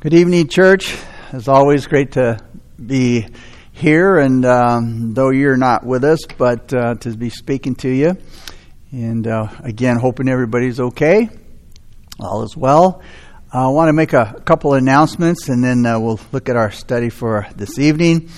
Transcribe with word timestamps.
Good 0.00 0.14
evening, 0.14 0.46
church. 0.46 0.96
It's 1.32 1.48
always 1.48 1.88
great 1.88 2.12
to 2.12 2.38
be 2.80 3.26
here, 3.72 4.18
and 4.18 4.44
um, 4.44 5.12
though 5.12 5.30
you're 5.30 5.56
not 5.56 5.84
with 5.84 6.04
us, 6.04 6.20
but 6.38 6.72
uh, 6.72 6.94
to 7.00 7.16
be 7.16 7.30
speaking 7.30 7.74
to 7.78 7.88
you. 7.88 8.16
And 8.92 9.26
uh, 9.26 9.48
again, 9.58 9.96
hoping 9.96 10.28
everybody's 10.28 10.78
okay. 10.78 11.28
All 12.20 12.44
is 12.44 12.56
well. 12.56 13.02
I 13.52 13.66
want 13.70 13.88
to 13.88 13.92
make 13.92 14.12
a 14.12 14.40
couple 14.44 14.74
announcements, 14.74 15.48
and 15.48 15.64
then 15.64 15.84
uh, 15.84 15.98
we'll 15.98 16.20
look 16.30 16.48
at 16.48 16.54
our 16.54 16.70
study 16.70 17.08
for 17.08 17.48
this 17.56 17.80
evening. 17.80 18.30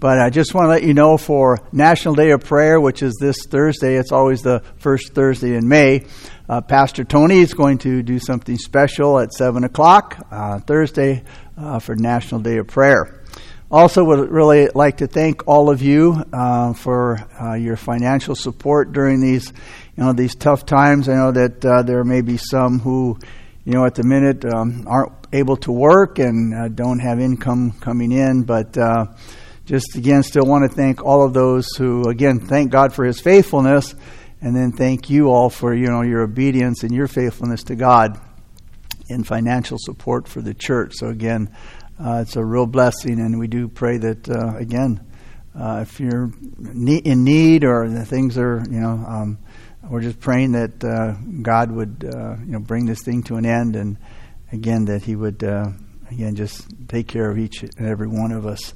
But 0.00 0.20
I 0.20 0.30
just 0.30 0.54
want 0.54 0.66
to 0.66 0.68
let 0.68 0.84
you 0.84 0.94
know 0.94 1.16
for 1.16 1.58
National 1.72 2.14
Day 2.14 2.30
of 2.30 2.44
Prayer, 2.44 2.80
which 2.80 3.02
is 3.02 3.16
this 3.20 3.46
Thursday, 3.46 3.96
it's 3.96 4.12
always 4.12 4.42
the 4.42 4.62
first 4.76 5.12
Thursday 5.12 5.56
in 5.56 5.66
May. 5.66 6.06
Uh, 6.48 6.60
Pastor 6.60 7.02
Tony 7.02 7.40
is 7.40 7.52
going 7.52 7.78
to 7.78 8.04
do 8.04 8.20
something 8.20 8.56
special 8.58 9.18
at 9.18 9.32
7 9.32 9.64
o'clock 9.64 10.24
uh, 10.30 10.60
Thursday 10.60 11.24
uh, 11.56 11.80
for 11.80 11.96
National 11.96 12.40
Day 12.40 12.58
of 12.58 12.68
Prayer. 12.68 13.24
Also, 13.72 14.04
would 14.04 14.30
really 14.30 14.68
like 14.72 14.98
to 14.98 15.08
thank 15.08 15.48
all 15.48 15.68
of 15.68 15.82
you 15.82 16.22
uh, 16.32 16.74
for 16.74 17.18
uh, 17.42 17.54
your 17.54 17.76
financial 17.76 18.36
support 18.36 18.92
during 18.92 19.20
these, 19.20 19.52
you 19.96 20.04
know, 20.04 20.12
these 20.12 20.36
tough 20.36 20.64
times. 20.64 21.08
I 21.08 21.16
know 21.16 21.32
that 21.32 21.64
uh, 21.64 21.82
there 21.82 22.04
may 22.04 22.20
be 22.20 22.36
some 22.36 22.78
who, 22.78 23.18
you 23.64 23.72
know, 23.72 23.84
at 23.84 23.96
the 23.96 24.04
minute 24.04 24.44
um, 24.44 24.86
aren't 24.86 25.12
able 25.32 25.56
to 25.56 25.72
work 25.72 26.20
and 26.20 26.76
don't 26.76 27.00
have 27.00 27.18
income 27.18 27.72
coming 27.72 28.12
in, 28.12 28.44
but 28.44 28.78
just 29.68 29.96
again, 29.96 30.22
still 30.22 30.46
want 30.46 30.68
to 30.68 30.74
thank 30.74 31.04
all 31.04 31.22
of 31.22 31.34
those 31.34 31.68
who, 31.76 32.08
again, 32.08 32.40
thank 32.40 32.72
God 32.72 32.94
for 32.94 33.04
His 33.04 33.20
faithfulness, 33.20 33.94
and 34.40 34.56
then 34.56 34.72
thank 34.72 35.10
you 35.10 35.28
all 35.28 35.50
for 35.50 35.74
you 35.74 35.88
know 35.88 36.00
your 36.00 36.22
obedience 36.22 36.84
and 36.84 36.92
your 36.92 37.06
faithfulness 37.06 37.64
to 37.64 37.76
God 37.76 38.18
in 39.10 39.24
financial 39.24 39.76
support 39.78 40.26
for 40.26 40.40
the 40.40 40.54
church. 40.54 40.94
So 40.94 41.08
again, 41.08 41.54
uh, 42.02 42.20
it's 42.22 42.36
a 42.36 42.44
real 42.44 42.66
blessing, 42.66 43.20
and 43.20 43.38
we 43.38 43.46
do 43.46 43.68
pray 43.68 43.98
that 43.98 44.26
uh, 44.26 44.56
again, 44.56 45.04
uh, 45.54 45.80
if 45.82 46.00
you're 46.00 46.32
in 46.58 47.24
need 47.24 47.62
or 47.62 47.90
the 47.90 48.06
things 48.06 48.38
are 48.38 48.64
you 48.70 48.80
know. 48.80 49.04
Um, 49.06 49.38
we're 49.90 50.02
just 50.02 50.20
praying 50.20 50.52
that 50.52 50.84
uh, 50.84 51.12
God 51.40 51.70
would, 51.70 52.04
uh, 52.04 52.36
you 52.40 52.52
know, 52.52 52.58
bring 52.58 52.84
this 52.84 53.02
thing 53.02 53.22
to 53.22 53.36
an 53.36 53.46
end, 53.46 53.74
and 53.74 53.96
again 54.52 54.86
that 54.86 55.02
He 55.04 55.16
would, 55.16 55.42
uh, 55.42 55.70
again, 56.10 56.34
just 56.34 56.66
take 56.88 57.08
care 57.08 57.30
of 57.30 57.38
each 57.38 57.62
and 57.62 57.86
every 57.86 58.08
one 58.08 58.32
of 58.32 58.46
us. 58.46 58.74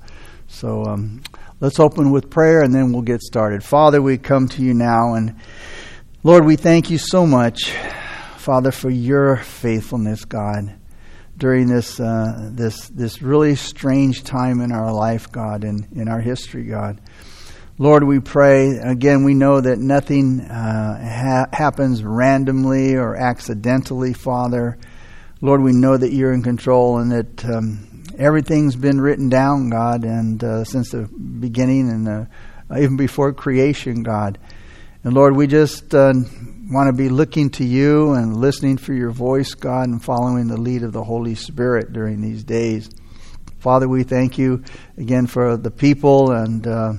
So 0.49 0.85
um, 0.85 1.23
let's 1.61 1.81
open 1.81 2.11
with 2.11 2.31
prayer 2.31 2.63
and 2.63 2.75
then 2.75 2.93
we'll 2.93 3.03
get 3.03 3.21
started. 3.23 3.65
Father, 3.65 4.03
we 4.03 4.19
come 4.19 4.49
to 4.49 4.63
you 4.63 4.75
now 4.75 5.15
and 5.15 5.37
Lord, 6.25 6.45
we 6.45 6.55
thank 6.55 6.89
you 6.89 6.99
so 6.99 7.27
much, 7.27 7.73
Father, 8.37 8.71
for 8.71 8.89
your 8.89 9.39
faithfulness, 9.39 10.25
God, 10.25 10.73
during 11.37 11.67
this 11.67 11.99
uh, 11.99 12.49
this 12.53 12.89
this 12.91 13.21
really 13.21 13.57
strange 13.57 14.23
time 14.23 14.61
in 14.61 14.71
our 14.71 14.93
life, 14.93 15.33
God, 15.33 15.65
and 15.65 15.85
in, 15.97 16.07
our 16.07 16.21
history, 16.21 16.63
God. 16.63 17.01
Lord, 17.77 18.05
we 18.05 18.21
pray 18.21 18.77
again. 18.77 19.25
We 19.25 19.35
know 19.35 19.61
that 19.61 19.81
nothing 19.81 20.43
uh, 20.43 20.99
ha- 21.03 21.49
happens 21.53 22.05
randomly 22.05 22.95
or 22.95 23.17
accidentally, 23.17 24.13
Father. 24.13 24.79
Lord, 25.45 25.61
we 25.61 25.73
know 25.73 25.97
that 25.97 26.13
you're 26.13 26.33
in 26.33 26.45
control 26.45 26.99
and 26.99 27.11
that 27.11 27.45
um, 27.45 28.05
everything's 28.17 28.77
been 28.77 29.01
written 29.01 29.29
down, 29.29 29.71
God, 29.71 30.05
and 30.05 30.43
uh, 30.43 30.63
since 30.63 30.93
the 30.93 31.09
beginning 31.09 31.91
and 31.91 32.09
uh, 32.09 32.79
even 32.79 32.97
before 32.97 33.33
creation, 33.33 34.05
God. 34.05 34.39
And 35.03 35.15
Lord, 35.15 35.35
we 35.35 35.49
just 35.49 35.97
uh, 35.97 36.13
want 36.71 36.87
to 36.87 36.93
be 36.93 37.09
looking 37.09 37.51
to 37.51 37.65
you 37.65 38.13
and 38.13 38.37
listening 38.37 38.77
for 38.77 38.93
your 38.93 39.11
voice, 39.11 39.55
God, 39.55 39.89
and 39.89 40.01
following 40.01 40.47
the 40.47 40.57
lead 40.57 40.85
of 40.85 40.93
the 40.93 41.03
Holy 41.03 41.35
Spirit 41.35 41.93
during 41.93 42.21
these 42.21 42.45
days. 42.45 42.89
Father, 43.59 43.89
we 43.89 44.05
thank 44.05 44.39
you 44.39 44.63
again 44.97 45.27
for 45.27 45.57
the 45.57 45.73
people 45.73 46.31
and 46.31 46.65
uh, 46.69 46.93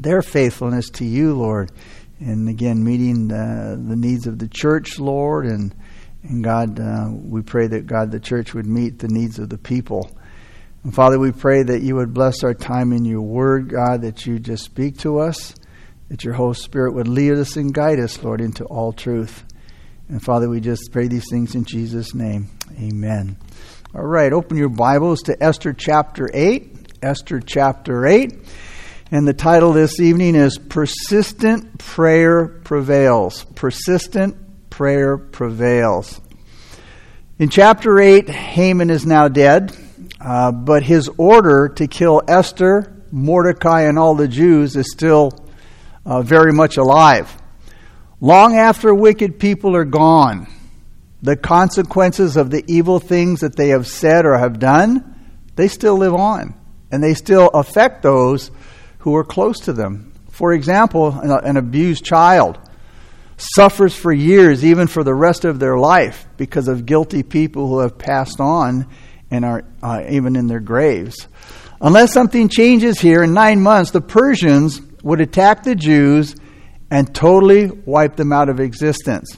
their 0.00 0.20
faithfulness 0.20 0.90
to 0.90 1.04
you, 1.04 1.34
Lord. 1.34 1.70
And 2.18 2.48
again, 2.48 2.82
meeting 2.82 3.30
uh, 3.30 3.76
the 3.78 3.94
needs 3.94 4.26
of 4.26 4.40
the 4.40 4.48
church, 4.48 4.98
Lord, 4.98 5.46
and 5.46 5.72
and 6.22 6.44
God, 6.44 6.78
uh, 6.78 7.08
we 7.10 7.42
pray 7.42 7.66
that 7.66 7.86
God, 7.86 8.10
the 8.10 8.20
church 8.20 8.54
would 8.54 8.66
meet 8.66 8.98
the 8.98 9.08
needs 9.08 9.38
of 9.38 9.48
the 9.48 9.58
people. 9.58 10.10
And 10.84 10.94
Father, 10.94 11.18
we 11.18 11.32
pray 11.32 11.62
that 11.62 11.82
you 11.82 11.96
would 11.96 12.14
bless 12.14 12.44
our 12.44 12.54
time 12.54 12.92
in 12.92 13.04
your 13.04 13.22
word, 13.22 13.68
God, 13.68 14.02
that 14.02 14.26
you 14.26 14.38
just 14.38 14.64
speak 14.64 14.98
to 14.98 15.18
us, 15.18 15.54
that 16.08 16.24
your 16.24 16.34
Holy 16.34 16.54
Spirit 16.54 16.94
would 16.94 17.08
lead 17.08 17.32
us 17.32 17.56
and 17.56 17.74
guide 17.74 17.98
us, 17.98 18.22
Lord, 18.22 18.40
into 18.40 18.64
all 18.64 18.92
truth. 18.92 19.44
And 20.08 20.22
Father, 20.22 20.48
we 20.48 20.60
just 20.60 20.90
pray 20.92 21.08
these 21.08 21.28
things 21.30 21.54
in 21.54 21.64
Jesus' 21.64 22.14
name. 22.14 22.48
Amen. 22.78 23.36
All 23.94 24.04
right, 24.04 24.32
open 24.32 24.56
your 24.56 24.68
Bibles 24.68 25.22
to 25.22 25.42
Esther 25.42 25.72
chapter 25.72 26.28
8. 26.32 26.98
Esther 27.02 27.40
chapter 27.40 28.06
8. 28.06 28.32
And 29.10 29.26
the 29.26 29.34
title 29.34 29.72
this 29.72 30.00
evening 30.00 30.34
is 30.34 30.56
Persistent 30.56 31.78
Prayer 31.78 32.46
Prevails. 32.46 33.44
Persistent 33.54 34.36
Prayer 34.72 35.18
Prevails. 35.18 36.18
In 37.38 37.50
chapter 37.50 38.00
8, 38.00 38.26
Haman 38.30 38.88
is 38.88 39.04
now 39.04 39.28
dead. 39.28 39.76
Uh, 40.18 40.50
but 40.50 40.82
his 40.82 41.10
order 41.18 41.68
to 41.68 41.86
kill 41.86 42.22
Esther, 42.26 43.04
Mordecai, 43.10 43.82
and 43.82 43.98
all 43.98 44.14
the 44.14 44.28
Jews 44.28 44.74
is 44.74 44.90
still 44.90 45.32
uh, 46.06 46.22
very 46.22 46.54
much 46.54 46.78
alive. 46.78 47.36
Long 48.18 48.56
after 48.56 48.94
wicked 48.94 49.38
people 49.38 49.76
are 49.76 49.84
gone, 49.84 50.46
the 51.20 51.36
consequences 51.36 52.38
of 52.38 52.50
the 52.50 52.64
evil 52.66 52.98
things 52.98 53.40
that 53.40 53.56
they 53.56 53.68
have 53.68 53.86
said 53.86 54.24
or 54.24 54.38
have 54.38 54.58
done, 54.58 55.14
they 55.54 55.68
still 55.68 55.98
live 55.98 56.14
on. 56.14 56.54
And 56.90 57.04
they 57.04 57.12
still 57.12 57.48
affect 57.48 58.02
those 58.02 58.50
who 59.00 59.14
are 59.16 59.24
close 59.24 59.60
to 59.60 59.74
them. 59.74 60.14
For 60.30 60.54
example, 60.54 61.10
an 61.10 61.58
abused 61.58 62.06
child 62.06 62.58
suffers 63.54 63.94
for 63.94 64.12
years, 64.12 64.64
even 64.64 64.86
for 64.86 65.04
the 65.04 65.14
rest 65.14 65.44
of 65.44 65.58
their 65.58 65.76
life, 65.76 66.26
because 66.36 66.68
of 66.68 66.86
guilty 66.86 67.22
people 67.22 67.68
who 67.68 67.80
have 67.80 67.98
passed 67.98 68.40
on 68.40 68.86
and 69.30 69.44
are 69.44 69.64
uh, 69.82 70.04
even 70.08 70.36
in 70.36 70.46
their 70.46 70.60
graves. 70.60 71.26
Unless 71.80 72.12
something 72.12 72.48
changes 72.48 73.00
here 73.00 73.22
in 73.22 73.32
nine 73.34 73.60
months, 73.60 73.90
the 73.90 74.00
Persians 74.00 74.80
would 75.02 75.20
attack 75.20 75.64
the 75.64 75.74
Jews 75.74 76.36
and 76.90 77.12
totally 77.14 77.66
wipe 77.66 78.16
them 78.16 78.32
out 78.32 78.48
of 78.48 78.60
existence. 78.60 79.36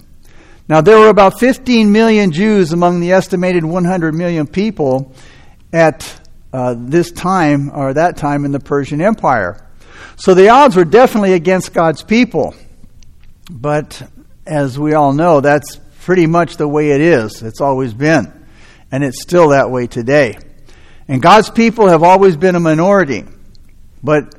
Now, 0.68 0.80
there 0.80 0.98
were 0.98 1.08
about 1.08 1.38
15 1.40 1.92
million 1.92 2.32
Jews 2.32 2.72
among 2.72 3.00
the 3.00 3.12
estimated 3.12 3.64
100 3.64 4.14
million 4.14 4.46
people 4.46 5.14
at 5.72 6.20
uh, 6.52 6.74
this 6.76 7.12
time 7.12 7.70
or 7.74 7.94
that 7.94 8.16
time 8.16 8.44
in 8.44 8.52
the 8.52 8.60
Persian 8.60 9.00
Empire. 9.00 9.66
So 10.16 10.34
the 10.34 10.48
odds 10.48 10.76
were 10.76 10.84
definitely 10.84 11.32
against 11.32 11.74
God's 11.74 12.02
people. 12.02 12.54
But 13.50 14.02
as 14.46 14.78
we 14.78 14.94
all 14.94 15.12
know, 15.12 15.40
that's 15.40 15.80
pretty 16.00 16.26
much 16.26 16.56
the 16.56 16.68
way 16.68 16.90
it 16.90 17.00
is. 17.00 17.42
It's 17.42 17.60
always 17.60 17.94
been 17.94 18.44
and 18.94 19.02
it's 19.02 19.20
still 19.20 19.48
that 19.48 19.72
way 19.72 19.88
today. 19.88 20.38
And 21.08 21.20
God's 21.20 21.50
people 21.50 21.88
have 21.88 22.04
always 22.04 22.36
been 22.36 22.54
a 22.54 22.60
minority, 22.60 23.24
but 24.04 24.34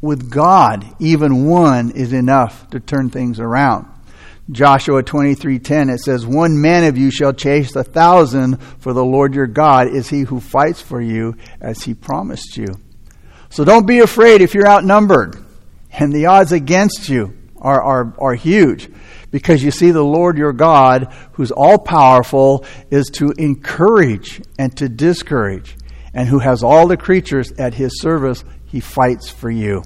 with 0.00 0.28
God, 0.28 0.84
even 0.98 1.46
one 1.46 1.92
is 1.92 2.12
enough 2.12 2.68
to 2.70 2.80
turn 2.80 3.10
things 3.10 3.38
around. 3.38 3.86
Joshua 4.50 5.04
23:10 5.04 5.88
it 5.88 6.00
says 6.00 6.26
one 6.26 6.60
man 6.60 6.82
of 6.82 6.98
you 6.98 7.12
shall 7.12 7.32
chase 7.32 7.76
a 7.76 7.84
thousand 7.84 8.60
for 8.80 8.92
the 8.92 9.04
Lord 9.04 9.34
your 9.34 9.46
God 9.46 9.86
is 9.86 10.08
he 10.08 10.22
who 10.22 10.40
fights 10.40 10.80
for 10.80 11.00
you 11.00 11.36
as 11.60 11.84
he 11.84 11.94
promised 11.94 12.56
you. 12.56 12.74
So 13.50 13.64
don't 13.64 13.86
be 13.86 14.00
afraid 14.00 14.40
if 14.40 14.52
you're 14.52 14.66
outnumbered 14.66 15.36
and 15.92 16.12
the 16.12 16.26
odds 16.26 16.50
against 16.50 17.08
you 17.08 17.38
are, 17.60 17.82
are, 17.82 18.14
are 18.18 18.34
huge 18.34 18.90
because 19.30 19.62
you 19.62 19.70
see 19.70 19.90
the 19.90 20.02
Lord 20.02 20.36
your 20.36 20.52
God, 20.52 21.14
who's 21.32 21.50
all 21.50 21.78
powerful, 21.78 22.64
is 22.90 23.06
to 23.14 23.30
encourage 23.38 24.42
and 24.58 24.76
to 24.76 24.88
discourage, 24.88 25.76
and 26.14 26.28
who 26.28 26.40
has 26.40 26.62
all 26.62 26.88
the 26.88 26.96
creatures 26.96 27.52
at 27.52 27.74
his 27.74 28.00
service, 28.00 28.44
he 28.66 28.80
fights 28.80 29.30
for 29.30 29.50
you. 29.50 29.84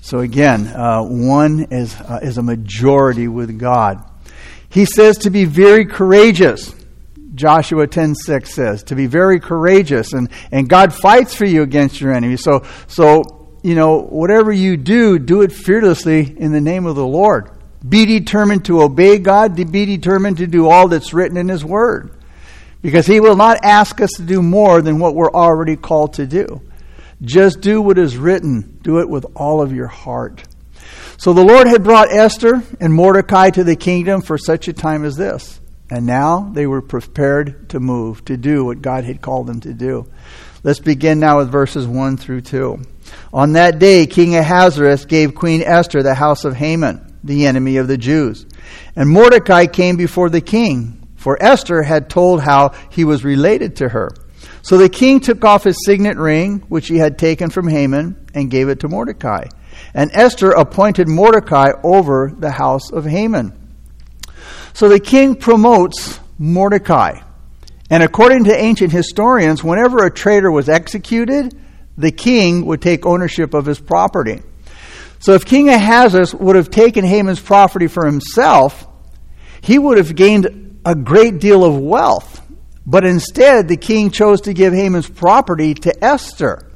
So 0.00 0.20
again, 0.20 0.68
uh, 0.68 1.02
one 1.02 1.66
is, 1.70 1.94
uh, 1.96 2.20
is 2.22 2.38
a 2.38 2.42
majority 2.42 3.28
with 3.28 3.58
God. 3.58 4.04
He 4.68 4.84
says 4.84 5.18
to 5.18 5.30
be 5.30 5.44
very 5.44 5.84
courageous. 5.84 6.74
Joshua 7.34 7.86
10:6 7.86 8.52
says 8.52 8.82
to 8.84 8.96
be 8.96 9.06
very 9.06 9.38
courageous 9.38 10.12
and 10.12 10.28
and 10.50 10.68
God 10.68 10.92
fights 10.92 11.34
for 11.34 11.44
you 11.44 11.62
against 11.62 12.00
your 12.00 12.12
enemies. 12.12 12.42
So 12.42 12.64
so 12.88 13.37
you 13.62 13.74
know 13.74 14.00
whatever 14.00 14.52
you 14.52 14.76
do 14.76 15.18
do 15.18 15.42
it 15.42 15.52
fearlessly 15.52 16.36
in 16.36 16.52
the 16.52 16.60
name 16.60 16.86
of 16.86 16.96
the 16.96 17.06
Lord. 17.06 17.50
Be 17.86 18.06
determined 18.06 18.64
to 18.64 18.82
obey 18.82 19.18
God, 19.18 19.54
be 19.54 19.86
determined 19.86 20.38
to 20.38 20.46
do 20.46 20.68
all 20.68 20.88
that's 20.88 21.14
written 21.14 21.36
in 21.36 21.48
His 21.48 21.64
Word. 21.64 22.16
Because 22.82 23.06
He 23.06 23.20
will 23.20 23.36
not 23.36 23.64
ask 23.64 24.00
us 24.00 24.10
to 24.16 24.22
do 24.22 24.42
more 24.42 24.82
than 24.82 24.98
what 24.98 25.14
we're 25.14 25.32
already 25.32 25.76
called 25.76 26.14
to 26.14 26.26
do. 26.26 26.62
Just 27.20 27.60
do 27.60 27.82
what 27.82 27.98
is 27.98 28.16
written, 28.16 28.78
do 28.82 29.00
it 29.00 29.08
with 29.08 29.26
all 29.34 29.60
of 29.60 29.72
your 29.72 29.88
heart. 29.88 30.44
So 31.16 31.32
the 31.32 31.44
Lord 31.44 31.66
had 31.66 31.82
brought 31.82 32.12
Esther 32.12 32.62
and 32.78 32.94
Mordecai 32.94 33.50
to 33.50 33.64
the 33.64 33.74
kingdom 33.74 34.22
for 34.22 34.38
such 34.38 34.68
a 34.68 34.72
time 34.72 35.04
as 35.04 35.16
this. 35.16 35.60
And 35.90 36.06
now 36.06 36.50
they 36.52 36.66
were 36.66 36.82
prepared 36.82 37.70
to 37.70 37.80
move, 37.80 38.24
to 38.26 38.36
do 38.36 38.64
what 38.64 38.82
God 38.82 39.04
had 39.04 39.20
called 39.20 39.46
them 39.46 39.60
to 39.60 39.72
do. 39.72 40.06
Let's 40.62 40.80
begin 40.80 41.18
now 41.18 41.38
with 41.38 41.50
verses 41.50 41.86
1 41.86 42.18
through 42.18 42.42
2. 42.42 42.80
On 43.32 43.52
that 43.52 43.78
day, 43.78 44.06
King 44.06 44.36
Ahasuerus 44.36 45.04
gave 45.04 45.34
Queen 45.34 45.62
Esther 45.62 46.02
the 46.02 46.14
house 46.14 46.44
of 46.44 46.56
Haman, 46.56 47.18
the 47.22 47.46
enemy 47.46 47.76
of 47.76 47.88
the 47.88 47.98
Jews. 47.98 48.46
And 48.96 49.08
Mordecai 49.08 49.66
came 49.66 49.96
before 49.96 50.30
the 50.30 50.40
king, 50.40 51.08
for 51.16 51.42
Esther 51.42 51.82
had 51.82 52.08
told 52.08 52.40
how 52.40 52.70
he 52.90 53.04
was 53.04 53.24
related 53.24 53.76
to 53.76 53.88
her. 53.88 54.10
So 54.62 54.76
the 54.76 54.88
king 54.88 55.20
took 55.20 55.44
off 55.44 55.64
his 55.64 55.84
signet 55.84 56.16
ring, 56.16 56.64
which 56.68 56.88
he 56.88 56.96
had 56.98 57.18
taken 57.18 57.50
from 57.50 57.68
Haman, 57.68 58.28
and 58.34 58.50
gave 58.50 58.68
it 58.68 58.80
to 58.80 58.88
Mordecai. 58.88 59.44
And 59.94 60.10
Esther 60.12 60.50
appointed 60.50 61.08
Mordecai 61.08 61.70
over 61.82 62.32
the 62.36 62.50
house 62.50 62.90
of 62.90 63.04
Haman. 63.04 63.52
So 64.74 64.88
the 64.88 65.00
king 65.00 65.36
promotes 65.36 66.20
Mordecai. 66.38 67.20
And 67.90 68.02
according 68.02 68.44
to 68.44 68.56
ancient 68.56 68.92
historians, 68.92 69.64
whenever 69.64 70.04
a 70.04 70.12
traitor 70.12 70.50
was 70.50 70.68
executed, 70.68 71.58
the 71.98 72.12
king 72.12 72.64
would 72.64 72.80
take 72.80 73.04
ownership 73.04 73.52
of 73.52 73.66
his 73.66 73.80
property. 73.80 74.40
So 75.18 75.32
if 75.32 75.44
King 75.44 75.68
Ahasuerus 75.68 76.32
would 76.32 76.54
have 76.54 76.70
taken 76.70 77.04
Haman's 77.04 77.40
property 77.40 77.88
for 77.88 78.06
himself, 78.06 78.86
he 79.60 79.78
would 79.78 79.98
have 79.98 80.14
gained 80.14 80.80
a 80.84 80.94
great 80.94 81.40
deal 81.40 81.64
of 81.64 81.76
wealth. 81.76 82.40
But 82.86 83.04
instead, 83.04 83.68
the 83.68 83.76
king 83.76 84.10
chose 84.10 84.42
to 84.42 84.54
give 84.54 84.72
Haman's 84.72 85.10
property 85.10 85.74
to 85.74 86.04
Esther. 86.04 86.70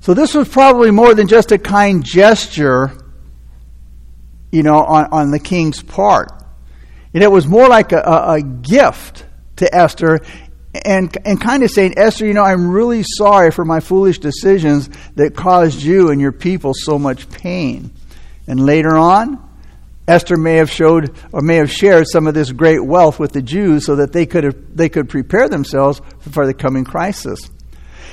So 0.00 0.14
this 0.14 0.34
was 0.34 0.48
probably 0.48 0.92
more 0.92 1.14
than 1.14 1.26
just 1.26 1.50
a 1.50 1.58
kind 1.58 2.04
gesture, 2.04 2.92
you 4.52 4.62
know, 4.62 4.78
on, 4.78 5.06
on 5.12 5.30
the 5.32 5.40
king's 5.40 5.82
part. 5.82 6.30
And 7.12 7.22
it 7.22 7.30
was 7.30 7.46
more 7.46 7.68
like 7.68 7.90
a, 7.90 7.98
a, 7.98 8.32
a 8.34 8.42
gift 8.42 9.26
to 9.56 9.74
Esther 9.74 10.20
and, 10.74 11.16
and 11.24 11.40
kind 11.40 11.62
of 11.62 11.70
saying, 11.70 11.94
Esther, 11.96 12.26
you 12.26 12.34
know, 12.34 12.44
I'm 12.44 12.68
really 12.68 13.02
sorry 13.02 13.50
for 13.50 13.64
my 13.64 13.80
foolish 13.80 14.18
decisions 14.18 14.90
that 15.14 15.34
caused 15.34 15.82
you 15.82 16.10
and 16.10 16.20
your 16.20 16.32
people 16.32 16.72
so 16.74 16.98
much 16.98 17.28
pain. 17.30 17.90
And 18.46 18.60
later 18.60 18.96
on, 18.96 19.44
Esther 20.06 20.36
may 20.36 20.56
have 20.56 20.70
showed 20.70 21.14
or 21.32 21.42
may 21.42 21.56
have 21.56 21.70
shared 21.70 22.06
some 22.08 22.26
of 22.26 22.34
this 22.34 22.50
great 22.52 22.84
wealth 22.84 23.18
with 23.18 23.32
the 23.32 23.42
Jews 23.42 23.84
so 23.84 23.96
that 23.96 24.12
they 24.12 24.24
could, 24.24 24.44
have, 24.44 24.76
they 24.76 24.88
could 24.88 25.08
prepare 25.08 25.48
themselves 25.48 26.00
for 26.20 26.46
the 26.46 26.54
coming 26.54 26.84
crisis. 26.84 27.50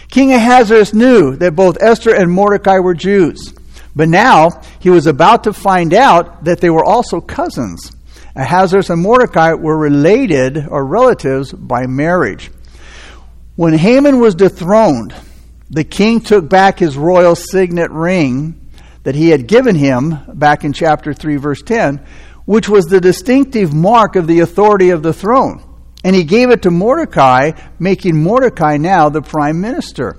King 0.09 0.33
Ahasuerus 0.33 0.93
knew 0.93 1.35
that 1.37 1.55
both 1.55 1.81
Esther 1.81 2.13
and 2.13 2.31
Mordecai 2.31 2.79
were 2.79 2.93
Jews, 2.93 3.53
but 3.95 4.09
now 4.09 4.61
he 4.79 4.89
was 4.89 5.07
about 5.07 5.45
to 5.45 5.53
find 5.53 5.93
out 5.93 6.43
that 6.43 6.59
they 6.59 6.69
were 6.69 6.83
also 6.83 7.21
cousins. 7.21 7.94
Ahasuerus 8.35 8.89
and 8.89 9.01
Mordecai 9.01 9.53
were 9.53 9.77
related 9.77 10.67
or 10.67 10.85
relatives 10.85 11.53
by 11.53 11.87
marriage. 11.87 12.51
When 13.55 13.73
Haman 13.73 14.19
was 14.19 14.35
dethroned, 14.35 15.15
the 15.69 15.85
king 15.85 16.19
took 16.19 16.49
back 16.49 16.79
his 16.79 16.97
royal 16.97 17.35
signet 17.35 17.91
ring 17.91 18.69
that 19.03 19.15
he 19.15 19.29
had 19.29 19.47
given 19.47 19.75
him 19.75 20.17
back 20.33 20.63
in 20.63 20.73
chapter 20.73 21.13
3, 21.13 21.37
verse 21.37 21.61
10, 21.61 22.05
which 22.45 22.67
was 22.67 22.85
the 22.85 22.99
distinctive 22.99 23.73
mark 23.73 24.15
of 24.15 24.27
the 24.27 24.41
authority 24.41 24.89
of 24.89 25.01
the 25.01 25.13
throne. 25.13 25.63
And 26.03 26.15
he 26.15 26.23
gave 26.23 26.49
it 26.51 26.63
to 26.63 26.71
Mordecai, 26.71 27.51
making 27.79 28.21
Mordecai 28.21 28.77
now 28.77 29.09
the 29.09 29.21
prime 29.21 29.61
minister. 29.61 30.17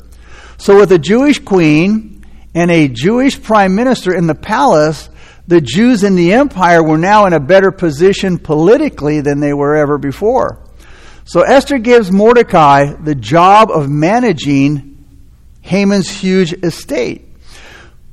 So, 0.56 0.78
with 0.78 0.90
a 0.90 0.98
Jewish 0.98 1.38
queen 1.38 2.24
and 2.54 2.70
a 2.70 2.88
Jewish 2.88 3.40
prime 3.40 3.74
minister 3.74 4.14
in 4.14 4.26
the 4.26 4.34
palace, 4.34 5.10
the 5.46 5.60
Jews 5.60 6.02
in 6.02 6.16
the 6.16 6.32
empire 6.32 6.82
were 6.82 6.98
now 6.98 7.26
in 7.26 7.32
a 7.32 7.40
better 7.40 7.70
position 7.70 8.38
politically 8.38 9.20
than 9.20 9.40
they 9.40 9.52
were 9.52 9.76
ever 9.76 9.98
before. 9.98 10.62
So 11.24 11.42
Esther 11.42 11.78
gives 11.78 12.10
Mordecai 12.10 12.92
the 12.94 13.14
job 13.14 13.70
of 13.70 13.88
managing 13.88 15.04
Haman's 15.60 16.08
huge 16.08 16.52
estate 16.52 17.28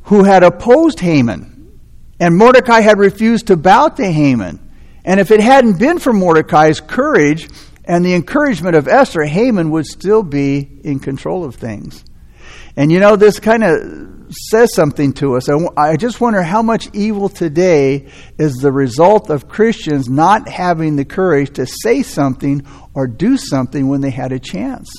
who 0.03 0.23
had 0.23 0.43
opposed 0.43 0.99
Haman. 0.99 1.79
And 2.19 2.37
Mordecai 2.37 2.81
had 2.81 2.99
refused 2.99 3.47
to 3.47 3.57
bow 3.57 3.89
to 3.89 4.11
Haman. 4.11 4.59
And 5.05 5.19
if 5.19 5.31
it 5.31 5.41
hadn't 5.41 5.79
been 5.79 5.99
for 5.99 6.13
Mordecai's 6.13 6.79
courage 6.79 7.49
and 7.85 8.05
the 8.05 8.13
encouragement 8.13 8.75
of 8.75 8.87
Esther, 8.87 9.23
Haman 9.23 9.71
would 9.71 9.85
still 9.85 10.23
be 10.23 10.79
in 10.83 10.99
control 10.99 11.43
of 11.43 11.55
things. 11.55 12.03
And 12.75 12.91
you 12.91 12.99
know, 12.99 13.15
this 13.15 13.39
kind 13.39 13.63
of 13.63 14.13
says 14.49 14.73
something 14.73 15.13
to 15.13 15.35
us. 15.35 15.47
I 15.77 15.95
just 15.95 16.19
wonder 16.19 16.41
how 16.41 16.61
much 16.61 16.89
evil 16.93 17.29
today 17.29 18.09
is 18.37 18.55
the 18.55 18.71
result 18.71 19.29
of 19.29 19.47
Christians 19.47 20.09
not 20.09 20.49
having 20.49 20.95
the 20.95 21.05
courage 21.05 21.53
to 21.55 21.67
say 21.67 22.01
something 22.01 22.65
or 22.93 23.07
do 23.07 23.37
something 23.37 23.87
when 23.87 24.01
they 24.01 24.09
had 24.09 24.31
a 24.31 24.39
chance. 24.39 24.89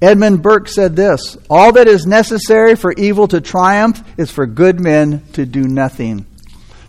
Edmund 0.00 0.42
Burke 0.42 0.68
said 0.68 0.94
this 0.94 1.36
All 1.50 1.72
that 1.72 1.88
is 1.88 2.06
necessary 2.06 2.76
for 2.76 2.92
evil 2.92 3.26
to 3.28 3.40
triumph 3.40 4.02
is 4.16 4.30
for 4.30 4.46
good 4.46 4.80
men 4.80 5.22
to 5.32 5.44
do 5.44 5.62
nothing. 5.62 6.26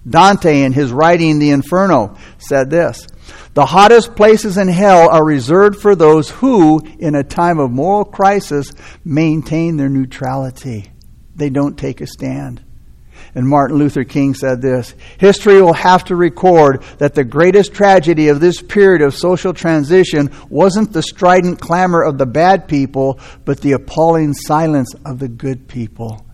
Dante, 0.08 0.64
in 0.64 0.74
his 0.74 0.92
writing 0.92 1.40
The 1.40 1.52
Inferno, 1.52 2.18
said 2.38 2.70
this 2.70 3.08
The 3.54 3.66
hottest 3.68 4.16
places 4.16 4.58
in 4.58 4.68
hell 4.68 5.10
are 5.10 5.24
reserved 5.24 5.80
for 5.80 5.96
those 5.96 6.30
who, 6.30 6.80
in 6.98 7.14
a 7.14 7.24
time 7.24 7.60
of 7.60 7.70
moral 7.70 8.04
crisis, 8.04 8.72
maintain 9.06 9.78
their 9.78 9.90
neutrality. 9.90 10.92
They 11.36 11.50
don't 11.50 11.78
take 11.78 12.02
a 12.02 12.08
stand. 12.08 12.64
And 13.36 13.48
Martin 13.48 13.78
Luther 13.78 14.04
King 14.04 14.34
said 14.34 14.62
this 14.62 14.96
History 15.20 15.62
will 15.62 15.74
have 15.74 16.04
to 16.06 16.16
record 16.16 16.84
that 16.98 17.14
the 17.14 17.24
greatest 17.24 17.74
tragedy 17.74 18.28
of 18.28 18.40
this 18.40 18.62
period 18.62 19.02
of 19.02 19.16
social 19.16 19.54
transition 19.54 20.32
wasn't 20.50 20.92
the 20.92 21.04
strident 21.04 21.60
clamor 21.60 22.02
of 22.02 22.18
the 22.18 22.26
bad 22.26 22.68
people, 22.68 23.20
but 23.46 23.62
the 23.62 23.74
appalling 23.74 24.34
silence 24.34 24.94
of 25.06 25.20
the 25.20 25.30
good 25.30 25.68
people. 25.68 26.26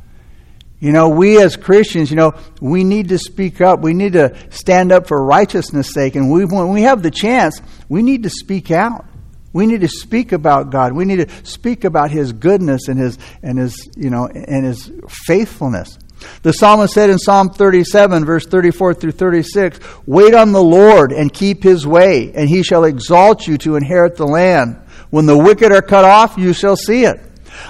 You 0.79 0.93
know, 0.93 1.09
we 1.09 1.41
as 1.41 1.57
Christians, 1.57 2.09
you 2.09 2.15
know, 2.15 2.33
we 2.61 2.83
need 2.83 3.09
to 3.09 3.17
speak 3.17 3.59
up. 3.59 3.81
We 3.81 3.93
need 3.93 4.13
to 4.13 4.35
stand 4.49 4.91
up 4.91 5.07
for 5.07 5.21
righteousness' 5.23 5.93
sake. 5.93 6.15
And 6.15 6.31
we, 6.31 6.45
when 6.45 6.69
we 6.69 6.83
have 6.83 7.03
the 7.03 7.11
chance, 7.11 7.61
we 7.89 8.01
need 8.01 8.23
to 8.23 8.29
speak 8.29 8.71
out. 8.71 9.05
We 9.51 9.65
need 9.65 9.81
to 9.81 9.89
speak 9.89 10.31
about 10.31 10.69
God. 10.69 10.93
We 10.93 11.05
need 11.05 11.27
to 11.27 11.45
speak 11.45 11.83
about 11.83 12.11
His 12.11 12.31
goodness 12.31 12.87
and 12.87 12.97
His, 12.97 13.17
and 13.43 13.57
His, 13.57 13.89
you 13.97 14.09
know, 14.09 14.27
and 14.27 14.65
His 14.65 14.91
faithfulness. 15.27 15.97
The 16.43 16.53
psalmist 16.53 16.93
said 16.93 17.09
in 17.09 17.17
Psalm 17.17 17.49
37, 17.49 18.25
verse 18.25 18.45
34 18.45 18.93
through 18.93 19.11
36, 19.11 19.79
Wait 20.05 20.33
on 20.33 20.51
the 20.51 20.63
Lord 20.63 21.11
and 21.11 21.33
keep 21.33 21.63
his 21.63 21.87
way, 21.87 22.31
and 22.33 22.49
he 22.49 22.63
shall 22.63 22.83
exalt 22.83 23.47
you 23.47 23.57
to 23.59 23.75
inherit 23.75 24.15
the 24.15 24.27
land. 24.27 24.81
When 25.09 25.25
the 25.25 25.37
wicked 25.37 25.71
are 25.71 25.81
cut 25.81 26.05
off, 26.05 26.37
you 26.37 26.53
shall 26.53 26.75
see 26.75 27.05
it. 27.05 27.19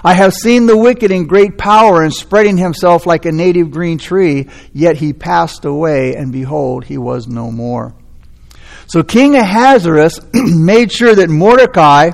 I 0.04 0.14
have 0.14 0.34
seen 0.34 0.66
the 0.66 0.78
wicked 0.78 1.12
in 1.12 1.28
great 1.28 1.58
power 1.58 2.04
and 2.04 2.14
spreading 2.14 2.58
himself 2.58 3.06
like 3.06 3.26
a 3.26 3.32
native 3.32 3.72
green 3.72 3.98
tree, 3.98 4.48
yet 4.74 4.98
he 4.98 5.14
passed 5.14 5.66
away, 5.66 6.16
and 6.16 6.32
behold, 6.32 6.86
he 6.86 6.98
was 6.98 7.28
no 7.28 7.52
more. 7.52 7.94
So 8.88 9.04
King 9.04 9.36
Ahasuerus 9.36 10.20
made 10.34 10.92
sure 10.92 11.14
that 11.14 11.30
Mordecai 11.30 12.12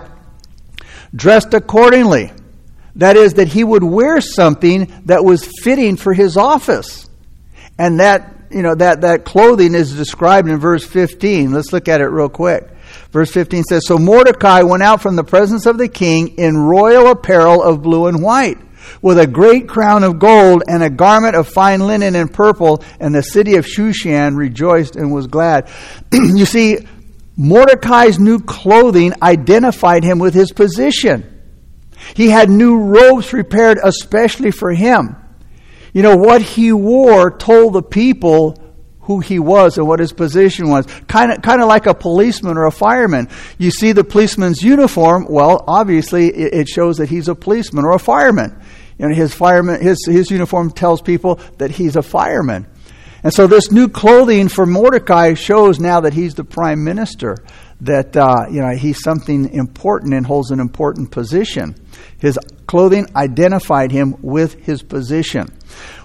dressed 1.16 1.54
accordingly. 1.54 2.32
That 2.96 3.18
is, 3.18 3.36
that 3.36 3.48
he 3.48 3.64
would 3.64 3.84
wear 3.84 4.22
something 4.22 4.92
that 5.06 5.24
was 5.24 5.46
fitting 5.64 5.98
for 5.98 6.14
his 6.14 6.38
office. 6.38 7.10
And 7.78 8.00
that, 8.00 8.48
you 8.50 8.62
know, 8.62 8.76
that, 8.76 9.02
that 9.02 9.26
clothing 9.26 9.74
is 9.74 9.94
described 9.94 10.48
in 10.48 10.58
verse 10.58 10.86
15. 10.86 11.52
Let's 11.52 11.74
look 11.74 11.88
at 11.88 12.02
it 12.02 12.06
real 12.06 12.30
quick. 12.30 12.70
Verse 13.16 13.32
15 13.32 13.64
says, 13.64 13.88
So 13.88 13.98
Mordecai 13.98 14.64
went 14.64 14.84
out 14.84 15.02
from 15.02 15.16
the 15.16 15.24
presence 15.24 15.66
of 15.66 15.78
the 15.78 15.88
king 15.88 16.38
in 16.38 16.58
royal 16.58 17.08
apparel 17.08 17.64
of 17.64 17.82
blue 17.82 18.08
and 18.08 18.22
white, 18.22 18.58
with 19.02 19.18
a 19.18 19.26
great 19.26 19.70
crown 19.70 20.04
of 20.04 20.20
gold 20.20 20.64
and 20.68 20.84
a 20.84 20.90
garment 20.90 21.34
of 21.34 21.48
fine 21.48 21.80
linen 21.80 22.18
and 22.18 22.30
purple, 22.30 22.84
and 23.00 23.16
the 23.16 23.24
city 23.24 23.56
of 23.56 23.66
Shushan 23.66 24.36
rejoiced 24.36 24.98
and 24.98 25.14
was 25.14 25.28
glad. 25.28 25.70
you 26.12 26.46
see, 26.46 26.80
Mordecai's 27.38 28.20
new 28.20 28.42
clothing 28.42 29.14
identified 29.22 30.04
him 30.04 30.20
with 30.20 30.34
his 30.34 30.52
position. 30.52 31.42
He 32.18 32.28
had 32.28 32.50
new 32.50 32.80
robes 32.80 33.30
prepared 33.30 33.80
especially 33.82 34.52
for 34.52 34.74
him. 34.74 35.16
You 35.94 36.02
know, 36.02 36.18
what 36.18 36.42
he 36.42 36.74
wore 36.74 37.32
told 37.32 37.76
the 37.76 37.82
people 37.82 38.62
who 39.06 39.20
he 39.20 39.40
was 39.40 39.78
and 39.78 39.88
what 39.88 40.00
his 40.00 40.14
position 40.14 40.70
was. 40.70 40.86
Kind 41.08 41.32
of, 41.32 41.42
kind 41.42 41.62
of 41.62 41.68
like 41.68 41.86
a 41.86 41.94
policeman 41.94 42.58
or 42.58 42.66
a 42.66 42.72
fireman. 42.72 43.30
You 43.58 43.72
see 43.72 43.92
the 43.92 44.04
policeman's 44.04 44.62
uniform, 44.62 45.28
well, 45.30 45.64
obviously 45.68 46.28
it 46.28 46.68
shows 46.68 46.98
that 46.98 47.10
he's 47.10 47.28
a 47.28 47.36
policeman 47.36 47.86
or 47.86 47.94
a 47.94 48.00
fireman. 48.00 48.62
You 48.98 49.10
know, 49.10 49.16
his 49.16 49.34
fireman, 49.34 49.82
his, 49.82 50.06
his 50.06 50.32
uniform 50.32 50.72
tells 50.72 51.02
people 51.02 51.36
that 51.58 51.72
he's 51.72 51.96
a 51.96 52.02
fireman. 52.02 52.68
And 53.24 53.34
so 53.34 53.48
this 53.48 53.72
new 53.72 53.90
clothing 53.90 54.50
for 54.50 54.68
Mordecai 54.68 55.34
shows 55.34 55.80
now 55.80 56.02
that 56.02 56.14
he's 56.14 56.36
the 56.36 56.44
prime 56.44 56.84
minister, 56.84 57.38
that 57.82 58.16
uh, 58.16 58.46
you 58.52 58.62
know 58.62 58.76
he's 58.76 59.02
something 59.02 59.52
important 59.52 60.14
and 60.14 60.24
holds 60.24 60.52
an 60.52 60.60
important 60.60 61.10
position. 61.10 61.74
His 62.20 62.38
clothing 62.68 63.08
identified 63.16 63.92
him 63.92 64.16
with 64.22 64.54
his 64.66 64.84
position. 64.84 65.48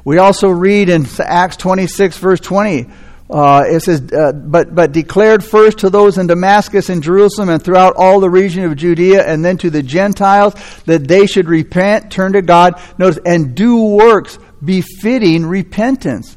We 0.04 0.18
also 0.18 0.48
read 0.48 0.88
in 0.88 1.06
Acts 1.18 1.56
26, 1.56 2.18
verse 2.18 2.40
20, 2.40 2.88
uh, 3.30 3.62
it 3.66 3.80
says, 3.80 4.12
uh, 4.12 4.32
but, 4.32 4.74
but 4.74 4.90
declared 4.90 5.44
first 5.44 5.78
to 5.78 5.90
those 5.90 6.18
in 6.18 6.26
Damascus 6.26 6.88
and 6.88 7.00
Jerusalem 7.00 7.48
and 7.48 7.62
throughout 7.62 7.94
all 7.96 8.18
the 8.18 8.30
region 8.30 8.64
of 8.64 8.76
Judea 8.76 9.24
and 9.24 9.44
then 9.44 9.56
to 9.58 9.70
the 9.70 9.84
Gentiles 9.84 10.54
that 10.86 11.06
they 11.06 11.26
should 11.26 11.48
repent, 11.48 12.10
turn 12.10 12.32
to 12.32 12.42
God, 12.42 12.80
notice, 12.98 13.20
and 13.24 13.54
do 13.54 13.84
works 13.84 14.38
befitting 14.64 15.46
repentance. 15.46 16.36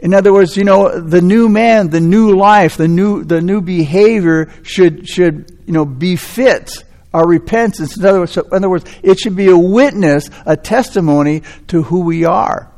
In 0.00 0.12
other 0.12 0.32
words, 0.32 0.56
you 0.56 0.64
know, 0.64 1.00
the 1.00 1.22
new 1.22 1.48
man, 1.48 1.90
the 1.90 2.00
new 2.00 2.36
life, 2.36 2.76
the 2.76 2.88
new, 2.88 3.22
the 3.22 3.40
new 3.40 3.60
behavior 3.60 4.52
should, 4.64 5.08
should, 5.08 5.56
you 5.66 5.72
know, 5.72 5.84
befit 5.84 6.84
our 7.14 7.26
repentance. 7.26 7.96
In 7.96 8.04
other, 8.04 8.20
words, 8.20 8.36
in 8.36 8.44
other 8.52 8.68
words, 8.68 8.84
it 9.02 9.18
should 9.18 9.36
be 9.36 9.48
a 9.48 9.56
witness, 9.56 10.28
a 10.44 10.56
testimony 10.56 11.42
to 11.68 11.82
who 11.82 12.00
we 12.00 12.24
are. 12.24 12.70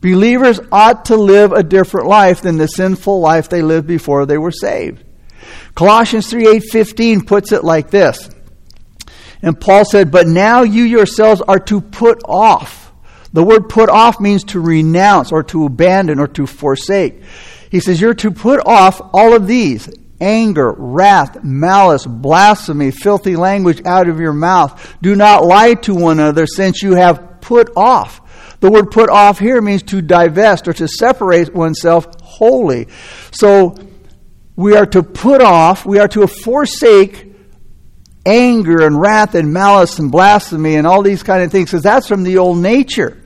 Believers 0.00 0.60
ought 0.70 1.06
to 1.06 1.16
live 1.16 1.52
a 1.52 1.62
different 1.62 2.06
life 2.06 2.42
than 2.42 2.56
the 2.56 2.68
sinful 2.68 3.20
life 3.20 3.48
they 3.48 3.62
lived 3.62 3.86
before 3.86 4.26
they 4.26 4.38
were 4.38 4.52
saved. 4.52 5.04
Colossians 5.74 6.28
3 6.28 6.48
8 6.48 6.62
15 6.70 7.24
puts 7.24 7.52
it 7.52 7.64
like 7.64 7.90
this. 7.90 8.30
And 9.42 9.58
Paul 9.58 9.84
said, 9.84 10.10
But 10.10 10.26
now 10.26 10.62
you 10.62 10.84
yourselves 10.84 11.40
are 11.40 11.58
to 11.60 11.80
put 11.80 12.20
off. 12.24 12.92
The 13.32 13.42
word 13.42 13.68
put 13.68 13.88
off 13.88 14.20
means 14.20 14.44
to 14.44 14.60
renounce 14.60 15.32
or 15.32 15.42
to 15.44 15.64
abandon 15.64 16.18
or 16.18 16.28
to 16.28 16.46
forsake. 16.46 17.22
He 17.70 17.80
says, 17.80 18.00
You're 18.00 18.14
to 18.14 18.30
put 18.30 18.60
off 18.66 19.00
all 19.14 19.34
of 19.34 19.46
these 19.46 19.88
anger, 20.20 20.72
wrath, 20.72 21.42
malice, 21.42 22.06
blasphemy, 22.06 22.90
filthy 22.90 23.36
language 23.36 23.82
out 23.84 24.08
of 24.08 24.20
your 24.20 24.32
mouth. 24.32 24.96
Do 25.00 25.16
not 25.16 25.44
lie 25.44 25.74
to 25.74 25.94
one 25.94 26.18
another, 26.20 26.46
since 26.46 26.82
you 26.82 26.94
have 26.94 27.40
put 27.40 27.70
off 27.76 28.20
the 28.60 28.70
word 28.70 28.90
put 28.90 29.08
off 29.08 29.38
here 29.38 29.60
means 29.60 29.82
to 29.84 30.02
divest 30.02 30.68
or 30.68 30.74
to 30.74 30.86
separate 30.86 31.54
oneself 31.54 32.06
wholly. 32.20 32.88
So 33.32 33.74
we 34.54 34.76
are 34.76 34.86
to 34.86 35.02
put 35.02 35.40
off, 35.40 35.86
we 35.86 35.98
are 35.98 36.08
to 36.08 36.26
forsake 36.26 37.26
anger 38.26 38.84
and 38.84 39.00
wrath 39.00 39.34
and 39.34 39.52
malice 39.52 39.98
and 39.98 40.12
blasphemy 40.12 40.76
and 40.76 40.86
all 40.86 41.02
these 41.02 41.22
kind 41.22 41.42
of 41.42 41.50
things 41.50 41.70
because 41.70 41.82
that's 41.82 42.06
from 42.06 42.22
the 42.22 42.36
old 42.36 42.58
nature. 42.58 43.19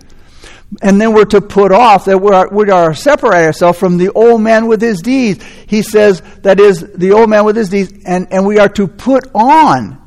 And 0.82 1.00
then 1.00 1.12
we're 1.12 1.24
to 1.26 1.40
put 1.40 1.72
off 1.72 2.06
that 2.06 2.18
we 2.18 2.32
are, 2.32 2.48
we 2.48 2.70
are 2.70 2.94
separate 2.94 3.44
ourselves 3.44 3.78
from 3.78 3.98
the 3.98 4.10
old 4.10 4.40
man 4.40 4.66
with 4.66 4.80
his 4.80 5.00
deeds. 5.00 5.44
He 5.66 5.82
says 5.82 6.22
that 6.42 6.60
is 6.60 6.80
the 6.94 7.12
old 7.12 7.30
man 7.30 7.44
with 7.44 7.56
his 7.56 7.68
deeds, 7.68 7.92
and, 8.06 8.26
and 8.30 8.46
we 8.46 8.58
are 8.58 8.68
to 8.70 8.86
put 8.86 9.24
on 9.34 10.00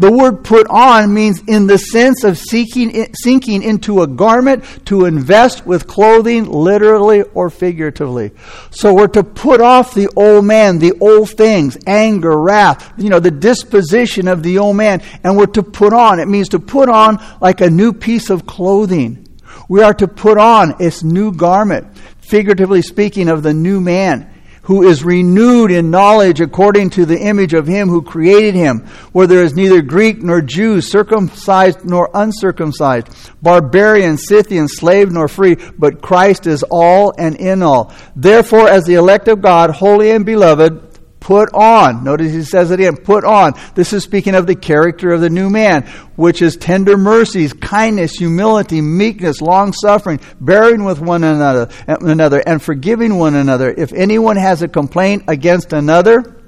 the 0.00 0.10
word 0.10 0.44
put 0.44 0.66
on 0.70 1.12
means 1.12 1.42
in 1.46 1.66
the 1.66 1.76
sense 1.76 2.24
of 2.24 2.38
seeking, 2.38 3.12
sinking 3.22 3.62
into 3.62 4.00
a 4.00 4.06
garment 4.06 4.64
to 4.86 5.04
invest 5.04 5.66
with 5.66 5.86
clothing, 5.86 6.46
literally 6.46 7.20
or 7.34 7.50
figuratively. 7.50 8.30
So 8.70 8.94
we're 8.94 9.08
to 9.08 9.22
put 9.22 9.60
off 9.60 9.92
the 9.92 10.08
old 10.16 10.46
man, 10.46 10.78
the 10.78 10.94
old 11.02 11.28
things, 11.28 11.76
anger, 11.86 12.34
wrath, 12.40 12.94
you 12.96 13.10
know, 13.10 13.20
the 13.20 13.30
disposition 13.30 14.26
of 14.26 14.42
the 14.42 14.56
old 14.56 14.76
man, 14.76 15.02
and 15.22 15.36
we're 15.36 15.44
to 15.48 15.62
put 15.62 15.92
on. 15.92 16.18
It 16.18 16.28
means 16.28 16.48
to 16.50 16.58
put 16.58 16.88
on 16.88 17.22
like 17.42 17.60
a 17.60 17.68
new 17.68 17.92
piece 17.92 18.30
of 18.30 18.46
clothing. 18.46 19.26
We 19.70 19.84
are 19.84 19.94
to 19.94 20.08
put 20.08 20.36
on 20.36 20.74
its 20.80 21.04
new 21.04 21.30
garment, 21.30 21.96
figuratively 22.18 22.82
speaking 22.82 23.28
of 23.28 23.44
the 23.44 23.54
new 23.54 23.80
man 23.80 24.28
who 24.62 24.82
is 24.82 25.04
renewed 25.04 25.70
in 25.70 25.92
knowledge 25.92 26.40
according 26.40 26.90
to 26.90 27.06
the 27.06 27.20
image 27.20 27.54
of 27.54 27.68
him 27.68 27.88
who 27.88 28.02
created 28.02 28.56
him, 28.56 28.80
where 29.12 29.28
there 29.28 29.44
is 29.44 29.54
neither 29.54 29.80
Greek 29.80 30.24
nor 30.24 30.40
Jew, 30.40 30.80
circumcised 30.80 31.84
nor 31.84 32.10
uncircumcised, 32.12 33.10
barbarian, 33.42 34.18
Scythian, 34.18 34.66
slave 34.66 35.12
nor 35.12 35.28
free, 35.28 35.56
but 35.78 36.02
Christ 36.02 36.48
is 36.48 36.64
all 36.68 37.14
and 37.16 37.36
in 37.36 37.62
all. 37.62 37.94
Therefore, 38.16 38.68
as 38.68 38.82
the 38.86 38.94
elect 38.94 39.28
of 39.28 39.40
God, 39.40 39.70
holy 39.70 40.10
and 40.10 40.26
beloved, 40.26 40.89
Put 41.20 41.52
on. 41.52 42.02
Notice 42.02 42.32
he 42.32 42.42
says 42.42 42.70
it 42.70 42.80
again. 42.80 42.96
Put 42.96 43.24
on. 43.24 43.52
This 43.74 43.92
is 43.92 44.02
speaking 44.02 44.34
of 44.34 44.46
the 44.46 44.54
character 44.54 45.12
of 45.12 45.20
the 45.20 45.28
new 45.28 45.50
man, 45.50 45.82
which 46.16 46.40
is 46.40 46.56
tender 46.56 46.96
mercies, 46.96 47.52
kindness, 47.52 48.12
humility, 48.12 48.80
meekness, 48.80 49.42
long 49.42 49.74
suffering, 49.74 50.18
bearing 50.40 50.84
with 50.84 50.98
one 50.98 51.22
another, 51.22 51.68
another, 51.86 52.42
and 52.46 52.62
forgiving 52.62 53.18
one 53.18 53.34
another. 53.34 53.70
If 53.70 53.92
anyone 53.92 54.36
has 54.36 54.62
a 54.62 54.68
complaint 54.68 55.24
against 55.28 55.74
another, 55.74 56.40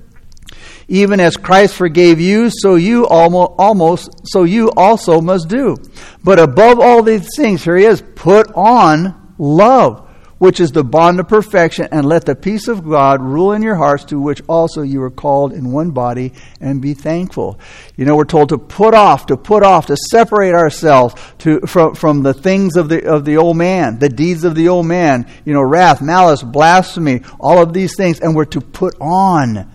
even 0.89 1.21
as 1.21 1.37
Christ 1.37 1.75
forgave 1.75 2.19
you, 2.19 2.51
so 2.51 2.75
you 2.75 3.07
almost, 3.07 3.53
almost 3.59 4.11
so 4.25 4.45
you 4.45 4.71
also 4.77 5.21
must 5.21 5.49
do. 5.49 5.77
But 6.25 6.39
above 6.39 6.81
all 6.81 7.03
these 7.03 7.29
things, 7.37 7.63
here 7.63 7.77
he 7.77 7.85
is, 7.85 8.03
put 8.15 8.51
on 8.55 9.35
love 9.39 10.02
which 10.43 10.59
is 10.59 10.73
the 10.73 10.83
bond 10.83 11.21
of 11.21 11.29
perfection, 11.29 11.87
and 11.93 12.05
let 12.05 12.25
the 12.25 12.35
peace 12.35 12.67
of 12.67 12.85
God 12.85 13.23
rule 13.23 13.53
in 13.53 13.63
your 13.63 13.77
hearts, 13.77 14.07
to 14.07 14.19
which 14.19 14.43
also 14.49 14.83
you 14.83 15.01
are 15.01 15.09
called 15.09 15.53
in 15.53 15.71
one 15.71 15.93
body, 15.93 16.33
and 16.61 16.83
be 16.83 16.95
thankful. 16.95 17.61
You 17.97 18.07
know, 18.07 18.17
we're 18.17 18.25
told 18.25 18.49
to 18.49 18.59
put 18.59 18.93
off, 18.93 19.27
to 19.27 19.37
put 19.37 19.63
off, 19.63 19.87
to 19.87 19.97
separate 19.97 20.53
ourselves 20.53 21.15
to, 21.39 21.61
from, 21.61 21.95
from 21.95 22.25
the 22.25 22.35
things 22.35 22.75
of 22.75 22.89
the, 22.89 23.09
of 23.09 23.25
the 23.25 23.37
old 23.37 23.57
man, 23.57 24.01
the 24.01 24.09
deeds 24.09 24.43
of 24.43 24.57
the 24.57 24.69
old 24.69 24.85
man, 24.85 25.31
you 25.45 25.53
know, 25.53 25.63
wrath, 25.63 26.03
malice, 26.03 26.43
blasphemy, 26.43 27.21
all 27.39 27.63
of 27.63 27.73
these 27.73 27.95
things, 27.97 28.19
and 28.19 28.35
we're 28.35 28.45
to 28.47 28.61
put 28.61 28.97
on 29.01 29.71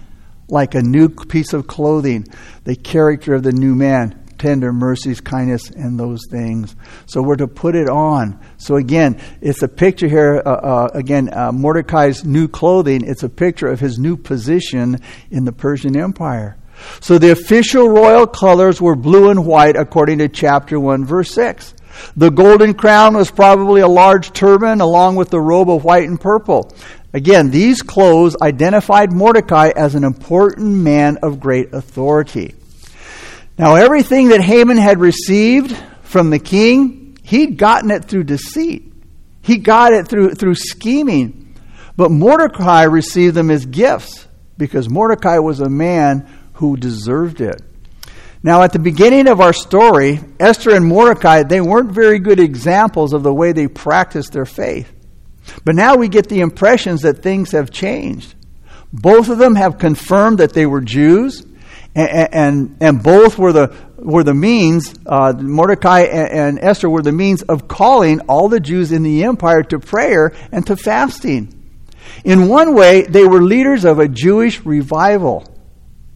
like 0.49 0.75
a 0.75 0.81
new 0.81 1.07
piece 1.07 1.53
of 1.53 1.65
clothing 1.65 2.27
the 2.65 2.75
character 2.75 3.33
of 3.33 3.41
the 3.41 3.53
new 3.53 3.73
man 3.73 4.26
tender 4.37 4.71
mercies, 4.71 5.21
kindness, 5.21 5.69
and 5.69 5.99
those 5.99 6.21
things. 6.29 6.75
So 7.05 7.21
we're 7.21 7.35
to 7.37 7.47
put 7.47 7.75
it 7.75 7.89
on. 7.89 8.39
So 8.57 8.75
again, 8.75 9.21
it's 9.41 9.63
a 9.63 9.67
picture 9.67 10.07
here, 10.07 10.41
uh, 10.45 10.49
uh, 10.49 10.89
again, 10.93 11.29
uh, 11.33 11.51
Mordecai's 11.51 12.23
new 12.25 12.47
clothing. 12.47 13.03
It's 13.05 13.23
a 13.23 13.29
picture 13.29 13.67
of 13.67 13.79
his 13.79 13.97
new 13.97 14.17
position 14.17 14.99
in 15.31 15.45
the 15.45 15.51
Persian 15.51 15.97
Empire. 15.97 16.57
So 16.99 17.17
the 17.17 17.31
official 17.31 17.89
royal 17.89 18.27
colors 18.27 18.81
were 18.81 18.95
blue 18.95 19.29
and 19.29 19.45
white 19.45 19.75
according 19.75 20.19
to 20.19 20.27
chapter 20.27 20.79
1, 20.79 21.05
verse 21.05 21.31
6. 21.31 21.73
The 22.15 22.29
golden 22.29 22.73
crown 22.73 23.15
was 23.15 23.31
probably 23.31 23.81
a 23.81 23.87
large 23.87 24.31
turban 24.31 24.81
along 24.81 25.15
with 25.15 25.29
the 25.29 25.41
robe 25.41 25.69
of 25.69 25.83
white 25.83 26.07
and 26.07 26.19
purple. 26.19 26.71
Again, 27.13 27.49
these 27.49 27.81
clothes 27.81 28.35
identified 28.41 29.11
Mordecai 29.11 29.71
as 29.75 29.95
an 29.95 30.03
important 30.03 30.75
man 30.75 31.17
of 31.23 31.39
great 31.39 31.73
authority. 31.73 32.53
Now, 33.57 33.75
everything 33.75 34.29
that 34.29 34.41
Haman 34.41 34.77
had 34.77 34.99
received 34.99 35.75
from 36.03 36.29
the 36.29 36.39
king, 36.39 37.17
he'd 37.23 37.57
gotten 37.57 37.89
it 37.89 38.05
through 38.05 38.25
deceit. 38.25 38.93
He 39.41 39.57
got 39.57 39.93
it 39.93 40.07
through, 40.07 40.35
through 40.35 40.55
scheming. 40.55 41.55
But 41.95 42.11
Mordecai 42.11 42.83
received 42.83 43.33
them 43.33 43.49
as 43.49 43.65
gifts 43.65 44.27
because 44.57 44.89
Mordecai 44.89 45.39
was 45.39 45.59
a 45.59 45.69
man 45.69 46.29
who 46.53 46.77
deserved 46.77 47.41
it. 47.41 47.61
Now, 48.43 48.61
at 48.61 48.73
the 48.73 48.79
beginning 48.79 49.27
of 49.27 49.41
our 49.41 49.53
story, 49.53 50.19
Esther 50.39 50.75
and 50.75 50.85
Mordecai, 50.85 51.41
they 51.41 51.59
weren't 51.59 51.91
very 51.91 52.19
good 52.19 52.39
examples 52.39 53.13
of 53.13 53.23
the 53.23 53.33
way 53.33 53.51
they 53.51 53.67
practiced 53.67 54.33
their 54.33 54.45
faith. 54.45 54.91
But 55.65 55.75
now 55.75 55.95
we 55.95 56.07
get 56.07 56.29
the 56.29 56.41
impressions 56.41 57.01
that 57.01 57.23
things 57.23 57.51
have 57.51 57.71
changed. 57.71 58.35
Both 58.93 59.29
of 59.29 59.39
them 59.39 59.55
have 59.55 59.79
confirmed 59.79 60.37
that 60.37 60.53
they 60.53 60.67
were 60.67 60.81
Jews 60.81 61.43
and, 61.97 62.33
and, 62.33 62.77
and 62.79 63.03
both 63.03 63.39
were 63.39 63.51
the, 63.51 63.75
were 63.97 64.23
the 64.23 64.33
means, 64.33 64.93
uh, 65.07 65.33
Mordecai 65.33 66.01
and, 66.01 66.31
and 66.31 66.59
Esther 66.59 66.89
were 66.89 67.01
the 67.01 67.11
means 67.11 67.41
of 67.41 67.67
calling 67.67 68.19
all 68.21 68.49
the 68.49 68.59
Jews 68.59 68.91
in 68.91 69.01
the 69.01 69.23
empire 69.23 69.63
to 69.63 69.79
prayer 69.79 70.31
and 70.51 70.65
to 70.67 70.77
fasting. 70.77 71.53
In 72.23 72.49
one 72.49 72.75
way, 72.75 73.01
they 73.01 73.25
were 73.25 73.41
leaders 73.41 73.83
of 73.83 73.97
a 73.97 74.07
Jewish 74.07 74.63
revival, 74.63 75.51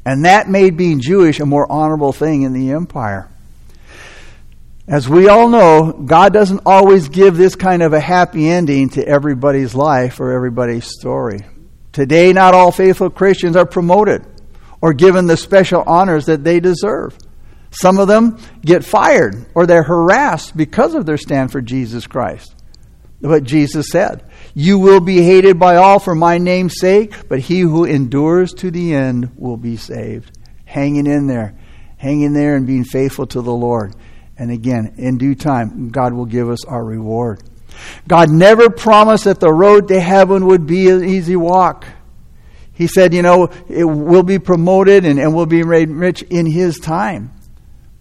and 0.05 0.25
that 0.25 0.47
made 0.47 0.77
being 0.77 1.00
Jewish 1.00 1.39
a 1.39 1.47
more 1.47 1.69
honorable 1.71 2.13
thing 2.13 2.43
in 2.43 2.53
the 2.53 2.71
empire. 2.71 3.27
As 4.88 5.09
we 5.09 5.29
all 5.29 5.50
know, 5.50 5.93
God 5.93 6.31
doesn't 6.31 6.61
always 6.65 7.09
give 7.09 7.38
this 7.38 7.55
kind 7.55 7.81
of 7.81 7.93
a 7.93 8.00
happy 8.00 8.47
ending 8.50 8.89
to 8.89 9.07
everybody's 9.07 9.73
life 9.73 10.19
or 10.19 10.31
everybody's 10.31 10.85
story. 10.85 11.39
Today, 11.91 12.33
not 12.33 12.53
all 12.53 12.71
faithful 12.71 13.09
Christians 13.09 13.55
are 13.55 13.65
promoted 13.65 14.25
or 14.81 14.93
given 14.93 15.27
the 15.27 15.38
special 15.38 15.83
honors 15.85 16.25
that 16.25 16.43
they 16.43 16.59
deserve. 16.59 17.17
Some 17.69 18.00
of 18.00 18.07
them 18.07 18.38
get 18.61 18.83
fired 18.83 19.45
or 19.55 19.65
they're 19.65 19.83
harassed 19.83 20.57
because 20.57 20.93
of 20.93 21.05
their 21.05 21.17
stand 21.17 21.51
for 21.51 21.61
Jesus 21.61 22.07
Christ. 22.07 22.53
What 23.21 23.43
Jesus 23.43 23.89
said 23.89 24.23
You 24.53 24.79
will 24.79 25.00
be 25.00 25.21
hated 25.21 25.59
by 25.59 25.75
all 25.75 26.00
for 26.00 26.15
my 26.15 26.38
name's 26.38 26.79
sake, 26.79 27.29
but 27.29 27.39
he 27.39 27.61
who 27.61 27.85
endures 27.85 28.53
to 28.55 28.71
the 28.71 28.93
end 28.93 29.31
will 29.38 29.57
be 29.57 29.77
saved. 29.77 30.38
Hanging 30.65 31.05
in 31.05 31.27
there, 31.27 31.55
hanging 31.97 32.33
there 32.33 32.55
and 32.55 32.65
being 32.65 32.83
faithful 32.83 33.27
to 33.27 33.41
the 33.41 33.53
Lord. 33.53 33.93
And 34.38 34.50
again, 34.50 34.95
in 34.97 35.17
due 35.17 35.35
time, 35.35 35.89
God 35.89 36.13
will 36.13 36.25
give 36.25 36.50
us 36.50 36.65
our 36.65 36.83
reward. 36.83 37.43
God 38.07 38.29
never 38.31 38.69
promised 38.69 39.25
that 39.25 39.39
the 39.39 39.53
road 39.53 39.88
to 39.89 40.00
heaven 40.00 40.47
would 40.47 40.65
be 40.65 40.89
an 40.89 41.03
easy 41.03 41.35
walk. 41.35 41.85
He 42.74 42.88
said, 42.88 43.13
you 43.13 43.22
know, 43.22 43.50
it 43.70 43.84
will 43.84 44.24
be 44.24 44.40
promoted 44.40 45.06
and, 45.06 45.20
and 45.20 45.36
we'll 45.36 45.46
be 45.46 45.63
made 45.63 45.90
rich 45.90 46.22
in 46.24 46.46
His 46.46 46.80
time. 46.80 47.32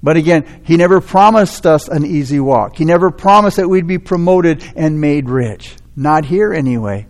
But 0.02 0.16
again, 0.16 0.62
He 0.64 0.76
never 0.76 1.00
promised 1.00 1.66
us 1.66 1.88
an 1.88 2.06
easy 2.06 2.40
walk. 2.40 2.76
He 2.76 2.84
never 2.84 3.10
promised 3.10 3.56
that 3.56 3.68
we'd 3.68 3.86
be 3.86 3.98
promoted 3.98 4.64
and 4.76 5.00
made 5.00 5.28
rich. 5.28 5.76
Not 5.96 6.24
here, 6.24 6.52
anyway. 6.52 7.06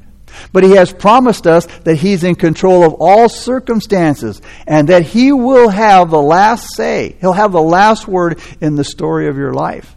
But 0.52 0.64
he 0.64 0.72
has 0.72 0.92
promised 0.92 1.46
us 1.46 1.66
that 1.84 1.96
he's 1.96 2.24
in 2.24 2.34
control 2.34 2.84
of 2.84 2.94
all 2.94 3.28
circumstances 3.28 4.40
and 4.66 4.88
that 4.88 5.02
he 5.02 5.32
will 5.32 5.68
have 5.68 6.10
the 6.10 6.22
last 6.22 6.74
say. 6.74 7.16
He'll 7.20 7.32
have 7.32 7.52
the 7.52 7.62
last 7.62 8.08
word 8.08 8.40
in 8.60 8.76
the 8.76 8.84
story 8.84 9.28
of 9.28 9.36
your 9.36 9.52
life. 9.52 9.94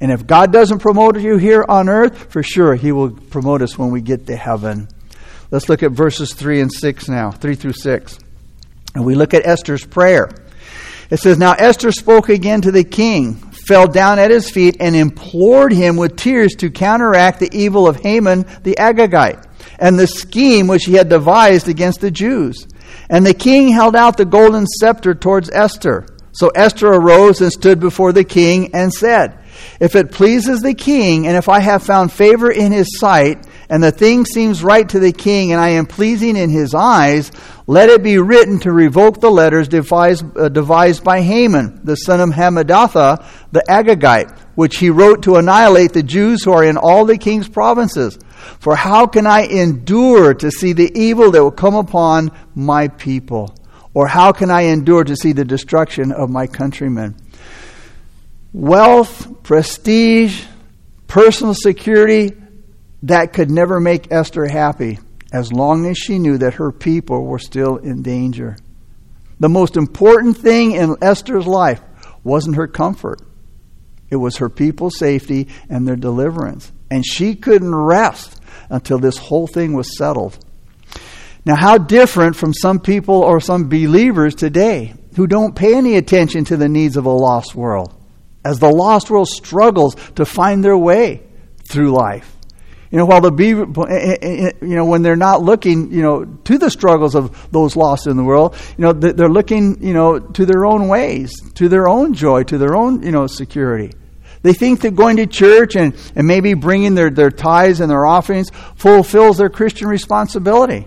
And 0.00 0.12
if 0.12 0.26
God 0.26 0.52
doesn't 0.52 0.80
promote 0.80 1.18
you 1.18 1.36
here 1.38 1.64
on 1.66 1.88
earth, 1.88 2.30
for 2.32 2.42
sure 2.42 2.74
he 2.74 2.92
will 2.92 3.10
promote 3.10 3.62
us 3.62 3.78
when 3.78 3.90
we 3.90 4.02
get 4.02 4.26
to 4.26 4.36
heaven. 4.36 4.88
Let's 5.50 5.68
look 5.68 5.82
at 5.82 5.92
verses 5.92 6.34
3 6.34 6.60
and 6.60 6.72
6 6.72 7.08
now, 7.08 7.30
3 7.30 7.54
through 7.54 7.72
6. 7.74 8.18
And 8.94 9.04
we 9.04 9.14
look 9.14 9.34
at 9.34 9.46
Esther's 9.46 9.84
prayer. 9.84 10.30
It 11.10 11.18
says, 11.18 11.38
Now 11.38 11.52
Esther 11.52 11.92
spoke 11.92 12.28
again 12.28 12.62
to 12.62 12.72
the 12.72 12.82
king, 12.82 13.34
fell 13.34 13.86
down 13.86 14.18
at 14.18 14.30
his 14.30 14.50
feet, 14.50 14.78
and 14.80 14.96
implored 14.96 15.72
him 15.72 15.96
with 15.96 16.16
tears 16.16 16.54
to 16.56 16.70
counteract 16.70 17.38
the 17.38 17.50
evil 17.56 17.86
of 17.86 17.96
Haman 17.96 18.44
the 18.62 18.74
Agagite 18.76 19.44
and 19.78 19.98
the 19.98 20.06
scheme 20.06 20.66
which 20.66 20.84
he 20.84 20.94
had 20.94 21.08
devised 21.08 21.68
against 21.68 22.00
the 22.00 22.10
Jews. 22.10 22.66
And 23.08 23.24
the 23.24 23.34
king 23.34 23.68
held 23.68 23.94
out 23.94 24.16
the 24.16 24.24
golden 24.24 24.66
scepter 24.66 25.14
towards 25.14 25.50
Esther. 25.50 26.06
So 26.32 26.48
Esther 26.48 26.88
arose 26.88 27.40
and 27.40 27.52
stood 27.52 27.80
before 27.80 28.12
the 28.12 28.24
king 28.24 28.74
and 28.74 28.92
said, 28.92 29.38
If 29.80 29.94
it 29.94 30.12
pleases 30.12 30.60
the 30.60 30.74
king, 30.74 31.26
and 31.26 31.36
if 31.36 31.48
I 31.48 31.60
have 31.60 31.82
found 31.82 32.12
favor 32.12 32.50
in 32.50 32.72
his 32.72 32.98
sight, 32.98 33.46
and 33.68 33.82
the 33.82 33.90
thing 33.90 34.24
seems 34.24 34.62
right 34.62 34.88
to 34.88 35.00
the 35.00 35.12
king, 35.12 35.52
and 35.52 35.60
I 35.60 35.70
am 35.70 35.86
pleasing 35.86 36.36
in 36.36 36.50
his 36.50 36.74
eyes, 36.74 37.32
let 37.66 37.88
it 37.88 38.02
be 38.02 38.18
written 38.18 38.60
to 38.60 38.72
revoke 38.72 39.20
the 39.20 39.30
letters 39.30 39.66
devised, 39.66 40.24
uh, 40.36 40.48
devised 40.48 41.02
by 41.02 41.20
Haman, 41.20 41.80
the 41.82 41.96
son 41.96 42.20
of 42.20 42.30
Hammedatha, 42.30 43.26
the 43.50 43.64
Agagite, 43.68 44.38
which 44.54 44.78
he 44.78 44.90
wrote 44.90 45.24
to 45.24 45.36
annihilate 45.36 45.92
the 45.92 46.02
Jews 46.02 46.44
who 46.44 46.52
are 46.52 46.64
in 46.64 46.76
all 46.76 47.04
the 47.04 47.18
king's 47.18 47.48
provinces. 47.48 48.18
For 48.60 48.76
how 48.76 49.06
can 49.06 49.26
I 49.26 49.46
endure 49.46 50.34
to 50.34 50.50
see 50.50 50.72
the 50.72 50.92
evil 50.96 51.32
that 51.32 51.42
will 51.42 51.50
come 51.50 51.74
upon 51.74 52.30
my 52.54 52.88
people? 52.88 53.54
Or 53.94 54.06
how 54.06 54.32
can 54.32 54.50
I 54.50 54.62
endure 54.62 55.04
to 55.04 55.16
see 55.16 55.32
the 55.32 55.44
destruction 55.44 56.12
of 56.12 56.30
my 56.30 56.46
countrymen? 56.46 57.16
Wealth, 58.52 59.42
prestige, 59.42 60.44
personal 61.08 61.54
security, 61.54 62.32
that 63.06 63.32
could 63.32 63.50
never 63.50 63.80
make 63.80 64.12
Esther 64.12 64.46
happy 64.46 64.98
as 65.32 65.52
long 65.52 65.86
as 65.86 65.96
she 65.96 66.18
knew 66.18 66.38
that 66.38 66.54
her 66.54 66.72
people 66.72 67.24
were 67.24 67.38
still 67.38 67.76
in 67.76 68.02
danger. 68.02 68.56
The 69.38 69.48
most 69.48 69.76
important 69.76 70.38
thing 70.38 70.72
in 70.72 70.96
Esther's 71.02 71.46
life 71.46 71.80
wasn't 72.24 72.56
her 72.56 72.66
comfort, 72.66 73.20
it 74.10 74.16
was 74.16 74.36
her 74.36 74.48
people's 74.48 74.98
safety 74.98 75.48
and 75.68 75.86
their 75.86 75.96
deliverance. 75.96 76.72
And 76.90 77.04
she 77.04 77.34
couldn't 77.34 77.74
rest 77.74 78.40
until 78.70 78.98
this 78.98 79.18
whole 79.18 79.48
thing 79.48 79.72
was 79.72 79.96
settled. 79.96 80.38
Now, 81.44 81.56
how 81.56 81.78
different 81.78 82.36
from 82.36 82.54
some 82.54 82.78
people 82.80 83.16
or 83.16 83.40
some 83.40 83.68
believers 83.68 84.34
today 84.34 84.94
who 85.16 85.26
don't 85.26 85.56
pay 85.56 85.74
any 85.74 85.96
attention 85.96 86.44
to 86.46 86.56
the 86.56 86.68
needs 86.68 86.96
of 86.96 87.06
a 87.06 87.10
lost 87.10 87.54
world 87.54 87.92
as 88.44 88.60
the 88.60 88.70
lost 88.70 89.10
world 89.10 89.28
struggles 89.28 89.96
to 90.14 90.24
find 90.24 90.64
their 90.64 90.78
way 90.78 91.22
through 91.68 91.90
life. 91.90 92.35
You 92.90 92.98
know, 92.98 93.06
while 93.06 93.20
the 93.20 93.32
be, 93.32 93.48
you 93.48 94.74
know, 94.76 94.84
when 94.84 95.02
they're 95.02 95.16
not 95.16 95.42
looking, 95.42 95.92
you 95.92 96.02
know, 96.02 96.24
to 96.24 96.56
the 96.56 96.70
struggles 96.70 97.14
of 97.14 97.50
those 97.50 97.74
lost 97.74 98.06
in 98.06 98.16
the 98.16 98.22
world, 98.22 98.54
you 98.78 98.82
know, 98.82 98.92
they're 98.92 99.28
looking, 99.28 99.82
you 99.82 99.92
know, 99.92 100.18
to 100.20 100.46
their 100.46 100.64
own 100.64 100.88
ways, 100.88 101.32
to 101.54 101.68
their 101.68 101.88
own 101.88 102.14
joy, 102.14 102.44
to 102.44 102.58
their 102.58 102.76
own, 102.76 103.02
you 103.02 103.10
know, 103.10 103.26
security. 103.26 103.92
They 104.42 104.52
think 104.52 104.82
that 104.82 104.94
going 104.94 105.16
to 105.16 105.26
church 105.26 105.74
and, 105.74 105.96
and 106.14 106.26
maybe 106.26 106.54
bringing 106.54 106.94
their, 106.94 107.10
their 107.10 107.30
tithes 107.30 107.80
and 107.80 107.90
their 107.90 108.06
offerings 108.06 108.50
fulfills 108.76 109.38
their 109.38 109.48
Christian 109.48 109.88
responsibility. 109.88 110.86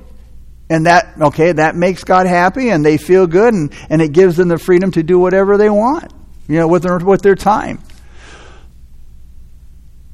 And 0.69 0.85
that, 0.85 1.15
okay, 1.19 1.51
that 1.51 1.75
makes 1.75 2.05
God 2.05 2.27
happy 2.27 2.69
and 2.69 2.85
they 2.85 2.97
feel 2.97 3.27
good 3.27 3.53
and, 3.53 3.73
and 3.89 4.01
it 4.01 4.13
gives 4.13 4.37
them 4.37 4.47
the 4.47 4.57
freedom 4.57 4.91
to 4.91 5.03
do 5.03 5.19
whatever 5.19 5.57
they 5.57 5.69
want, 5.69 6.13
you 6.47 6.57
know, 6.57 6.67
with 6.69 6.83
their, 6.83 6.99
with 6.99 7.21
their 7.21 7.35
time. 7.35 7.83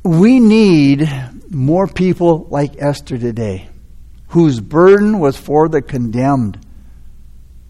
We 0.04 0.40
need 0.40 1.10
more 1.50 1.88
people 1.88 2.48
like 2.50 2.82
Esther 2.82 3.18
today, 3.18 3.70
whose 4.30 4.60
burden 4.60 5.20
was 5.20 5.38
for 5.38 5.70
the 5.70 5.82
condemned. 5.82 6.60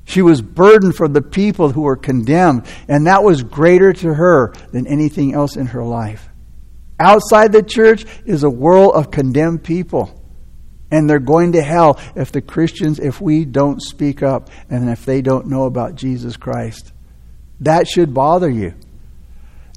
She 0.05 0.21
was 0.21 0.41
burdened 0.41 0.95
for 0.95 1.07
the 1.07 1.21
people 1.21 1.69
who 1.69 1.81
were 1.81 1.95
condemned, 1.95 2.65
and 2.87 3.07
that 3.07 3.23
was 3.23 3.41
greater 3.43 3.91
to 3.93 4.13
her 4.13 4.53
than 4.71 4.87
anything 4.87 5.33
else 5.33 5.55
in 5.55 5.67
her 5.67 5.83
life. 5.83 6.29
Outside 6.99 7.51
the 7.51 7.63
church 7.63 8.05
is 8.25 8.43
a 8.43 8.49
world 8.49 8.95
of 8.95 9.11
condemned 9.11 9.63
people. 9.63 10.21
And 10.91 11.09
they're 11.09 11.19
going 11.19 11.53
to 11.53 11.61
hell 11.61 11.99
if 12.15 12.31
the 12.31 12.41
Christians, 12.41 12.99
if 12.99 13.19
we 13.19 13.43
don't 13.43 13.81
speak 13.81 14.23
up 14.23 14.49
and 14.69 14.89
if 14.89 15.03
they 15.03 15.21
don't 15.21 15.47
know 15.47 15.63
about 15.63 15.95
Jesus 15.95 16.37
Christ. 16.37 16.93
That 17.61 17.87
should 17.87 18.13
bother 18.13 18.49
you. 18.49 18.75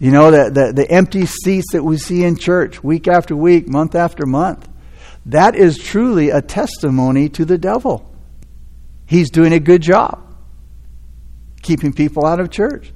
You 0.00 0.12
know, 0.12 0.30
the, 0.30 0.50
the, 0.50 0.72
the 0.72 0.90
empty 0.90 1.26
seats 1.26 1.72
that 1.72 1.82
we 1.82 1.96
see 1.98 2.24
in 2.24 2.36
church 2.36 2.84
week 2.84 3.08
after 3.08 3.34
week, 3.34 3.68
month 3.68 3.94
after 3.94 4.26
month. 4.26 4.68
That 5.26 5.54
is 5.54 5.76
truly 5.76 6.30
a 6.30 6.40
testimony 6.40 7.28
to 7.30 7.44
the 7.44 7.58
devil. 7.58 8.10
He's 9.06 9.30
doing 9.30 9.52
a 9.52 9.60
good 9.60 9.82
job 9.82 10.24
keeping 11.62 11.92
people 11.92 12.24
out 12.24 12.40
of 12.40 12.50
church. 12.50 12.92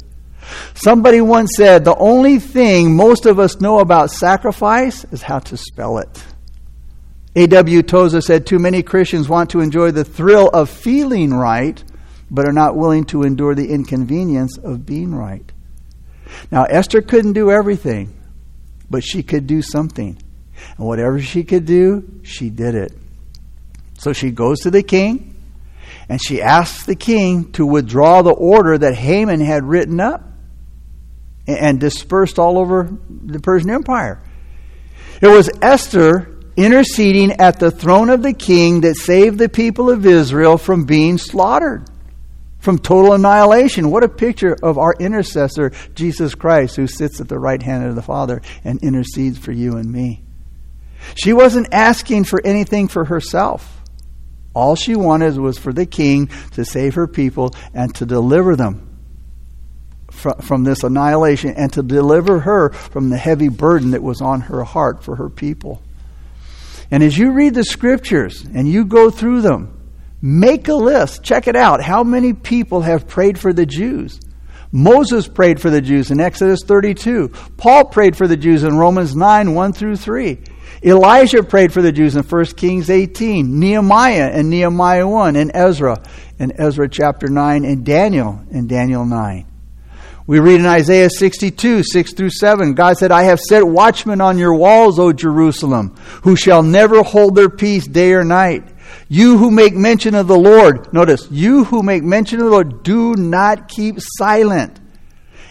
Somebody 0.74 1.20
once 1.20 1.52
said, 1.56 1.84
The 1.84 1.96
only 1.96 2.38
thing 2.38 2.96
most 2.96 3.26
of 3.26 3.38
us 3.38 3.60
know 3.60 3.80
about 3.80 4.10
sacrifice 4.10 5.04
is 5.12 5.22
how 5.22 5.40
to 5.40 5.56
spell 5.56 5.98
it. 5.98 6.24
A.W. 7.36 7.82
Tozer 7.82 8.20
said, 8.20 8.46
Too 8.46 8.58
many 8.58 8.82
Christians 8.82 9.28
want 9.28 9.50
to 9.50 9.60
enjoy 9.60 9.90
the 9.90 10.04
thrill 10.04 10.48
of 10.48 10.68
feeling 10.70 11.32
right, 11.32 11.82
but 12.30 12.48
are 12.48 12.52
not 12.52 12.76
willing 12.76 13.04
to 13.06 13.22
endure 13.22 13.54
the 13.54 13.70
inconvenience 13.70 14.56
of 14.58 14.86
being 14.86 15.14
right. 15.14 15.51
Now, 16.50 16.64
Esther 16.64 17.02
couldn't 17.02 17.32
do 17.32 17.50
everything, 17.50 18.14
but 18.90 19.02
she 19.02 19.22
could 19.22 19.46
do 19.46 19.62
something. 19.62 20.18
And 20.76 20.86
whatever 20.86 21.20
she 21.20 21.44
could 21.44 21.64
do, 21.64 22.20
she 22.22 22.50
did 22.50 22.74
it. 22.74 22.92
So 23.98 24.12
she 24.12 24.30
goes 24.30 24.60
to 24.60 24.70
the 24.70 24.82
king 24.82 25.36
and 26.08 26.20
she 26.22 26.42
asks 26.42 26.84
the 26.86 26.96
king 26.96 27.52
to 27.52 27.64
withdraw 27.64 28.22
the 28.22 28.32
order 28.32 28.76
that 28.76 28.94
Haman 28.94 29.40
had 29.40 29.64
written 29.64 30.00
up 30.00 30.24
and 31.46 31.80
dispersed 31.80 32.38
all 32.38 32.58
over 32.58 32.90
the 33.08 33.40
Persian 33.40 33.70
Empire. 33.70 34.20
It 35.20 35.28
was 35.28 35.50
Esther 35.60 36.40
interceding 36.56 37.32
at 37.32 37.58
the 37.58 37.70
throne 37.70 38.10
of 38.10 38.22
the 38.22 38.32
king 38.32 38.82
that 38.82 38.96
saved 38.96 39.38
the 39.38 39.48
people 39.48 39.88
of 39.88 40.04
Israel 40.04 40.58
from 40.58 40.84
being 40.84 41.16
slaughtered 41.18 41.88
from 42.62 42.78
total 42.78 43.12
annihilation. 43.12 43.90
What 43.90 44.04
a 44.04 44.08
picture 44.08 44.56
of 44.62 44.78
our 44.78 44.94
intercessor, 44.98 45.72
Jesus 45.94 46.34
Christ, 46.36 46.76
who 46.76 46.86
sits 46.86 47.20
at 47.20 47.28
the 47.28 47.38
right 47.38 47.60
hand 47.60 47.84
of 47.84 47.96
the 47.96 48.02
Father 48.02 48.40
and 48.64 48.82
intercedes 48.82 49.36
for 49.36 49.50
you 49.50 49.76
and 49.76 49.90
me. 49.90 50.22
She 51.16 51.32
wasn't 51.32 51.74
asking 51.74 52.24
for 52.24 52.40
anything 52.44 52.86
for 52.86 53.04
herself. 53.04 53.82
All 54.54 54.76
she 54.76 54.94
wanted 54.94 55.36
was 55.38 55.58
for 55.58 55.72
the 55.72 55.86
king 55.86 56.28
to 56.52 56.64
save 56.64 56.94
her 56.94 57.08
people 57.08 57.52
and 57.74 57.92
to 57.96 58.06
deliver 58.06 58.54
them 58.54 58.88
from, 60.12 60.62
this 60.62 60.84
annihilation 60.84 61.54
and 61.56 61.72
to 61.72 61.82
deliver 61.82 62.40
her 62.40 62.70
from 62.70 63.10
the 63.10 63.16
heavy 63.16 63.48
burden 63.48 63.90
that 63.90 64.02
was 64.04 64.20
on 64.20 64.42
her 64.42 64.62
heart 64.62 65.02
for 65.02 65.16
her 65.16 65.28
people. 65.28 65.82
And 66.92 67.02
as 67.02 67.18
you 67.18 67.32
read 67.32 67.54
the 67.54 67.64
scriptures 67.64 68.44
and 68.54 68.68
you 68.68 68.84
go 68.84 69.10
through 69.10 69.40
them, 69.40 69.81
Make 70.22 70.68
a 70.68 70.74
list. 70.74 71.24
Check 71.24 71.48
it 71.48 71.56
out. 71.56 71.82
How 71.82 72.04
many 72.04 72.32
people 72.32 72.82
have 72.82 73.08
prayed 73.08 73.38
for 73.38 73.52
the 73.52 73.66
Jews? 73.66 74.20
Moses 74.70 75.28
prayed 75.28 75.60
for 75.60 75.68
the 75.68 75.82
Jews 75.82 76.10
in 76.10 76.20
Exodus 76.20 76.60
32. 76.64 77.28
Paul 77.58 77.86
prayed 77.86 78.16
for 78.16 78.28
the 78.28 78.36
Jews 78.36 78.62
in 78.62 78.78
Romans 78.78 79.14
9, 79.14 79.54
1 79.54 79.72
through 79.72 79.96
3. 79.96 80.38
Elijah 80.84 81.42
prayed 81.42 81.72
for 81.72 81.82
the 81.82 81.92
Jews 81.92 82.16
in 82.16 82.22
1 82.22 82.44
Kings 82.56 82.88
18. 82.88 83.58
Nehemiah 83.58 84.30
and 84.32 84.48
Nehemiah 84.48 85.06
1 85.06 85.36
and 85.36 85.50
Ezra 85.52 86.02
in 86.38 86.52
Ezra 86.58 86.88
chapter 86.88 87.28
9 87.28 87.64
and 87.64 87.84
Daniel 87.84 88.40
in 88.50 88.66
Daniel 88.66 89.04
9. 89.04 89.46
We 90.26 90.38
read 90.38 90.60
in 90.60 90.66
Isaiah 90.66 91.10
62, 91.10 91.82
6 91.82 92.12
through 92.14 92.30
7, 92.30 92.74
God 92.74 92.96
said, 92.96 93.10
I 93.10 93.24
have 93.24 93.40
set 93.40 93.66
watchmen 93.66 94.20
on 94.20 94.38
your 94.38 94.54
walls, 94.54 94.98
O 94.98 95.12
Jerusalem, 95.12 95.96
who 96.22 96.36
shall 96.36 96.62
never 96.62 97.02
hold 97.02 97.34
their 97.34 97.50
peace 97.50 97.86
day 97.86 98.12
or 98.12 98.22
night. 98.24 98.71
You 99.08 99.38
who 99.38 99.50
make 99.50 99.74
mention 99.74 100.14
of 100.14 100.28
the 100.28 100.38
Lord, 100.38 100.92
notice, 100.92 101.28
you 101.30 101.64
who 101.64 101.82
make 101.82 102.02
mention 102.02 102.38
of 102.38 102.46
the 102.46 102.50
Lord, 102.50 102.82
do 102.82 103.14
not 103.14 103.68
keep 103.68 103.96
silent 103.98 104.80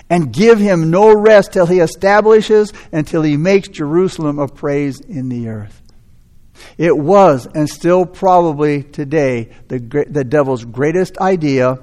and 0.10 0.34
give 0.34 0.60
him 0.60 0.92
no 0.92 1.16
rest 1.16 1.54
till 1.54 1.66
he 1.66 1.80
establishes 1.80 2.74
until 2.92 3.22
he 3.22 3.38
makes 3.38 3.70
Jerusalem 3.70 4.40
a 4.40 4.48
praise 4.48 5.00
in 5.00 5.30
the 5.30 5.48
earth. 5.48 5.82
It 6.78 6.98
was, 6.98 7.48
and 7.48 7.70
still 7.70 8.06
probably 8.06 8.84
today, 8.84 9.52
the, 9.68 9.80
the 10.10 10.24
devil's 10.24 10.66
greatest 10.66 11.18
idea 11.18 11.80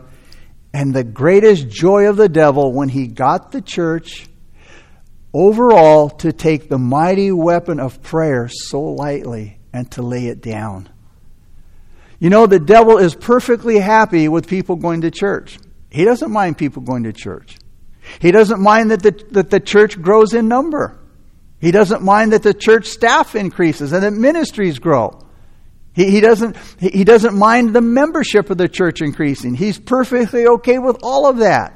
and 0.73 0.95
the 0.95 1.05
greatest 1.05 1.69
joy 1.69 2.09
of 2.09 2.17
the 2.17 2.29
devil 2.29 2.73
when 2.73 2.89
he 2.89 3.07
got 3.07 3.51
the 3.51 3.63
church 3.63 4.29
overall 5.33 6.11
to 6.11 6.33
take 6.33 6.69
the 6.69 6.79
mighty 6.79 7.33
weapon 7.33 7.81
of 7.81 8.03
prayer 8.03 8.49
so 8.49 8.81
lightly 8.81 9.59
and 9.73 9.91
to 9.93 10.03
lay 10.03 10.27
it 10.27 10.41
down. 10.41 10.89
You 12.19 12.31
know, 12.31 12.47
the 12.47 12.59
devil 12.59 12.99
is 12.99 13.15
perfectly 13.15 13.79
happy 13.79 14.29
with 14.29 14.49
people 14.49 14.77
going 14.77 15.03
to 15.03 15.11
church. 15.11 15.59
He 15.91 16.05
doesn't 16.05 16.31
mind 16.31 16.59
people 16.59 16.83
going 16.83 17.05
to 17.05 17.13
church. 17.13 17.57
He 18.21 18.33
doesn't 18.33 18.61
mind 18.61 18.91
that 18.91 19.03
the, 19.03 19.25
that 19.31 19.51
the 19.51 19.61
church 19.61 20.01
grows 20.01 20.35
in 20.35 20.49
number. 20.49 20.99
He 21.61 21.71
doesn't 21.71 22.03
mind 22.03 22.33
that 22.33 22.43
the 22.43 22.55
church 22.55 22.87
staff 22.87 23.35
increases 23.35 23.93
and 23.93 24.03
that 24.03 24.13
ministries 24.13 24.79
grow. 24.79 25.21
He, 25.95 26.11
he, 26.11 26.21
doesn't, 26.21 26.57
he 26.79 27.05
doesn't 27.05 27.37
mind 27.37 27.75
the 27.75 27.81
membership 27.81 28.51
of 28.51 28.59
the 28.59 28.69
church 28.69 29.01
increasing. 29.01 29.55
He's 29.55 29.79
perfectly 29.79 30.47
okay 30.47 30.79
with 30.79 30.99
all 31.03 31.27
of 31.27 31.39
that. 31.39 31.75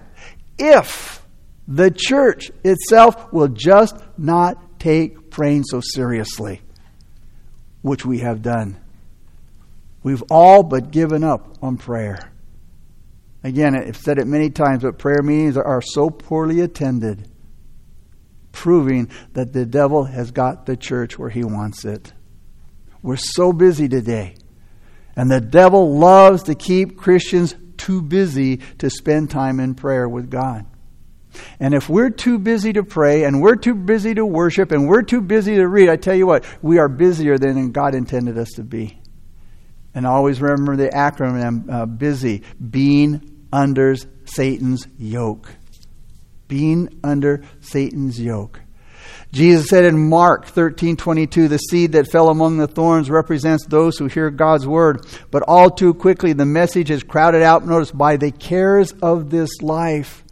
If 0.58 1.24
the 1.66 1.90
church 1.90 2.50
itself 2.64 3.32
will 3.32 3.48
just 3.48 3.96
not 4.18 4.78
take 4.78 5.30
praying 5.30 5.64
so 5.64 5.80
seriously, 5.80 6.60
which 7.82 8.04
we 8.04 8.18
have 8.18 8.42
done. 8.42 8.81
We've 10.02 10.22
all 10.30 10.62
but 10.62 10.90
given 10.90 11.22
up 11.22 11.58
on 11.62 11.76
prayer. 11.76 12.32
Again, 13.44 13.74
I've 13.74 13.96
said 13.96 14.18
it 14.18 14.26
many 14.26 14.50
times, 14.50 14.82
but 14.82 14.98
prayer 14.98 15.22
meetings 15.22 15.56
are 15.56 15.82
so 15.82 16.10
poorly 16.10 16.60
attended, 16.60 17.28
proving 18.52 19.10
that 19.32 19.52
the 19.52 19.66
devil 19.66 20.04
has 20.04 20.30
got 20.30 20.66
the 20.66 20.76
church 20.76 21.18
where 21.18 21.30
he 21.30 21.42
wants 21.42 21.84
it. 21.84 22.12
We're 23.02 23.16
so 23.16 23.52
busy 23.52 23.88
today. 23.88 24.36
And 25.16 25.30
the 25.30 25.40
devil 25.40 25.98
loves 25.98 26.44
to 26.44 26.54
keep 26.54 26.96
Christians 26.96 27.54
too 27.76 28.00
busy 28.00 28.58
to 28.78 28.88
spend 28.88 29.30
time 29.30 29.58
in 29.58 29.74
prayer 29.74 30.08
with 30.08 30.30
God. 30.30 30.66
And 31.58 31.74
if 31.74 31.88
we're 31.88 32.10
too 32.10 32.38
busy 32.38 32.72
to 32.74 32.84
pray 32.84 33.24
and 33.24 33.42
we're 33.42 33.56
too 33.56 33.74
busy 33.74 34.14
to 34.14 34.24
worship 34.24 34.70
and 34.70 34.86
we're 34.86 35.02
too 35.02 35.20
busy 35.20 35.56
to 35.56 35.66
read, 35.66 35.88
I 35.88 35.96
tell 35.96 36.14
you 36.14 36.26
what, 36.26 36.44
we 36.62 36.78
are 36.78 36.88
busier 36.88 37.38
than 37.38 37.72
God 37.72 37.94
intended 37.94 38.38
us 38.38 38.50
to 38.52 38.62
be. 38.62 39.01
And 39.94 40.06
always 40.06 40.40
remember 40.40 40.76
the 40.76 40.88
acronym 40.88 41.70
uh, 41.70 41.86
BUSY, 41.86 42.42
being 42.70 43.46
under 43.52 43.94
Satan's 44.24 44.86
yoke. 44.98 45.50
Being 46.48 47.00
under 47.04 47.42
Satan's 47.60 48.20
yoke. 48.20 48.60
Jesus 49.32 49.68
said 49.68 49.84
in 49.84 50.10
Mark 50.10 50.46
13:22, 50.46 51.48
"The 51.48 51.56
seed 51.56 51.92
that 51.92 52.10
fell 52.10 52.28
among 52.28 52.58
the 52.58 52.66
thorns 52.66 53.10
represents 53.10 53.64
those 53.66 53.96
who 53.96 54.06
hear 54.06 54.30
God's 54.30 54.66
word, 54.66 55.06
but 55.30 55.42
all 55.48 55.70
too 55.70 55.94
quickly 55.94 56.34
the 56.34 56.44
message 56.44 56.90
is 56.90 57.02
crowded 57.02 57.42
out 57.42 57.66
notice 57.66 57.90
by 57.90 58.16
the 58.18 58.30
cares 58.30 58.92
of 59.02 59.30
this 59.30 59.62
life, 59.62 60.22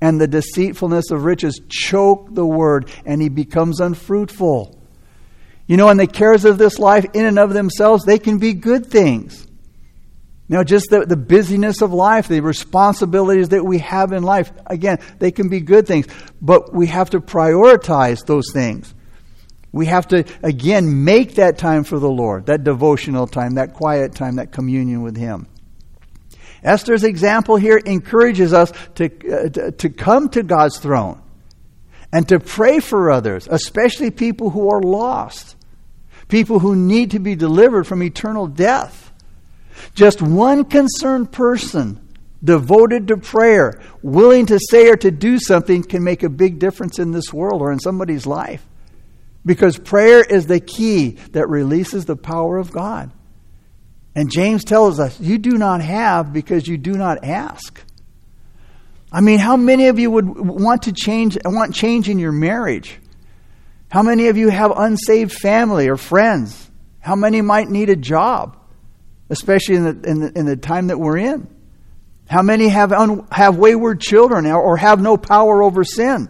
and 0.00 0.20
the 0.20 0.26
deceitfulness 0.26 1.12
of 1.12 1.24
riches 1.24 1.60
choke 1.68 2.34
the 2.34 2.46
word, 2.46 2.90
and 3.06 3.22
he 3.22 3.28
becomes 3.28 3.80
unfruitful." 3.80 4.81
You 5.66 5.76
know, 5.76 5.88
and 5.88 5.98
the 5.98 6.06
cares 6.06 6.44
of 6.44 6.58
this 6.58 6.78
life 6.78 7.06
in 7.14 7.24
and 7.24 7.38
of 7.38 7.54
themselves, 7.54 8.04
they 8.04 8.18
can 8.18 8.38
be 8.38 8.52
good 8.52 8.86
things. 8.86 9.46
Now, 10.48 10.64
just 10.64 10.90
the, 10.90 11.06
the 11.06 11.16
busyness 11.16 11.80
of 11.80 11.92
life, 11.92 12.28
the 12.28 12.40
responsibilities 12.40 13.50
that 13.50 13.64
we 13.64 13.78
have 13.78 14.12
in 14.12 14.22
life, 14.22 14.52
again, 14.66 14.98
they 15.18 15.30
can 15.30 15.48
be 15.48 15.60
good 15.60 15.86
things, 15.86 16.06
but 16.42 16.74
we 16.74 16.88
have 16.88 17.10
to 17.10 17.20
prioritize 17.20 18.26
those 18.26 18.52
things. 18.52 18.92
We 19.70 19.86
have 19.86 20.08
to, 20.08 20.24
again, 20.42 21.04
make 21.04 21.36
that 21.36 21.56
time 21.56 21.84
for 21.84 21.98
the 21.98 22.10
Lord, 22.10 22.46
that 22.46 22.64
devotional 22.64 23.26
time, 23.26 23.54
that 23.54 23.72
quiet 23.72 24.14
time, 24.14 24.36
that 24.36 24.52
communion 24.52 25.02
with 25.02 25.16
Him. 25.16 25.46
Esther's 26.62 27.04
example 27.04 27.56
here 27.56 27.78
encourages 27.78 28.52
us 28.52 28.72
to, 28.96 29.06
uh, 29.06 29.70
to 29.70 29.88
come 29.88 30.28
to 30.30 30.42
God's 30.42 30.78
throne 30.78 31.21
and 32.12 32.28
to 32.28 32.38
pray 32.38 32.78
for 32.78 33.10
others, 33.10 33.48
especially 33.50 34.10
people 34.10 34.50
who 34.50 34.70
are 34.70 34.82
lost, 34.82 35.56
people 36.28 36.58
who 36.58 36.76
need 36.76 37.12
to 37.12 37.18
be 37.18 37.34
delivered 37.34 37.84
from 37.84 38.02
eternal 38.02 38.46
death. 38.46 39.10
Just 39.94 40.20
one 40.20 40.64
concerned 40.64 41.32
person 41.32 41.98
devoted 42.44 43.08
to 43.08 43.16
prayer, 43.16 43.80
willing 44.02 44.46
to 44.46 44.58
say 44.70 44.88
or 44.88 44.96
to 44.96 45.10
do 45.10 45.38
something, 45.38 45.82
can 45.82 46.04
make 46.04 46.22
a 46.22 46.28
big 46.28 46.58
difference 46.58 46.98
in 46.98 47.12
this 47.12 47.32
world 47.32 47.62
or 47.62 47.72
in 47.72 47.78
somebody's 47.78 48.26
life. 48.26 48.66
Because 49.44 49.78
prayer 49.78 50.22
is 50.22 50.46
the 50.46 50.60
key 50.60 51.10
that 51.32 51.48
releases 51.48 52.04
the 52.04 52.16
power 52.16 52.58
of 52.58 52.70
God. 52.70 53.10
And 54.14 54.30
James 54.30 54.64
tells 54.64 55.00
us, 55.00 55.18
you 55.18 55.38
do 55.38 55.52
not 55.52 55.80
have 55.80 56.32
because 56.32 56.68
you 56.68 56.76
do 56.76 56.92
not 56.92 57.24
ask. 57.24 57.82
I 59.12 59.20
mean, 59.20 59.38
how 59.38 59.56
many 59.56 59.88
of 59.88 59.98
you 59.98 60.10
would 60.10 60.26
want 60.26 60.84
to 60.84 60.92
change, 60.92 61.36
want 61.44 61.74
change 61.74 62.08
in 62.08 62.18
your 62.18 62.32
marriage? 62.32 62.98
How 63.90 64.02
many 64.02 64.28
of 64.28 64.38
you 64.38 64.48
have 64.48 64.72
unsaved 64.74 65.32
family 65.32 65.88
or 65.88 65.96
friends? 65.96 66.70
How 66.98 67.14
many 67.14 67.42
might 67.42 67.68
need 67.68 67.90
a 67.90 67.96
job? 67.96 68.56
especially 69.32 69.76
in 69.76 69.84
the, 69.84 70.08
in 70.08 70.20
the, 70.20 70.38
in 70.38 70.46
the 70.46 70.56
time 70.56 70.88
that 70.88 70.98
we're 70.98 71.16
in. 71.16 71.48
How 72.28 72.42
many 72.42 72.68
have, 72.68 72.92
un, 72.92 73.26
have 73.32 73.56
wayward 73.56 73.98
children 73.98 74.46
or 74.46 74.76
have 74.76 75.00
no 75.00 75.16
power 75.16 75.62
over 75.62 75.84
sin? 75.84 76.28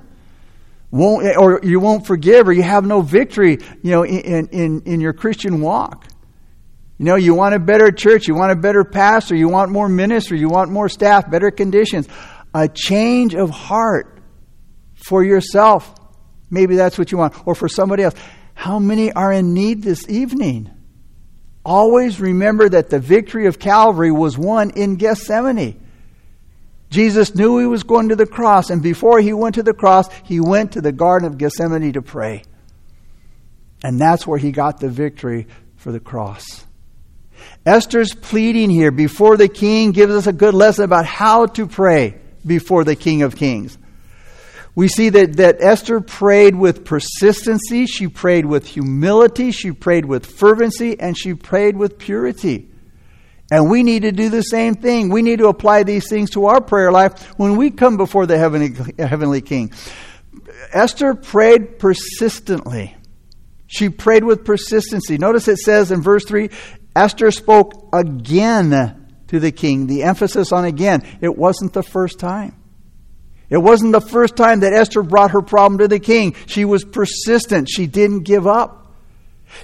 Won't, 0.93 1.37
or 1.37 1.61
you 1.65 1.81
won't 1.81 2.07
forgive 2.07 2.47
or 2.47 2.53
you 2.53 2.63
have 2.63 2.87
no 2.87 3.01
victory 3.01 3.59
you 3.83 3.91
know, 3.91 4.05
in, 4.05 4.47
in, 4.49 4.83
in 4.83 5.01
your 5.01 5.13
Christian 5.13 5.61
walk. 5.61 6.07
You 6.99 7.07
know, 7.07 7.17
you 7.17 7.35
want 7.35 7.57
a 7.57 7.59
better 7.59 7.91
church, 7.91 8.29
you 8.29 8.37
want 8.37 8.53
a 8.53 8.57
better 8.57 8.85
pastor, 8.85 9.35
you 9.35 9.49
want 9.49 9.73
more 9.73 9.89
ministry, 9.89 10.39
you 10.39 10.49
want 10.49 10.71
more 10.71 10.89
staff, 10.89 11.29
better 11.29 11.51
conditions. 11.51 12.07
A 12.55 12.69
change 12.69 13.35
of 13.35 13.51
heart 13.51 14.19
for 14.95 15.25
yourself. 15.25 15.95
Maybe 16.51 16.77
that's 16.77 16.99
what 16.99 17.11
you 17.11 17.19
want. 17.19 17.47
Or 17.47 17.55
for 17.55 17.69
somebody 17.69 18.03
else. 18.03 18.15
How 18.55 18.79
many 18.79 19.13
are 19.13 19.33
in 19.33 19.55
need 19.55 19.83
this 19.83 20.09
evening? 20.09 20.71
Always 21.65 22.21
remember 22.21 22.69
that 22.69 22.91
the 22.91 22.99
victory 22.99 23.47
of 23.47 23.59
Calvary 23.59 24.11
was 24.11 24.37
won 24.37 24.71
in 24.71 24.97
Gethsemane. 24.97 25.81
Jesus 26.91 27.35
knew 27.35 27.59
he 27.59 27.67
was 27.67 27.85
going 27.85 28.11
to 28.11 28.17
the 28.17 28.27
cross, 28.27 28.69
and 28.69 28.83
before 28.83 29.21
he 29.21 29.33
went 29.33 29.55
to 29.55 29.63
the 29.63 29.73
cross, 29.73 30.13
he 30.25 30.41
went 30.41 30.73
to 30.73 30.83
the 30.83 30.93
Garden 30.93 31.27
of 31.27 31.39
Gethsemane 31.39 31.93
to 31.95 32.03
pray. 32.03 32.43
And 33.83 33.99
that's 33.99 34.27
where 34.27 34.39
he 34.39 34.53
got 34.53 34.79
the 34.79 34.91
victory 34.91 35.47
for 35.77 35.91
the 35.91 36.01
cross. 36.01 36.67
Esther's 37.65 38.15
pleading 38.15 38.71
here 38.71 38.91
before 38.91 39.37
the 39.37 39.49
king 39.49 39.93
gives 39.93 40.13
us 40.13 40.27
a 40.27 40.33
good 40.33 40.55
lesson 40.55 40.85
about 40.85 41.07
how 41.07 41.47
to 41.47 41.67
pray 41.67 42.21
before 42.47 42.85
the 42.85 42.97
King 42.97 43.23
of 43.23 43.37
Kings. 43.37 43.79
We 44.75 44.89
see 44.89 45.11
that, 45.11 45.37
that 45.37 45.57
Esther 45.61 46.01
prayed 46.01 46.57
with 46.57 46.85
persistency, 46.85 47.87
she 47.87 48.09
prayed 48.09 48.47
with 48.47 48.67
humility, 48.67 49.51
she 49.51 49.73
prayed 49.73 50.07
with 50.07 50.25
fervency, 50.25 50.99
and 50.99 51.17
she 51.17 51.35
prayed 51.35 51.77
with 51.77 51.99
purity. 51.99 52.71
And 53.51 53.69
we 53.69 53.83
need 53.83 54.03
to 54.03 54.13
do 54.13 54.31
the 54.31 54.41
same 54.41 54.75
thing. 54.75 55.11
We 55.11 55.21
need 55.21 55.41
to 55.41 55.49
apply 55.49 55.83
these 55.83 56.09
things 56.09 56.31
to 56.31 56.47
our 56.47 56.63
prayer 56.63 56.91
life 56.91 57.35
when 57.37 57.57
we 57.57 57.71
come 57.71 57.99
before 57.99 58.25
the 58.25 58.39
heavenly, 58.39 58.75
heavenly 58.99 59.43
King. 59.43 59.73
Esther 60.73 61.15
prayed 61.15 61.79
persistently. 61.79 62.97
She 63.67 63.91
prayed 63.91 64.25
with 64.25 64.47
persistency. 64.47 65.19
Notice 65.19 65.49
it 65.49 65.59
says 65.59 65.91
in 65.91 66.01
verse 66.01 66.25
3 66.25 66.49
Esther 66.97 67.31
spoke 67.31 67.89
again 67.93 69.02
to 69.33 69.41
the 69.41 69.51
king. 69.51 69.87
The 69.87 70.05
emphasis 70.05 70.53
on 70.53 70.67
again. 70.67 71.03
It 71.21 71.37
wasn't 71.37 71.73
the 71.73 71.83
first 71.83 72.19
time. 72.19 72.55
It 73.49 73.57
wasn't 73.57 73.93
the 73.93 74.01
first 74.01 74.37
time 74.37 74.61
that 74.61 74.73
Esther 74.73 75.03
brought 75.03 75.33
her 75.33 75.43
problem 75.43 75.79
to 75.79 75.89
the 75.89 75.99
king. 75.99 76.37
She 76.47 76.65
was 76.65 76.85
persistent. 76.85 77.69
She 77.69 77.87
didn't 77.87 78.21
give 78.21 78.47
up. 78.47 78.95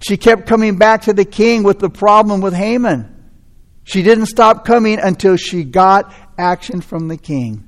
She 0.00 0.16
kept 0.16 0.46
coming 0.46 0.76
back 0.76 1.02
to 1.02 1.12
the 1.12 1.24
king 1.24 1.62
with 1.62 1.78
the 1.78 1.90
problem 1.90 2.40
with 2.40 2.54
Haman. 2.54 3.14
She 3.85 4.02
didn't 4.02 4.26
stop 4.26 4.64
coming 4.64 4.98
until 4.98 5.37
she 5.37 5.64
got 5.64 6.12
action 6.38 6.81
from 6.81 7.09
the 7.09 7.16
king. 7.16 7.66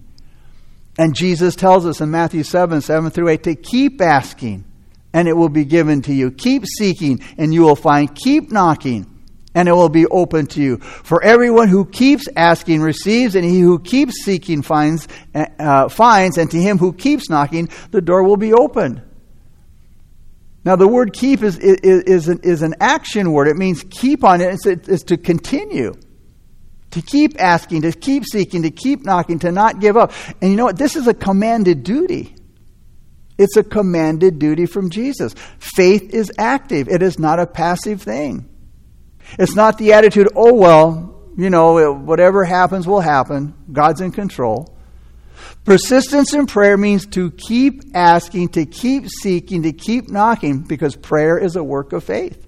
And 0.98 1.14
Jesus 1.14 1.54
tells 1.54 1.86
us 1.86 2.00
in 2.00 2.10
Matthew 2.10 2.42
7 2.42 2.80
7 2.80 3.10
through 3.10 3.28
8 3.28 3.42
to 3.44 3.54
keep 3.54 4.00
asking, 4.00 4.64
and 5.12 5.28
it 5.28 5.34
will 5.34 5.48
be 5.48 5.64
given 5.64 6.02
to 6.02 6.12
you. 6.12 6.30
Keep 6.30 6.64
seeking, 6.66 7.22
and 7.38 7.52
you 7.52 7.62
will 7.62 7.76
find. 7.76 8.14
Keep 8.14 8.52
knocking, 8.52 9.09
and 9.54 9.68
it 9.68 9.72
will 9.72 9.88
be 9.88 10.06
open 10.06 10.46
to 10.46 10.62
you. 10.62 10.78
For 10.78 11.22
everyone 11.22 11.68
who 11.68 11.84
keeps 11.84 12.28
asking 12.36 12.82
receives, 12.82 13.34
and 13.34 13.44
he 13.44 13.60
who 13.60 13.78
keeps 13.78 14.24
seeking 14.24 14.62
finds, 14.62 15.08
uh, 15.34 15.88
finds, 15.88 16.38
and 16.38 16.50
to 16.50 16.58
him 16.60 16.78
who 16.78 16.92
keeps 16.92 17.28
knocking, 17.28 17.68
the 17.90 18.00
door 18.00 18.22
will 18.22 18.36
be 18.36 18.52
opened. 18.52 19.02
Now, 20.64 20.76
the 20.76 20.86
word 20.86 21.12
keep 21.12 21.42
is, 21.42 21.58
is, 21.58 22.02
is, 22.02 22.28
an, 22.28 22.40
is 22.42 22.62
an 22.62 22.74
action 22.80 23.32
word. 23.32 23.48
It 23.48 23.56
means 23.56 23.82
keep 23.88 24.24
on 24.24 24.40
it. 24.40 24.54
It's, 24.54 24.66
it's 24.66 25.02
to 25.04 25.16
continue. 25.16 25.94
To 26.90 27.02
keep 27.02 27.40
asking, 27.40 27.82
to 27.82 27.92
keep 27.92 28.24
seeking, 28.26 28.62
to 28.62 28.70
keep 28.70 29.04
knocking, 29.04 29.38
to 29.40 29.52
not 29.52 29.80
give 29.80 29.96
up. 29.96 30.12
And 30.42 30.50
you 30.50 30.56
know 30.56 30.64
what? 30.64 30.76
This 30.76 30.96
is 30.96 31.06
a 31.06 31.14
commanded 31.14 31.82
duty. 31.82 32.34
It's 33.38 33.56
a 33.56 33.62
commanded 33.62 34.38
duty 34.38 34.66
from 34.66 34.90
Jesus. 34.90 35.34
Faith 35.58 36.12
is 36.12 36.30
active, 36.36 36.88
it 36.88 37.00
is 37.00 37.18
not 37.18 37.40
a 37.40 37.46
passive 37.46 38.02
thing. 38.02 38.49
It's 39.38 39.54
not 39.54 39.78
the 39.78 39.92
attitude, 39.92 40.28
oh, 40.34 40.54
well, 40.54 41.10
you 41.36 41.50
know, 41.50 41.92
whatever 41.94 42.44
happens 42.44 42.86
will 42.86 43.00
happen. 43.00 43.54
God's 43.72 44.00
in 44.00 44.12
control. 44.12 44.76
Persistence 45.64 46.34
in 46.34 46.46
prayer 46.46 46.76
means 46.76 47.06
to 47.08 47.30
keep 47.30 47.82
asking, 47.94 48.50
to 48.50 48.66
keep 48.66 49.08
seeking, 49.08 49.62
to 49.62 49.72
keep 49.72 50.10
knocking, 50.10 50.60
because 50.60 50.96
prayer 50.96 51.38
is 51.38 51.56
a 51.56 51.64
work 51.64 51.92
of 51.92 52.04
faith. 52.04 52.46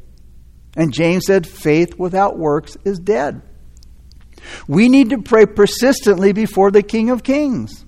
And 0.76 0.92
James 0.92 1.26
said, 1.26 1.46
faith 1.46 1.98
without 1.98 2.38
works 2.38 2.76
is 2.84 2.98
dead. 2.98 3.42
We 4.66 4.88
need 4.88 5.10
to 5.10 5.18
pray 5.18 5.46
persistently 5.46 6.32
before 6.32 6.70
the 6.70 6.82
King 6.82 7.10
of 7.10 7.22
Kings. 7.22 7.84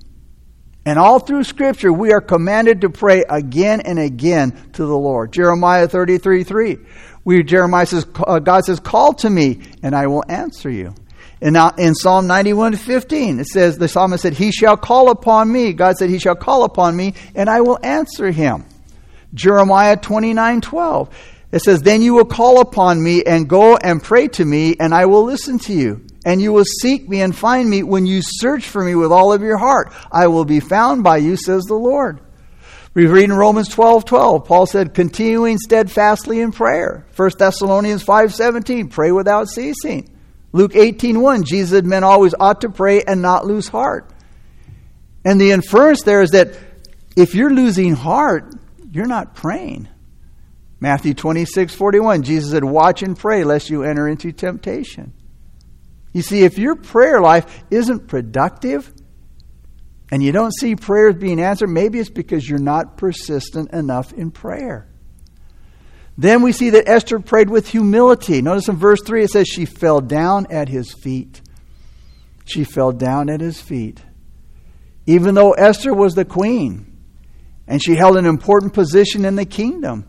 And 0.86 0.98
all 0.98 1.18
through 1.18 1.44
Scripture, 1.44 1.92
we 1.92 2.12
are 2.12 2.20
commanded 2.20 2.82
to 2.82 2.90
pray 2.90 3.24
again 3.28 3.80
and 3.80 3.98
again 3.98 4.70
to 4.74 4.84
the 4.84 4.96
Lord. 4.96 5.32
Jeremiah 5.32 5.88
33 5.88 6.44
3. 6.44 6.78
We, 7.24 7.42
Jeremiah 7.42 7.86
says, 7.86 8.06
uh, 8.26 8.38
God 8.38 8.64
says, 8.64 8.80
Call 8.80 9.14
to 9.14 9.30
me, 9.30 9.60
and 9.82 9.94
I 9.94 10.06
will 10.06 10.24
answer 10.28 10.70
you. 10.70 10.94
And 11.40 11.54
now 11.54 11.70
in 11.76 11.94
Psalm 11.94 12.26
91 12.26 12.76
15, 12.76 13.40
it 13.40 13.46
says, 13.46 13.78
The 13.78 13.88
psalmist 13.88 14.22
said, 14.22 14.34
He 14.34 14.52
shall 14.52 14.76
call 14.76 15.10
upon 15.10 15.50
me. 15.50 15.72
God 15.72 15.96
said, 15.96 16.10
He 16.10 16.18
shall 16.18 16.36
call 16.36 16.64
upon 16.64 16.96
me, 16.96 17.14
and 17.34 17.48
I 17.48 17.60
will 17.60 17.78
answer 17.82 18.30
him. 18.30 18.64
Jeremiah 19.32 19.96
29 19.96 20.60
12. 20.60 21.16
It 21.52 21.62
says, 21.62 21.82
Then 21.82 22.02
you 22.02 22.14
will 22.14 22.24
call 22.24 22.60
upon 22.60 23.02
me 23.02 23.22
and 23.24 23.48
go 23.48 23.76
and 23.76 24.02
pray 24.02 24.28
to 24.28 24.44
me, 24.44 24.76
and 24.78 24.94
I 24.94 25.06
will 25.06 25.24
listen 25.24 25.58
to 25.60 25.72
you. 25.72 26.04
And 26.26 26.40
you 26.40 26.52
will 26.52 26.64
seek 26.64 27.08
me 27.08 27.20
and 27.20 27.36
find 27.36 27.68
me 27.68 27.82
when 27.82 28.06
you 28.06 28.20
search 28.22 28.66
for 28.66 28.82
me 28.82 28.94
with 28.94 29.12
all 29.12 29.32
of 29.32 29.42
your 29.42 29.58
heart. 29.58 29.92
I 30.10 30.28
will 30.28 30.46
be 30.46 30.60
found 30.60 31.04
by 31.04 31.18
you, 31.18 31.36
says 31.36 31.64
the 31.64 31.74
Lord. 31.74 32.20
We 32.94 33.06
read 33.06 33.24
in 33.24 33.32
Romans 33.32 33.68
12 33.68 34.04
12, 34.04 34.44
Paul 34.44 34.66
said, 34.66 34.94
continuing 34.94 35.58
steadfastly 35.58 36.40
in 36.40 36.52
prayer. 36.52 37.06
1 37.16 37.30
Thessalonians 37.36 38.04
5 38.04 38.32
17, 38.32 38.88
pray 38.88 39.10
without 39.10 39.48
ceasing. 39.48 40.08
Luke 40.52 40.76
18 40.76 41.20
1, 41.20 41.44
Jesus 41.44 41.70
said 41.70 41.84
men 41.84 42.04
always 42.04 42.34
ought 42.38 42.60
to 42.60 42.70
pray 42.70 43.02
and 43.02 43.20
not 43.20 43.44
lose 43.44 43.66
heart. 43.66 44.08
And 45.24 45.40
the 45.40 45.50
inference 45.50 46.02
there 46.02 46.22
is 46.22 46.30
that 46.30 46.56
if 47.16 47.34
you're 47.34 47.52
losing 47.52 47.94
heart, 47.94 48.54
you're 48.92 49.06
not 49.06 49.34
praying. 49.34 49.88
Matthew 50.78 51.14
26, 51.14 51.74
41, 51.74 52.22
Jesus 52.22 52.50
said, 52.50 52.62
Watch 52.62 53.02
and 53.02 53.18
pray 53.18 53.42
lest 53.42 53.70
you 53.70 53.82
enter 53.82 54.06
into 54.06 54.30
temptation. 54.30 55.12
You 56.12 56.22
see, 56.22 56.44
if 56.44 56.58
your 56.58 56.76
prayer 56.76 57.20
life 57.20 57.64
isn't 57.70 58.06
productive 58.06 58.92
and 60.10 60.22
you 60.22 60.32
don't 60.32 60.54
see 60.54 60.76
prayers 60.76 61.16
being 61.16 61.40
answered, 61.40 61.68
maybe 61.68 61.98
it's 61.98 62.10
because 62.10 62.48
you're 62.48 62.58
not 62.58 62.96
persistent 62.96 63.72
enough 63.72 64.12
in 64.12 64.30
prayer. 64.30 64.88
Then 66.16 66.42
we 66.42 66.52
see 66.52 66.70
that 66.70 66.88
Esther 66.88 67.18
prayed 67.18 67.50
with 67.50 67.68
humility. 67.68 68.40
Notice 68.40 68.68
in 68.68 68.76
verse 68.76 69.00
3 69.04 69.24
it 69.24 69.30
says, 69.30 69.48
She 69.48 69.64
fell 69.64 70.00
down 70.00 70.46
at 70.50 70.68
his 70.68 70.92
feet. 70.92 71.40
She 72.44 72.64
fell 72.64 72.92
down 72.92 73.28
at 73.30 73.40
his 73.40 73.60
feet. 73.60 74.00
Even 75.06 75.34
though 75.34 75.52
Esther 75.52 75.92
was 75.92 76.14
the 76.14 76.24
queen 76.24 76.92
and 77.66 77.82
she 77.82 77.96
held 77.96 78.16
an 78.16 78.26
important 78.26 78.74
position 78.74 79.24
in 79.24 79.34
the 79.34 79.44
kingdom, 79.44 80.06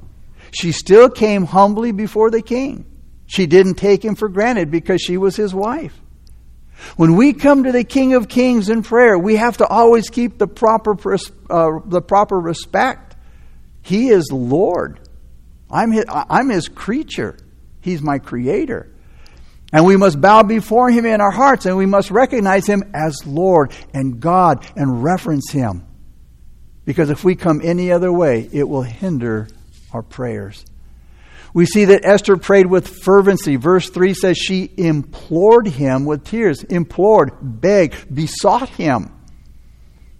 she 0.51 0.71
still 0.71 1.09
came 1.09 1.45
humbly 1.45 1.91
before 1.91 2.29
the 2.29 2.41
king. 2.41 2.85
She 3.25 3.47
didn't 3.47 3.75
take 3.75 4.05
him 4.05 4.15
for 4.15 4.29
granted 4.29 4.69
because 4.69 5.01
she 5.01 5.17
was 5.17 5.35
his 5.35 5.53
wife. 5.53 5.99
When 6.97 7.15
we 7.15 7.33
come 7.33 7.63
to 7.63 7.71
the 7.71 7.83
King 7.83 8.13
of 8.13 8.27
Kings 8.27 8.69
in 8.69 8.83
prayer, 8.83 9.17
we 9.17 9.35
have 9.35 9.57
to 9.57 9.67
always 9.67 10.09
keep 10.09 10.37
the 10.37 10.47
proper, 10.47 10.95
uh, 11.49 11.79
the 11.85 12.01
proper 12.01 12.39
respect. 12.39 13.15
He 13.81 14.09
is 14.09 14.29
Lord. 14.31 14.99
I'm 15.69 15.91
his, 15.91 16.05
I'm 16.09 16.49
his 16.49 16.67
creature. 16.67 17.37
He's 17.81 18.01
my 18.01 18.19
creator. 18.19 18.91
And 19.71 19.85
we 19.85 19.97
must 19.97 20.21
bow 20.21 20.43
before 20.43 20.89
him 20.89 21.05
in 21.05 21.21
our 21.21 21.31
hearts 21.31 21.65
and 21.65 21.75
we 21.75 21.85
must 21.85 22.11
recognize 22.11 22.65
him 22.65 22.91
as 22.93 23.25
Lord 23.25 23.73
and 23.93 24.19
God 24.19 24.65
and 24.75 25.03
reference 25.03 25.51
him. 25.51 25.85
Because 26.85 27.09
if 27.09 27.23
we 27.23 27.35
come 27.35 27.61
any 27.63 27.91
other 27.91 28.11
way, 28.11 28.47
it 28.53 28.69
will 28.69 28.83
hinder 28.83 29.47
our 29.91 30.03
prayers. 30.03 30.63
We 31.55 31.65
see 31.65 31.85
that 31.85 32.03
Esther 32.03 32.35
prayed 32.35 32.65
with 32.65 32.97
fervency. 33.03 33.55
Verse 33.55 33.89
3 33.89 34.13
says 34.13 34.37
she 34.37 34.69
implored 34.75 35.67
him 35.67 36.03
with 36.03 36.25
tears, 36.25 36.63
implored, 36.63 37.31
begged, 37.41 38.13
besought 38.13 38.67
him. 38.67 39.13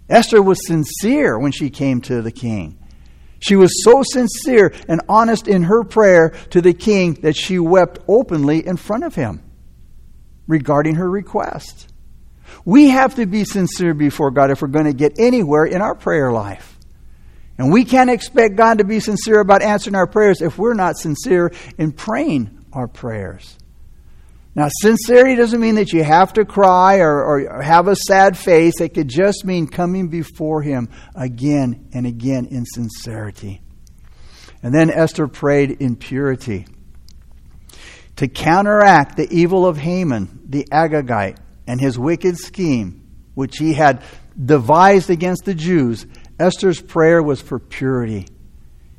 Esther 0.10 0.42
was 0.42 0.66
sincere 0.66 1.38
when 1.38 1.52
she 1.52 1.70
came 1.70 2.00
to 2.00 2.22
the 2.22 2.32
king. 2.32 2.80
She 3.40 3.58
was 3.58 3.84
so 3.84 4.02
sincere 4.02 4.74
and 4.88 5.02
honest 5.10 5.50
in 5.50 5.64
her 5.64 5.84
prayer 5.84 6.30
to 6.52 6.62
the 6.62 6.74
king 6.74 7.16
that 7.16 7.36
she 7.36 7.60
wept 7.60 8.00
openly 8.08 8.66
in 8.66 8.78
front 8.78 9.04
of 9.04 9.14
him 9.14 9.44
regarding 10.48 10.96
her 10.96 11.10
request. 11.10 11.92
We 12.64 12.88
have 12.88 13.16
to 13.16 13.26
be 13.26 13.44
sincere 13.44 13.94
before 13.94 14.32
God 14.32 14.52
if 14.52 14.62
we're 14.62 14.70
going 14.70 14.86
to 14.86 14.94
get 14.94 15.20
anywhere 15.20 15.66
in 15.66 15.82
our 15.82 15.96
prayer 15.96 16.32
life. 16.32 16.75
And 17.58 17.72
we 17.72 17.86
can't 17.86 18.10
expect 18.10 18.56
God 18.56 18.80
to 18.80 18.84
be 18.84 19.00
sincere 19.00 19.40
about 19.40 19.62
answering 19.62 19.96
our 19.96 20.08
prayers 20.08 20.42
if 20.42 20.58
we're 20.58 20.74
not 20.74 20.98
sincere 20.98 21.54
in 21.78 21.92
praying 21.94 22.66
our 22.74 22.88
prayers. 22.88 23.58
Now, 24.56 24.68
sincerity 24.82 25.36
doesn't 25.36 25.60
mean 25.60 25.76
that 25.76 25.92
you 25.92 26.04
have 26.04 26.34
to 26.34 26.46
cry 26.46 27.00
or, 27.00 27.24
or, 27.24 27.62
have 27.62 27.90
a 27.90 27.96
sad 27.96 28.38
face. 28.38 28.80
It 28.80 28.94
could 28.94 29.10
just 29.10 29.44
mean 29.44 29.68
coming 29.68 30.08
before 30.08 30.62
Him 30.62 30.90
again 31.14 31.90
and 31.94 32.06
again 32.06 32.46
in 32.46 32.66
sincerity. 32.66 33.62
And 34.64 34.74
then 34.74 34.90
Esther 34.90 35.28
prayed 35.28 35.72
in 35.82 35.98
purity. 35.98 36.68
To 38.18 38.30
counteract 38.30 39.18
the 39.18 39.28
evil 39.30 39.66
of 39.66 39.78
Haman, 39.78 40.44
the 40.48 40.66
Agagite, 40.72 41.38
and 41.68 41.82
his 41.82 42.00
wicked 42.00 42.38
scheme, 42.38 43.06
which 43.34 43.58
he 43.58 43.74
had 43.74 44.04
devised 44.44 45.10
against 45.10 45.44
the 45.44 45.54
Jews, 45.54 46.06
Esther's 46.40 46.82
prayer 46.82 47.24
was 47.24 47.42
for 47.42 47.60
purity. 47.60 48.28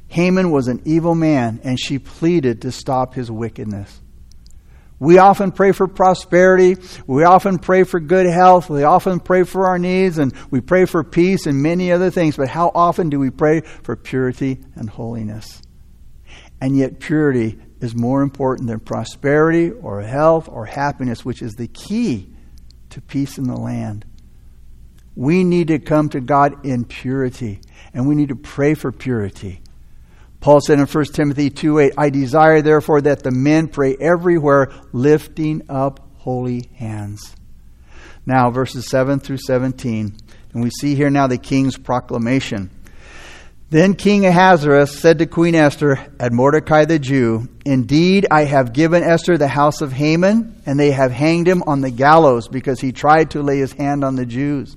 Haman 0.08 0.50
was 0.50 0.68
an 0.68 0.82
evil 0.84 1.14
man, 1.14 1.60
and 1.64 1.78
she 1.78 1.98
pleaded 1.98 2.62
to 2.62 2.72
stop 2.72 3.14
his 3.14 3.30
wickedness. 3.30 4.00
We 4.98 5.18
often 5.18 5.52
pray 5.52 5.72
for 5.72 5.88
prosperity. 5.88 6.76
We 7.06 7.24
often 7.24 7.58
pray 7.58 7.84
for 7.84 8.00
good 8.00 8.26
health. 8.26 8.70
We 8.70 8.84
often 8.84 9.20
pray 9.20 9.42
for 9.42 9.66
our 9.66 9.78
needs, 9.78 10.16
and 10.16 10.32
we 10.50 10.62
pray 10.62 10.86
for 10.86 11.04
peace 11.04 11.46
and 11.46 11.62
many 11.62 11.92
other 11.92 12.10
things. 12.10 12.36
But 12.36 12.48
how 12.48 12.72
often 12.74 13.10
do 13.10 13.18
we 13.18 13.28
pray 13.28 13.60
for 13.60 13.94
purity 13.94 14.58
and 14.74 14.88
holiness? 14.88 15.60
And 16.62 16.78
yet, 16.78 16.98
purity 16.98 17.58
is 17.82 17.94
more 17.94 18.22
important 18.22 18.68
than 18.68 18.80
prosperity 18.80 19.70
or 19.70 20.00
health 20.00 20.48
or 20.48 20.64
happiness, 20.64 21.26
which 21.26 21.42
is 21.42 21.52
the 21.54 21.68
key 21.68 22.32
to 22.88 23.02
peace 23.02 23.36
in 23.36 23.44
the 23.44 23.56
land. 23.56 24.05
We 25.16 25.42
need 25.42 25.68
to 25.68 25.78
come 25.78 26.10
to 26.10 26.20
God 26.20 26.64
in 26.66 26.84
purity, 26.84 27.60
and 27.94 28.06
we 28.06 28.14
need 28.14 28.28
to 28.28 28.36
pray 28.36 28.74
for 28.74 28.92
purity. 28.92 29.62
Paul 30.40 30.60
said 30.60 30.78
in 30.78 30.86
1 30.86 31.04
Timothy 31.06 31.50
2 31.50 31.78
8, 31.78 31.92
I 31.96 32.10
desire 32.10 32.62
therefore 32.62 33.00
that 33.00 33.22
the 33.22 33.30
men 33.30 33.68
pray 33.68 33.96
everywhere, 33.98 34.70
lifting 34.92 35.62
up 35.68 36.06
holy 36.18 36.68
hands. 36.76 37.34
Now, 38.26 38.50
verses 38.50 38.86
7 38.88 39.18
through 39.20 39.38
17. 39.38 40.16
And 40.52 40.62
we 40.62 40.70
see 40.70 40.94
here 40.94 41.10
now 41.10 41.26
the 41.26 41.38
king's 41.38 41.78
proclamation. 41.78 42.70
Then 43.70 43.94
King 43.94 44.26
Ahasuerus 44.26 44.96
said 44.98 45.18
to 45.18 45.26
Queen 45.26 45.54
Esther 45.54 45.98
at 46.20 46.32
Mordecai 46.32 46.84
the 46.84 46.98
Jew, 46.98 47.48
Indeed, 47.64 48.26
I 48.30 48.44
have 48.44 48.72
given 48.72 49.02
Esther 49.02 49.36
the 49.36 49.48
house 49.48 49.80
of 49.80 49.92
Haman, 49.92 50.62
and 50.66 50.78
they 50.78 50.92
have 50.92 51.10
hanged 51.10 51.48
him 51.48 51.64
on 51.66 51.80
the 51.80 51.90
gallows 51.90 52.46
because 52.46 52.80
he 52.80 52.92
tried 52.92 53.32
to 53.32 53.42
lay 53.42 53.58
his 53.58 53.72
hand 53.72 54.04
on 54.04 54.14
the 54.14 54.26
Jews. 54.26 54.76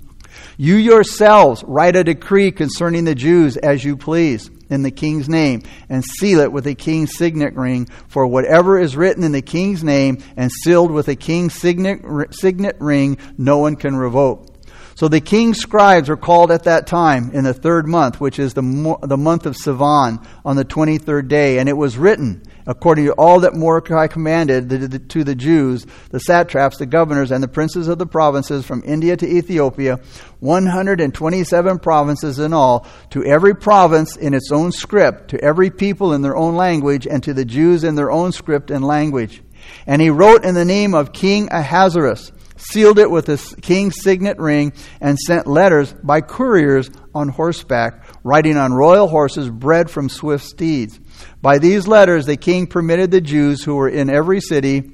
You 0.57 0.75
yourselves 0.75 1.63
write 1.65 1.95
a 1.95 2.03
decree 2.03 2.51
concerning 2.51 3.05
the 3.05 3.15
Jews 3.15 3.57
as 3.57 3.83
you 3.83 3.97
please 3.97 4.49
in 4.69 4.83
the 4.83 4.91
king's 4.91 5.27
name 5.27 5.63
and 5.89 6.03
seal 6.03 6.39
it 6.39 6.51
with 6.51 6.67
a 6.67 6.75
king's 6.75 7.17
signet 7.17 7.55
ring. 7.55 7.87
For 8.07 8.27
whatever 8.27 8.77
is 8.77 8.95
written 8.95 9.23
in 9.23 9.31
the 9.31 9.41
king's 9.41 9.83
name 9.83 10.19
and 10.37 10.51
sealed 10.51 10.91
with 10.91 11.07
a 11.07 11.15
king's 11.15 11.55
signet, 11.55 12.01
signet 12.31 12.77
ring 12.79 13.17
no 13.37 13.57
one 13.57 13.75
can 13.75 13.95
revoke 13.95 14.58
so 14.99 15.07
the 15.07 15.21
king's 15.21 15.59
scribes 15.59 16.09
were 16.09 16.17
called 16.17 16.51
at 16.51 16.65
that 16.65 16.85
time 16.85 17.31
in 17.31 17.45
the 17.45 17.53
third 17.53 17.87
month, 17.87 18.19
which 18.19 18.37
is 18.37 18.53
the, 18.53 18.97
the 19.01 19.15
month 19.15 19.45
of 19.45 19.55
Sivan, 19.55 20.27
on 20.43 20.57
the 20.57 20.65
23rd 20.65 21.29
day. 21.29 21.57
And 21.57 21.69
it 21.69 21.77
was 21.77 21.97
written, 21.97 22.43
according 22.67 23.05
to 23.05 23.13
all 23.13 23.39
that 23.39 23.55
Mordecai 23.55 24.07
commanded 24.07 24.69
to 25.07 25.23
the 25.23 25.35
Jews, 25.35 25.87
the 26.09 26.19
satraps, 26.19 26.79
the 26.79 26.85
governors, 26.85 27.31
and 27.31 27.41
the 27.41 27.47
princes 27.47 27.87
of 27.87 27.97
the 27.97 28.05
provinces 28.05 28.65
from 28.65 28.83
India 28.85 29.15
to 29.15 29.25
Ethiopia, 29.25 30.01
127 30.41 31.79
provinces 31.79 32.37
in 32.37 32.51
all, 32.51 32.85
to 33.11 33.23
every 33.23 33.55
province 33.55 34.17
in 34.17 34.33
its 34.33 34.51
own 34.51 34.73
script, 34.73 35.29
to 35.29 35.41
every 35.41 35.69
people 35.69 36.11
in 36.11 36.23
their 36.23 36.35
own 36.35 36.57
language, 36.57 37.07
and 37.07 37.23
to 37.23 37.33
the 37.33 37.45
Jews 37.45 37.85
in 37.85 37.95
their 37.95 38.11
own 38.11 38.33
script 38.33 38.69
and 38.69 38.83
language. 38.83 39.43
And 39.85 40.01
he 40.01 40.09
wrote 40.09 40.45
in 40.45 40.55
the 40.55 40.65
name 40.65 40.93
of 40.93 41.13
King 41.13 41.49
Ahasuerus, 41.51 42.31
sealed 42.59 42.99
it 42.99 43.09
with 43.09 43.25
the 43.25 43.55
king's 43.61 44.01
signet 44.01 44.37
ring, 44.37 44.73
and 45.01 45.17
sent 45.17 45.47
letters 45.47 45.93
by 46.03 46.21
couriers 46.21 46.89
on 47.15 47.29
horseback, 47.29 48.03
riding 48.23 48.57
on 48.57 48.73
royal 48.73 49.07
horses 49.07 49.49
bred 49.49 49.89
from 49.89 50.09
swift 50.09 50.45
steeds. 50.45 50.99
By 51.41 51.57
these 51.57 51.87
letters, 51.87 52.25
the 52.25 52.37
king 52.37 52.67
permitted 52.67 53.11
the 53.11 53.21
Jews 53.21 53.63
who 53.63 53.75
were 53.75 53.89
in 53.89 54.09
every 54.09 54.41
city 54.41 54.91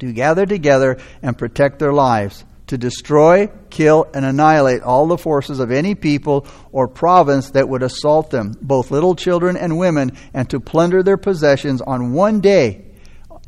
to 0.00 0.12
gather 0.12 0.46
together 0.46 0.98
and 1.22 1.38
protect 1.38 1.78
their 1.78 1.92
lives, 1.92 2.44
to 2.66 2.78
destroy, 2.78 3.48
kill, 3.68 4.06
and 4.14 4.24
annihilate 4.24 4.82
all 4.82 5.06
the 5.06 5.18
forces 5.18 5.60
of 5.60 5.70
any 5.70 5.94
people 5.94 6.46
or 6.72 6.88
province 6.88 7.50
that 7.50 7.68
would 7.68 7.82
assault 7.82 8.30
them, 8.30 8.54
both 8.60 8.90
little 8.90 9.14
children 9.14 9.56
and 9.56 9.78
women, 9.78 10.16
and 10.34 10.48
to 10.50 10.60
plunder 10.60 11.02
their 11.02 11.16
possessions 11.16 11.80
on 11.82 12.12
one 12.12 12.40
day 12.40 12.89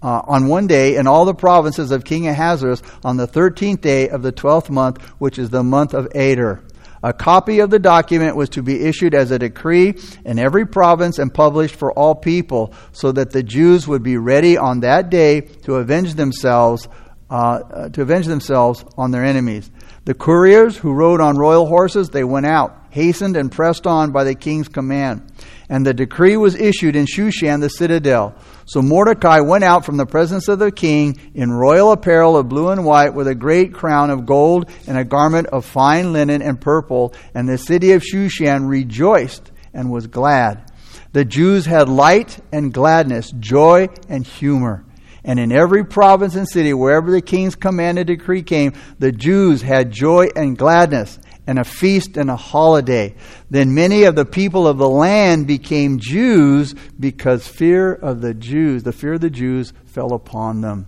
uh, 0.02 0.22
on 0.26 0.48
one 0.48 0.66
day 0.66 0.96
in 0.96 1.06
all 1.06 1.24
the 1.24 1.34
provinces 1.34 1.90
of 1.90 2.04
King 2.04 2.26
Ahasuerus 2.26 2.82
on 3.04 3.16
the 3.16 3.28
13th 3.28 3.80
day 3.80 4.08
of 4.08 4.22
the 4.22 4.32
12th 4.32 4.70
month, 4.70 5.02
which 5.18 5.38
is 5.38 5.50
the 5.50 5.62
month 5.62 5.94
of 5.94 6.08
Adar. 6.14 6.62
A 7.04 7.12
copy 7.12 7.58
of 7.58 7.70
the 7.70 7.80
document 7.80 8.36
was 8.36 8.48
to 8.50 8.62
be 8.62 8.84
issued 8.84 9.12
as 9.14 9.32
a 9.32 9.38
decree 9.38 9.98
in 10.24 10.38
every 10.38 10.64
province 10.64 11.18
and 11.18 11.34
published 11.34 11.74
for 11.74 11.92
all 11.92 12.14
people, 12.14 12.74
so 12.92 13.10
that 13.10 13.30
the 13.30 13.42
Jews 13.42 13.88
would 13.88 14.04
be 14.04 14.16
ready 14.16 14.56
on 14.56 14.80
that 14.80 15.10
day 15.10 15.40
to 15.40 15.76
avenge 15.76 16.14
themselves, 16.14 16.88
uh, 17.28 17.88
to 17.88 18.02
avenge 18.02 18.26
themselves 18.26 18.84
on 18.96 19.10
their 19.10 19.24
enemies. 19.24 19.68
The 20.04 20.14
couriers 20.14 20.76
who 20.76 20.92
rode 20.92 21.20
on 21.20 21.36
royal 21.36 21.66
horses, 21.66 22.10
they 22.10 22.24
went 22.24 22.46
out, 22.46 22.86
hastened 22.90 23.36
and 23.36 23.50
pressed 23.50 23.86
on 23.86 24.12
by 24.12 24.22
the 24.22 24.36
king's 24.36 24.68
command. 24.68 25.31
And 25.72 25.86
the 25.86 25.94
decree 25.94 26.36
was 26.36 26.54
issued 26.54 26.96
in 26.96 27.06
Shushan 27.06 27.62
the 27.62 27.70
citadel. 27.70 28.34
So 28.66 28.82
Mordecai 28.82 29.40
went 29.40 29.64
out 29.64 29.86
from 29.86 29.96
the 29.96 30.04
presence 30.04 30.46
of 30.48 30.58
the 30.58 30.70
king 30.70 31.18
in 31.34 31.50
royal 31.50 31.92
apparel 31.92 32.36
of 32.36 32.50
blue 32.50 32.68
and 32.68 32.84
white 32.84 33.14
with 33.14 33.26
a 33.26 33.34
great 33.34 33.72
crown 33.72 34.10
of 34.10 34.26
gold 34.26 34.70
and 34.86 34.98
a 34.98 35.04
garment 35.04 35.46
of 35.46 35.64
fine 35.64 36.12
linen 36.12 36.42
and 36.42 36.60
purple. 36.60 37.14
And 37.34 37.48
the 37.48 37.56
city 37.56 37.92
of 37.92 38.02
Shushan 38.02 38.68
rejoiced 38.68 39.50
and 39.72 39.90
was 39.90 40.08
glad. 40.08 40.70
The 41.14 41.24
Jews 41.24 41.64
had 41.64 41.88
light 41.88 42.38
and 42.52 42.74
gladness, 42.74 43.32
joy 43.40 43.88
and 44.10 44.26
humor. 44.26 44.84
And 45.24 45.40
in 45.40 45.52
every 45.52 45.86
province 45.86 46.34
and 46.34 46.46
city, 46.46 46.74
wherever 46.74 47.10
the 47.10 47.22
king's 47.22 47.54
commanded 47.54 48.08
decree 48.08 48.42
came, 48.42 48.74
the 48.98 49.10
Jews 49.10 49.62
had 49.62 49.90
joy 49.90 50.28
and 50.36 50.58
gladness 50.58 51.18
and 51.46 51.58
a 51.58 51.64
feast 51.64 52.16
and 52.16 52.30
a 52.30 52.36
holiday. 52.36 53.14
Then 53.50 53.74
many 53.74 54.04
of 54.04 54.14
the 54.14 54.24
people 54.24 54.66
of 54.66 54.78
the 54.78 54.88
land 54.88 55.46
became 55.46 55.98
Jews 55.98 56.74
because 56.98 57.46
fear 57.46 57.92
of 57.92 58.20
the 58.20 58.34
Jews, 58.34 58.82
the 58.82 58.92
fear 58.92 59.14
of 59.14 59.20
the 59.20 59.30
Jews 59.30 59.72
fell 59.86 60.12
upon 60.12 60.60
them. 60.60 60.86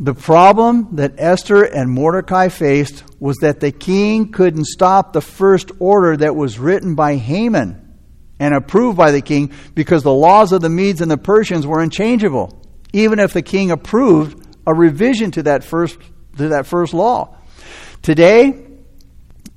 The 0.00 0.14
problem 0.14 0.96
that 0.96 1.14
Esther 1.18 1.62
and 1.62 1.88
Mordecai 1.88 2.48
faced 2.48 3.04
was 3.20 3.36
that 3.38 3.60
the 3.60 3.70
king 3.70 4.32
couldn't 4.32 4.64
stop 4.64 5.12
the 5.12 5.20
first 5.20 5.70
order 5.78 6.16
that 6.16 6.34
was 6.34 6.58
written 6.58 6.96
by 6.96 7.14
Haman 7.14 7.80
and 8.40 8.54
approved 8.54 8.98
by 8.98 9.12
the 9.12 9.20
king 9.20 9.52
because 9.74 10.02
the 10.02 10.12
laws 10.12 10.50
of 10.50 10.62
the 10.62 10.68
Medes 10.68 11.00
and 11.00 11.10
the 11.10 11.16
Persians 11.16 11.64
were 11.64 11.80
unchangeable, 11.80 12.60
even 12.92 13.20
if 13.20 13.32
the 13.32 13.42
king 13.42 13.70
approved 13.70 14.44
a 14.66 14.74
revision 14.74 15.30
to 15.30 15.44
that 15.44 15.62
first, 15.62 15.96
to 16.38 16.48
that 16.48 16.66
first 16.66 16.92
law. 16.92 17.36
Today, 18.02 18.66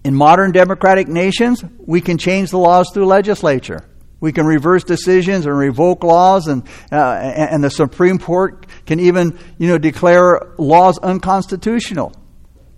in 0.08 0.15
modern 0.15 0.54
democratic 0.54 1.10
nations, 1.10 1.62
we 1.80 2.00
can 2.00 2.17
change 2.17 2.52
the 2.52 2.58
laws 2.58 2.89
through 2.93 3.06
legislature. 3.06 3.89
We 4.22 4.32
can 4.32 4.46
reverse 4.46 4.86
decisions 4.86 5.46
and 5.46 5.58
revoke 5.58 6.02
laws, 6.02 6.48
and 6.48 6.63
uh, 6.89 6.96
and 6.96 7.62
the 7.62 7.70
Supreme 7.70 8.17
Court 8.17 8.67
can 8.86 9.02
even 9.02 9.38
you 9.58 9.67
know 9.67 9.78
declare 9.78 10.54
laws 10.58 10.98
unconstitutional. 10.98 12.13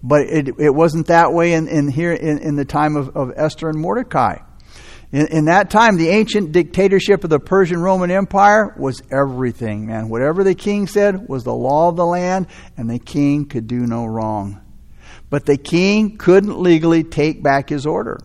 But 0.02 0.22
it, 0.22 0.56
it 0.58 0.74
wasn't 0.74 1.06
that 1.08 1.32
way 1.32 1.54
in, 1.54 1.68
in 1.68 1.88
here 1.88 2.14
in, 2.14 2.40
in 2.40 2.56
the 2.56 2.66
time 2.66 2.96
of, 2.96 3.16
of 3.16 3.32
Esther 3.36 3.70
and 3.70 3.80
Mordecai. 3.80 4.40
In, 5.12 5.28
in 5.28 5.46
that 5.46 5.70
time, 5.70 5.98
the 5.98 6.10
ancient 6.10 6.52
dictatorship 6.52 7.24
of 7.24 7.30
the 7.30 7.40
Persian 7.40 7.80
Roman 7.80 8.10
Empire 8.10 8.74
was 8.76 9.04
everything, 9.12 9.86
man. 9.86 10.10
Whatever 10.10 10.44
the 10.44 10.56
king 10.56 10.88
said 10.88 11.30
was 11.30 11.44
the 11.44 11.54
law 11.54 11.90
of 11.90 11.96
the 11.96 12.08
land, 12.08 12.48
and 12.76 12.90
the 12.90 12.98
king 12.98 13.46
could 13.46 13.68
do 13.68 13.86
no 13.86 14.08
wrong. 14.08 14.62
But 15.30 15.46
the 15.46 15.58
king 15.58 16.18
couldn't 16.18 16.60
legally 16.60 17.04
take 17.04 17.44
back 17.44 17.70
his 17.70 17.86
order. 17.86 18.20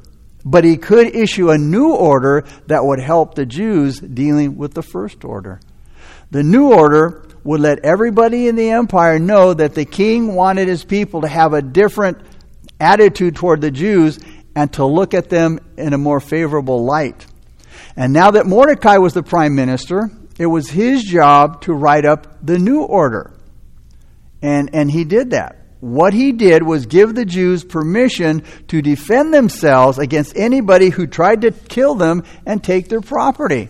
But 0.44 0.64
he 0.64 0.76
could 0.76 1.14
issue 1.14 1.50
a 1.50 1.58
new 1.58 1.92
order 1.92 2.44
that 2.66 2.84
would 2.84 3.00
help 3.00 3.34
the 3.34 3.46
Jews 3.46 3.98
dealing 3.98 4.56
with 4.56 4.74
the 4.74 4.82
first 4.82 5.24
order. 5.24 5.60
The 6.30 6.42
new 6.42 6.72
order 6.72 7.26
would 7.44 7.60
let 7.60 7.84
everybody 7.84 8.48
in 8.48 8.56
the 8.56 8.70
empire 8.70 9.18
know 9.18 9.54
that 9.54 9.74
the 9.74 9.84
king 9.84 10.34
wanted 10.34 10.68
his 10.68 10.84
people 10.84 11.22
to 11.22 11.28
have 11.28 11.52
a 11.52 11.62
different 11.62 12.18
attitude 12.80 13.36
toward 13.36 13.60
the 13.60 13.70
Jews 13.70 14.18
and 14.56 14.72
to 14.74 14.84
look 14.84 15.14
at 15.14 15.28
them 15.28 15.58
in 15.76 15.92
a 15.92 15.98
more 15.98 16.20
favorable 16.20 16.84
light. 16.84 17.26
And 17.96 18.12
now 18.12 18.32
that 18.32 18.46
Mordecai 18.46 18.96
was 18.98 19.14
the 19.14 19.22
prime 19.22 19.54
minister, 19.54 20.10
it 20.38 20.46
was 20.46 20.68
his 20.68 21.02
job 21.04 21.62
to 21.62 21.72
write 21.72 22.04
up 22.04 22.44
the 22.44 22.58
new 22.58 22.82
order. 22.82 23.32
And, 24.42 24.70
and 24.74 24.90
he 24.90 25.04
did 25.04 25.30
that 25.30 25.63
what 25.84 26.14
he 26.14 26.32
did 26.32 26.62
was 26.62 26.86
give 26.86 27.14
the 27.14 27.26
Jews 27.26 27.62
permission 27.62 28.42
to 28.68 28.80
defend 28.80 29.34
themselves 29.34 29.98
against 29.98 30.34
anybody 30.34 30.88
who 30.88 31.06
tried 31.06 31.42
to 31.42 31.50
kill 31.50 31.94
them 31.94 32.24
and 32.46 32.64
take 32.64 32.88
their 32.88 33.02
property. 33.02 33.68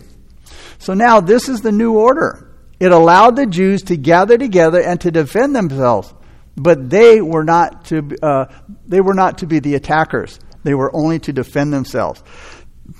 So 0.79 0.93
now 0.93 1.19
this 1.19 1.49
is 1.49 1.59
the 1.59 1.73
new 1.73 1.97
order. 1.97 2.55
It 2.79 2.93
allowed 2.93 3.35
the 3.35 3.45
Jews 3.45 3.83
to 3.83 3.97
gather 3.97 4.37
together 4.37 4.81
and 4.81 4.99
to 5.01 5.11
defend 5.11 5.57
themselves, 5.57 6.13
but 6.55 6.89
they 6.89 7.21
were 7.21 7.43
not 7.43 7.83
to 7.85 8.15
uh, 8.23 8.45
they 8.87 9.01
were 9.01 9.13
not 9.13 9.39
to 9.39 9.45
be 9.45 9.59
the 9.59 9.75
attackers. 9.75 10.39
They 10.63 10.73
were 10.73 10.95
only 10.95 11.19
to 11.19 11.33
defend 11.33 11.73
themselves. 11.73 12.23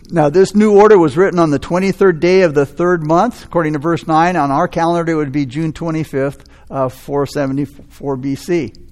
Now, 0.09 0.29
this 0.29 0.55
new 0.55 0.77
order 0.77 0.97
was 0.97 1.15
written 1.15 1.39
on 1.39 1.51
the 1.51 1.59
23rd 1.59 2.19
day 2.19 2.41
of 2.41 2.53
the 2.53 2.65
third 2.65 3.05
month, 3.05 3.45
according 3.45 3.73
to 3.73 3.79
verse 3.79 4.07
9. 4.07 4.35
On 4.35 4.51
our 4.51 4.67
calendar, 4.67 5.11
it 5.11 5.15
would 5.15 5.31
be 5.31 5.45
June 5.45 5.73
25th, 5.73 6.45
uh, 6.69 6.89
474 6.89 8.17
BC. 8.17 8.84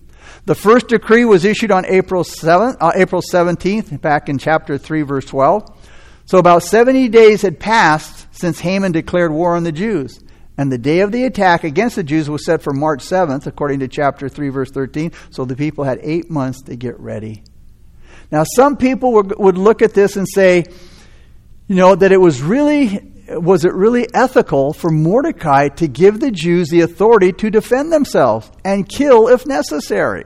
The 0.45 0.55
first 0.55 0.87
decree 0.87 1.25
was 1.25 1.45
issued 1.45 1.71
on 1.71 1.85
April 1.85 2.23
7th, 2.23 2.77
uh, 2.79 2.91
April 2.95 3.21
17th, 3.21 4.01
back 4.01 4.29
in 4.29 4.37
chapter 4.37 4.77
3, 4.77 5.01
verse 5.03 5.25
12. 5.25 5.69
So 6.25 6.37
about 6.37 6.63
70 6.63 7.09
days 7.09 7.41
had 7.41 7.59
passed 7.59 8.27
since 8.31 8.59
Haman 8.59 8.91
declared 8.91 9.31
war 9.31 9.55
on 9.55 9.63
the 9.63 9.71
Jews. 9.71 10.19
And 10.57 10.71
the 10.71 10.77
day 10.77 10.99
of 10.99 11.11
the 11.11 11.25
attack 11.25 11.63
against 11.63 11.95
the 11.95 12.03
Jews 12.03 12.29
was 12.29 12.45
set 12.45 12.61
for 12.61 12.73
March 12.73 13.03
7th, 13.03 13.47
according 13.47 13.79
to 13.79 13.87
chapter 13.87 14.29
3, 14.29 14.49
verse 14.49 14.71
13. 14.71 15.11
So 15.31 15.45
the 15.45 15.55
people 15.55 15.83
had 15.83 15.99
eight 16.01 16.29
months 16.29 16.61
to 16.63 16.75
get 16.75 16.99
ready. 16.99 17.43
Now, 18.31 18.43
some 18.55 18.77
people 18.77 19.13
would 19.13 19.57
look 19.57 19.81
at 19.81 19.93
this 19.93 20.15
and 20.15 20.27
say, 20.27 20.65
you 21.67 21.75
know, 21.75 21.95
that 21.95 22.11
it 22.11 22.17
was 22.17 22.41
really 22.41 23.12
was 23.41 23.65
it 23.65 23.73
really 23.73 24.07
ethical 24.13 24.73
for 24.73 24.89
Mordecai 24.89 25.69
to 25.69 25.87
give 25.87 26.19
the 26.19 26.31
Jews 26.31 26.69
the 26.69 26.81
authority 26.81 27.31
to 27.33 27.49
defend 27.49 27.91
themselves 27.91 28.51
and 28.63 28.87
kill 28.87 29.27
if 29.27 29.45
necessary? 29.45 30.25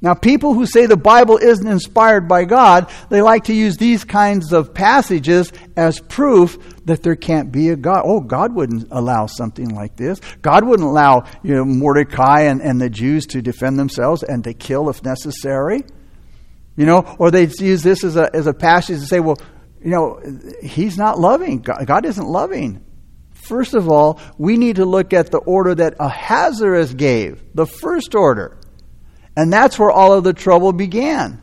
Now, 0.00 0.14
people 0.14 0.54
who 0.54 0.64
say 0.64 0.86
the 0.86 0.96
Bible 0.96 1.38
isn't 1.38 1.66
inspired 1.66 2.28
by 2.28 2.44
God, 2.44 2.88
they 3.08 3.20
like 3.20 3.44
to 3.44 3.52
use 3.52 3.76
these 3.76 4.04
kinds 4.04 4.52
of 4.52 4.72
passages 4.72 5.52
as 5.76 5.98
proof 5.98 6.56
that 6.84 7.02
there 7.02 7.16
can't 7.16 7.50
be 7.50 7.70
a 7.70 7.76
God. 7.76 8.02
Oh, 8.04 8.20
God 8.20 8.54
wouldn't 8.54 8.86
allow 8.92 9.26
something 9.26 9.74
like 9.74 9.96
this. 9.96 10.20
God 10.40 10.64
wouldn't 10.64 10.88
allow 10.88 11.24
you 11.42 11.54
know, 11.54 11.64
Mordecai 11.64 12.42
and, 12.42 12.62
and 12.62 12.80
the 12.80 12.88
Jews 12.88 13.26
to 13.26 13.42
defend 13.42 13.76
themselves 13.76 14.22
and 14.22 14.44
to 14.44 14.54
kill 14.54 14.88
if 14.88 15.02
necessary. 15.02 15.82
You 16.76 16.86
know, 16.86 17.16
or 17.18 17.32
they 17.32 17.48
use 17.58 17.82
this 17.82 18.04
as 18.04 18.14
a, 18.14 18.30
as 18.32 18.46
a 18.46 18.54
passage 18.54 19.00
to 19.00 19.06
say, 19.06 19.18
well, 19.18 19.38
you 19.82 19.90
know, 19.90 20.20
he's 20.62 20.96
not 20.98 21.18
loving. 21.18 21.60
God 21.60 22.04
isn't 22.04 22.26
loving. 22.26 22.84
First 23.32 23.74
of 23.74 23.88
all, 23.88 24.20
we 24.36 24.56
need 24.56 24.76
to 24.76 24.84
look 24.84 25.12
at 25.12 25.30
the 25.30 25.38
order 25.38 25.74
that 25.74 25.94
Ahasuerus 25.98 26.92
gave, 26.94 27.42
the 27.54 27.66
first 27.66 28.14
order. 28.14 28.58
And 29.36 29.52
that's 29.52 29.78
where 29.78 29.90
all 29.90 30.12
of 30.12 30.24
the 30.24 30.32
trouble 30.32 30.72
began. 30.72 31.40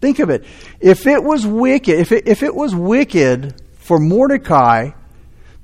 Think 0.00 0.18
of 0.18 0.30
it. 0.30 0.44
If 0.80 1.06
it 1.06 1.22
was 1.22 1.46
wicked, 1.46 1.98
if 1.98 2.12
it, 2.12 2.28
if 2.28 2.42
it 2.42 2.54
was 2.54 2.74
wicked 2.74 3.62
for 3.76 3.98
Mordecai 3.98 4.90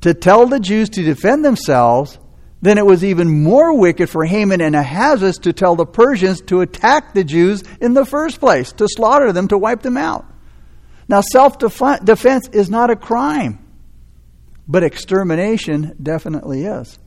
to 0.01 0.15
tell 0.15 0.47
the 0.47 0.61
Jews 0.61 0.89
to 0.91 1.03
defend 1.03 1.45
themselves, 1.45 2.19
then 2.63 2.79
it 2.79 2.87
was 2.87 3.05
even 3.05 3.43
more 3.43 3.79
wicked 3.79 4.09
for 4.09 4.25
Haman 4.25 4.61
and 4.61 4.75
Ahasuerus 4.75 5.39
to 5.39 5.53
tell 5.53 5.77
the 5.77 5.85
Persians 5.85 6.41
to 6.43 6.63
attack 6.63 7.13
the 7.13 7.25
Jews 7.25 7.63
in 7.81 7.93
the 7.95 8.07
first 8.07 8.41
place, 8.41 8.73
to 8.73 8.89
slaughter 8.89 9.33
them, 9.33 9.49
to 9.49 9.59
wipe 9.59 9.83
them 9.83 9.97
out. 9.97 10.25
Now, 11.09 11.21
self 11.21 11.59
defense 11.59 12.49
is 12.49 12.71
not 12.71 12.91
a 12.91 12.97
crime, 12.97 13.59
but 14.67 14.83
extermination 14.83 15.97
definitely 16.03 16.65
is. 16.65 16.99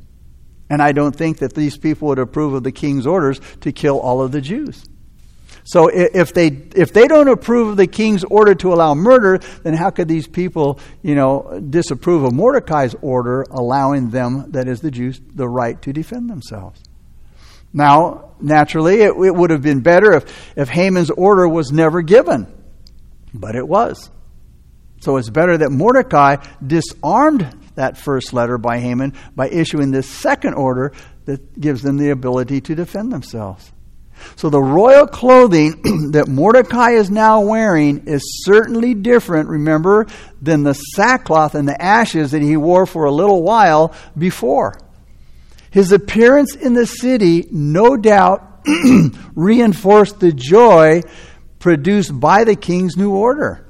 And 0.69 0.81
I 0.81 0.91
don't 0.91 1.15
think 1.15 1.39
that 1.39 1.53
these 1.53 1.77
people 1.77 2.09
would 2.09 2.19
approve 2.19 2.53
of 2.53 2.63
the 2.63 2.71
king's 2.71 3.07
orders 3.07 3.39
to 3.61 3.71
kill 3.71 3.99
all 3.99 4.21
of 4.21 4.31
the 4.31 4.41
Jews. 4.41 4.83
So 5.63 5.89
if 5.93 6.33
they 6.33 6.47
if 6.47 6.93
they 6.93 7.07
don't 7.07 7.27
approve 7.27 7.69
of 7.69 7.77
the 7.77 7.87
king's 7.87 8.23
order 8.23 8.55
to 8.55 8.73
allow 8.73 8.93
murder, 8.93 9.39
then 9.63 9.73
how 9.73 9.89
could 9.89 10.07
these 10.07 10.27
people, 10.27 10.79
you 11.01 11.13
know, 11.13 11.59
disapprove 11.69 12.23
of 12.23 12.33
Mordecai's 12.33 12.95
order 13.01 13.45
allowing 13.51 14.09
them, 14.09 14.51
that 14.51 14.69
is 14.69 14.79
the 14.79 14.91
Jews, 14.91 15.19
the 15.35 15.47
right 15.47 15.81
to 15.81 15.91
defend 15.91 16.29
themselves? 16.29 16.81
Now, 17.73 18.31
naturally, 18.39 19.01
it, 19.01 19.11
it 19.11 19.35
would 19.35 19.49
have 19.49 19.61
been 19.61 19.81
better 19.81 20.13
if, 20.13 20.57
if 20.57 20.69
Haman's 20.69 21.09
order 21.09 21.47
was 21.49 21.71
never 21.71 22.01
given. 22.01 22.47
But 23.33 23.55
it 23.55 23.67
was. 23.67 24.09
So 25.01 25.17
it's 25.17 25.29
better 25.29 25.57
that 25.57 25.71
Mordecai 25.71 26.37
disarmed 26.65 27.47
that 27.75 27.97
first 27.97 28.33
letter 28.33 28.57
by 28.57 28.79
Haman 28.79 29.13
by 29.35 29.49
issuing 29.49 29.91
this 29.91 30.09
second 30.09 30.55
order 30.55 30.93
that 31.25 31.59
gives 31.59 31.83
them 31.83 31.97
the 31.97 32.09
ability 32.09 32.61
to 32.61 32.75
defend 32.75 33.11
themselves. 33.11 33.71
So 34.35 34.49
the 34.49 34.61
royal 34.61 35.05
clothing 35.05 36.09
that 36.11 36.27
Mordecai 36.27 36.91
is 36.91 37.11
now 37.11 37.41
wearing 37.41 38.07
is 38.07 38.43
certainly 38.43 38.95
different, 38.95 39.49
remember, 39.49 40.07
than 40.41 40.63
the 40.63 40.73
sackcloth 40.73 41.53
and 41.53 41.67
the 41.67 41.79
ashes 41.79 42.31
that 42.31 42.41
he 42.41 42.57
wore 42.57 42.87
for 42.87 43.05
a 43.05 43.11
little 43.11 43.43
while 43.43 43.93
before. 44.17 44.79
His 45.69 45.91
appearance 45.91 46.55
in 46.55 46.73
the 46.73 46.87
city, 46.87 47.47
no 47.51 47.97
doubt, 47.97 48.61
reinforced 49.35 50.19
the 50.19 50.31
joy 50.31 51.01
produced 51.67 52.17
by 52.17 52.45
the 52.45 52.55
king's 52.55 52.95
new 52.95 53.13
order. 53.13 53.67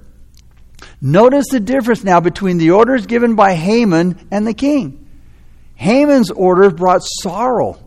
Notice 1.02 1.48
the 1.50 1.60
difference 1.60 2.04
now 2.04 2.20
between 2.20 2.60
the 2.60 2.70
orders 2.70 3.08
given 3.08 3.34
by 3.34 3.56
Haman 3.56 4.28
and 4.30 4.46
the 4.46 4.54
king. 4.54 5.10
Haman's 5.74 6.30
order 6.30 6.70
brought 6.70 7.02
sorrow, 7.24 7.84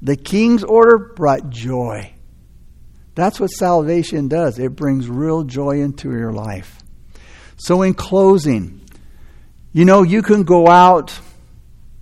the 0.00 0.16
king's 0.16 0.64
order 0.64 0.96
brought 0.96 1.50
joy. 1.50 2.14
That's 3.14 3.38
what 3.38 3.48
salvation 3.48 4.28
does. 4.28 4.58
It 4.58 4.74
brings 4.74 5.06
real 5.06 5.44
joy 5.44 5.82
into 5.82 6.10
your 6.10 6.32
life. 6.32 6.78
So, 7.58 7.82
in 7.82 7.92
closing, 7.92 8.80
you 9.74 9.84
know, 9.84 10.02
you 10.02 10.22
can 10.22 10.44
go 10.44 10.66
out, 10.66 11.12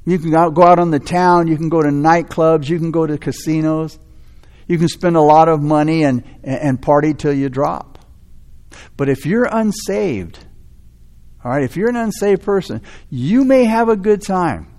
you 0.06 0.20
can 0.20 0.30
go 0.30 0.62
out 0.62 0.78
on 0.78 0.92
the 0.92 1.00
town, 1.00 1.48
you 1.48 1.56
can 1.56 1.68
go 1.68 1.82
to 1.82 1.88
nightclubs, 1.88 2.68
you 2.68 2.78
can 2.78 2.92
go 2.92 3.08
to 3.08 3.18
casinos, 3.18 3.98
you 4.70 4.78
can 4.78 4.86
spend 4.86 5.16
a 5.16 5.20
lot 5.20 5.48
of 5.48 5.60
money 5.60 6.04
and, 6.04 6.22
and 6.44 6.80
party 6.80 7.12
till 7.12 7.32
you 7.32 7.48
drop. 7.48 7.98
But 8.96 9.08
if 9.08 9.26
you're 9.26 9.48
unsaved, 9.50 10.38
all 11.44 11.50
right, 11.50 11.64
if 11.64 11.76
you're 11.76 11.88
an 11.88 11.96
unsaved 11.96 12.44
person, 12.44 12.80
you 13.10 13.44
may 13.44 13.64
have 13.64 13.88
a 13.88 13.96
good 13.96 14.22
time. 14.22 14.72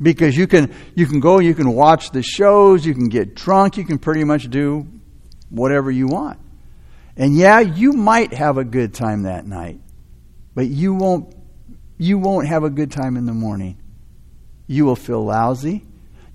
Because 0.00 0.36
you 0.36 0.46
can 0.46 0.72
you 0.94 1.06
can 1.06 1.18
go 1.18 1.40
you 1.40 1.52
can 1.52 1.72
watch 1.72 2.12
the 2.12 2.22
shows 2.22 2.86
you 2.86 2.94
can 2.94 3.08
get 3.08 3.34
drunk 3.34 3.76
you 3.76 3.84
can 3.84 3.98
pretty 3.98 4.22
much 4.22 4.48
do 4.48 4.86
whatever 5.48 5.90
you 5.90 6.06
want. 6.06 6.38
And 7.16 7.36
yeah 7.36 7.58
you 7.58 7.92
might 7.92 8.32
have 8.32 8.56
a 8.56 8.64
good 8.64 8.94
time 8.94 9.24
that 9.24 9.46
night 9.46 9.80
but 10.54 10.66
you 10.66 10.94
won't 10.94 11.34
you 11.98 12.18
won't 12.18 12.46
have 12.46 12.62
a 12.62 12.70
good 12.70 12.92
time 12.92 13.16
in 13.16 13.26
the 13.26 13.34
morning. 13.34 13.78
You 14.68 14.84
will 14.84 14.96
feel 14.96 15.24
lousy. 15.24 15.84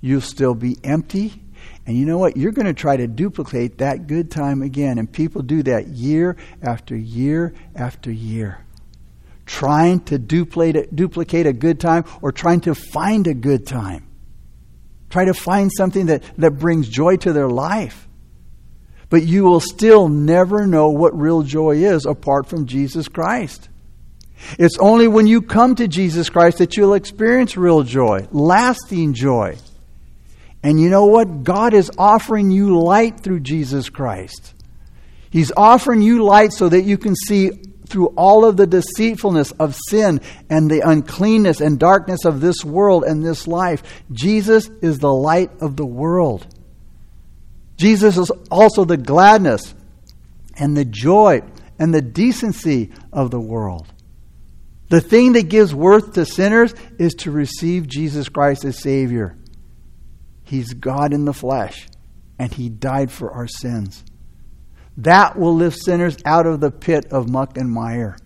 You'll 0.02 0.22
still 0.22 0.54
be 0.54 0.78
empty 0.84 1.42
and 1.86 1.98
you 1.98 2.06
know 2.06 2.18
what 2.18 2.38
you're 2.38 2.52
going 2.52 2.66
to 2.66 2.74
try 2.74 2.98
to 2.98 3.08
duplicate 3.08 3.78
that 3.80 4.08
good 4.08 4.32
time 4.32 4.62
again 4.62 4.98
and 4.98 5.12
people 5.12 5.42
do 5.42 5.64
that 5.64 5.88
year 5.88 6.38
after 6.62 6.96
year 6.96 7.54
after 7.76 8.12
year 8.12 8.64
trying 9.48 10.02
to 10.02 10.20
duplicate, 10.20 10.96
duplicate 10.96 11.48
a 11.48 11.54
good 11.54 11.80
time 11.80 12.06
or 12.22 12.32
trying 12.32 12.62
to 12.62 12.76
find 12.76 13.26
a 13.26 13.34
good 13.34 13.66
time. 13.66 14.06
Try 15.10 15.26
to 15.26 15.34
find 15.34 15.72
something 15.76 16.08
that, 16.08 16.24
that 16.38 16.52
brings 16.52 16.88
joy 16.90 17.16
to 17.18 17.34
their 17.34 17.48
life. 17.48 18.08
But 19.10 19.24
you 19.24 19.46
will 19.46 19.62
still 19.62 20.10
never 20.10 20.68
know 20.68 20.90
what 20.90 21.18
real 21.18 21.42
joy 21.42 21.78
is 21.78 22.06
apart 22.06 22.48
from 22.48 22.66
Jesus 22.66 23.08
Christ. 23.08 23.70
It's 24.60 24.78
only 24.78 25.08
when 25.08 25.26
you 25.26 25.42
come 25.42 25.76
to 25.76 25.88
Jesus 25.88 26.30
Christ 26.30 26.58
that 26.58 26.76
you'll 26.76 26.94
experience 26.94 27.56
real 27.56 27.84
joy, 27.84 28.28
lasting 28.32 29.14
joy. 29.14 29.58
And 30.64 30.80
you 30.80 30.90
know 30.90 31.06
what? 31.06 31.44
God 31.44 31.74
is 31.74 31.92
offering 31.98 32.52
you 32.52 32.80
light 32.80 33.20
through 33.20 33.42
Jesus 33.42 33.90
Christ. 33.90 34.54
He's 35.30 35.52
offering 35.56 36.02
you 36.02 36.24
light 36.24 36.52
so 36.52 36.68
that 36.70 36.82
you 36.84 36.98
can 36.98 37.16
see 37.16 37.52
through 37.88 38.08
all 38.18 38.44
of 38.44 38.58
the 38.58 38.68
deceitfulness 38.68 39.52
of 39.52 39.78
sin 39.90 40.20
and 40.50 40.70
the 40.70 40.82
uncleanness 40.82 41.62
and 41.62 41.80
darkness 41.80 42.26
of 42.26 42.42
this 42.42 42.64
world 42.66 43.04
and 43.04 43.24
this 43.24 43.48
life. 43.48 44.04
Jesus 44.12 44.70
is 44.82 45.00
the 45.00 45.14
light 45.14 45.52
of 45.62 45.76
the 45.78 45.86
world. 45.86 46.46
Jesus 47.78 48.18
is 48.18 48.32
also 48.52 48.84
the 48.84 48.98
gladness 48.98 49.74
and 50.58 50.76
the 50.76 50.86
joy 50.86 51.42
and 51.80 51.94
the 51.94 52.02
decency 52.02 52.92
of 53.14 53.32
the 53.32 53.40
world. 53.40 53.88
The 54.90 55.02
thing 55.02 55.34
that 55.34 55.50
gives 55.50 55.76
worth 55.76 56.14
to 56.14 56.26
sinners 56.26 56.74
is 56.98 57.14
to 57.16 57.32
receive 57.32 57.88
Jesus 57.88 58.30
Christ 58.30 58.66
as 58.66 58.82
Savior. 58.82 59.37
He's 60.48 60.74
God 60.74 61.14
in 61.14 61.26
the 61.26 61.34
flesh, 61.34 61.88
and 62.40 62.54
He 62.54 62.70
died 62.70 63.12
for 63.12 63.32
our 63.32 63.48
sins. 63.48 64.04
That 64.98 65.38
will 65.38 65.54
lift 65.54 65.78
sinners 65.84 66.18
out 66.26 66.48
of 66.48 66.60
the 66.60 66.72
pit 66.72 67.08
of 67.12 67.30
muck 67.30 67.58
and 67.58 67.70
mire. 67.70 68.18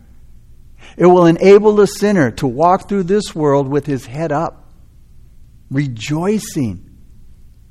It 0.97 1.05
will 1.05 1.25
enable 1.25 1.75
the 1.75 1.87
sinner 1.87 2.31
to 2.31 2.47
walk 2.47 2.87
through 2.87 3.03
this 3.03 3.35
world 3.35 3.67
with 3.67 3.85
his 3.85 4.05
head 4.05 4.31
up, 4.31 4.71
rejoicing. 5.69 6.87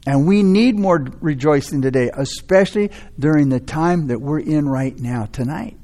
And 0.06 0.26
we 0.26 0.42
need 0.42 0.78
more 0.78 1.06
rejoicing 1.20 1.82
today, 1.82 2.10
especially 2.12 2.90
during 3.18 3.48
the 3.48 3.60
time 3.60 4.08
that 4.08 4.20
we're 4.20 4.40
in 4.40 4.68
right 4.68 4.98
now, 4.98 5.26
tonight, 5.26 5.78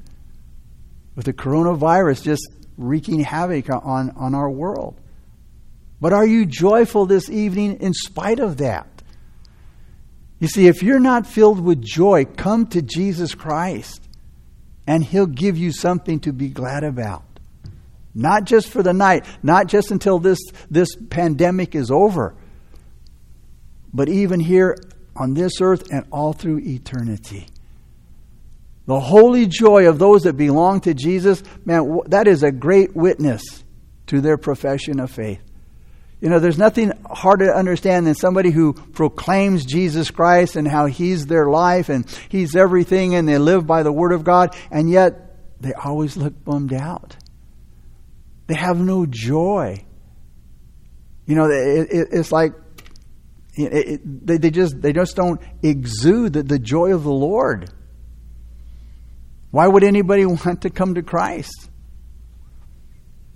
with 1.15 1.25
the 1.25 1.33
coronavirus 1.33 2.23
just 2.23 2.47
wreaking 2.77 3.21
havoc 3.21 3.69
on, 3.69 4.11
on 4.11 4.35
our 4.35 4.49
world. 4.49 4.99
But 5.99 6.13
are 6.13 6.25
you 6.25 6.45
joyful 6.45 7.05
this 7.05 7.29
evening 7.29 7.79
in 7.79 7.93
spite 7.93 8.39
of 8.39 8.57
that? 8.57 8.87
You 10.39 10.47
see, 10.47 10.67
if 10.67 10.83
you're 10.83 10.99
not 10.99 11.25
filled 11.25 11.59
with 11.59 11.81
joy, 11.81 12.25
come 12.25 12.67
to 12.67 12.81
Jesus 12.81 13.33
Christ 13.33 14.07
and 14.85 15.03
He'll 15.03 15.25
give 15.25 15.57
you 15.57 15.71
something 15.71 16.19
to 16.21 16.33
be 16.33 16.49
glad 16.49 16.83
about. 16.83 17.23
Not 18.13 18.45
just 18.45 18.69
for 18.69 18.81
the 18.81 18.93
night, 18.93 19.25
not 19.43 19.67
just 19.67 19.91
until 19.91 20.19
this, 20.19 20.39
this 20.69 20.95
pandemic 21.09 21.75
is 21.75 21.91
over, 21.91 22.35
but 23.93 24.09
even 24.09 24.39
here 24.39 24.75
on 25.15 25.33
this 25.33 25.61
earth 25.61 25.91
and 25.91 26.05
all 26.11 26.33
through 26.33 26.59
eternity. 26.59 27.47
The 28.85 28.99
holy 28.99 29.47
joy 29.47 29.89
of 29.89 29.99
those 29.99 30.23
that 30.23 30.33
belong 30.33 30.81
to 30.81 30.93
Jesus, 30.93 31.43
man, 31.65 31.99
that 32.07 32.27
is 32.27 32.43
a 32.43 32.51
great 32.51 32.95
witness 32.95 33.43
to 34.07 34.21
their 34.21 34.37
profession 34.37 34.99
of 34.99 35.11
faith. 35.11 35.41
You 36.19 36.29
know, 36.29 36.39
there's 36.39 36.57
nothing 36.57 36.91
harder 37.05 37.45
to 37.45 37.55
understand 37.55 38.07
than 38.07 38.15
somebody 38.15 38.49
who 38.49 38.73
proclaims 38.73 39.65
Jesus 39.65 40.09
Christ 40.09 40.55
and 40.55 40.67
how 40.67 40.87
He's 40.87 41.27
their 41.27 41.47
life 41.47 41.89
and 41.89 42.09
He's 42.29 42.55
everything 42.55 43.13
and 43.13 43.27
they 43.27 43.37
live 43.37 43.67
by 43.67 43.83
the 43.83 43.91
Word 43.91 44.11
of 44.11 44.23
God, 44.23 44.55
and 44.71 44.89
yet 44.89 45.35
they 45.61 45.73
always 45.73 46.17
look 46.17 46.43
bummed 46.43 46.73
out. 46.73 47.15
They 48.47 48.55
have 48.55 48.79
no 48.79 49.05
joy. 49.05 49.85
You 51.25 51.35
know, 51.35 51.45
it, 51.45 51.87
it, 51.91 52.07
it's 52.11 52.31
like 52.31 52.53
it, 53.55 54.01
they, 54.25 54.37
they, 54.37 54.49
just, 54.49 54.81
they 54.81 54.93
just 54.93 55.15
don't 55.15 55.41
exude 55.61 56.33
the, 56.33 56.43
the 56.43 56.59
joy 56.59 56.93
of 56.93 57.03
the 57.03 57.11
Lord. 57.11 57.69
Why 59.51 59.67
would 59.67 59.83
anybody 59.83 60.25
want 60.25 60.61
to 60.61 60.69
come 60.69 60.95
to 60.95 61.03
Christ? 61.03 61.69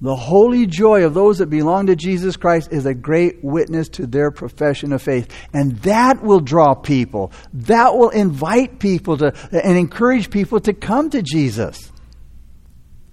The 0.02 0.16
holy 0.16 0.66
joy 0.66 1.06
of 1.06 1.14
those 1.14 1.38
that 1.38 1.52
belong 1.52 1.86
to 1.86 1.96
Jesus 1.96 2.36
Christ 2.36 2.70
is 2.72 2.88
a 2.88 2.94
great 2.94 3.44
witness 3.44 3.88
to 3.90 4.08
their 4.08 4.32
profession 4.32 4.94
of 4.94 5.02
faith. 5.04 5.32
And 5.54 5.78
that 5.82 6.24
will 6.24 6.40
draw 6.40 6.74
people. 6.74 7.32
That 7.54 7.96
will 7.96 8.10
invite 8.10 8.80
people 8.80 9.18
to, 9.18 9.34
and 9.52 9.78
encourage 9.78 10.32
people 10.32 10.60
to 10.62 10.74
come 10.74 11.12
to 11.12 11.22
Jesus. 11.22 11.92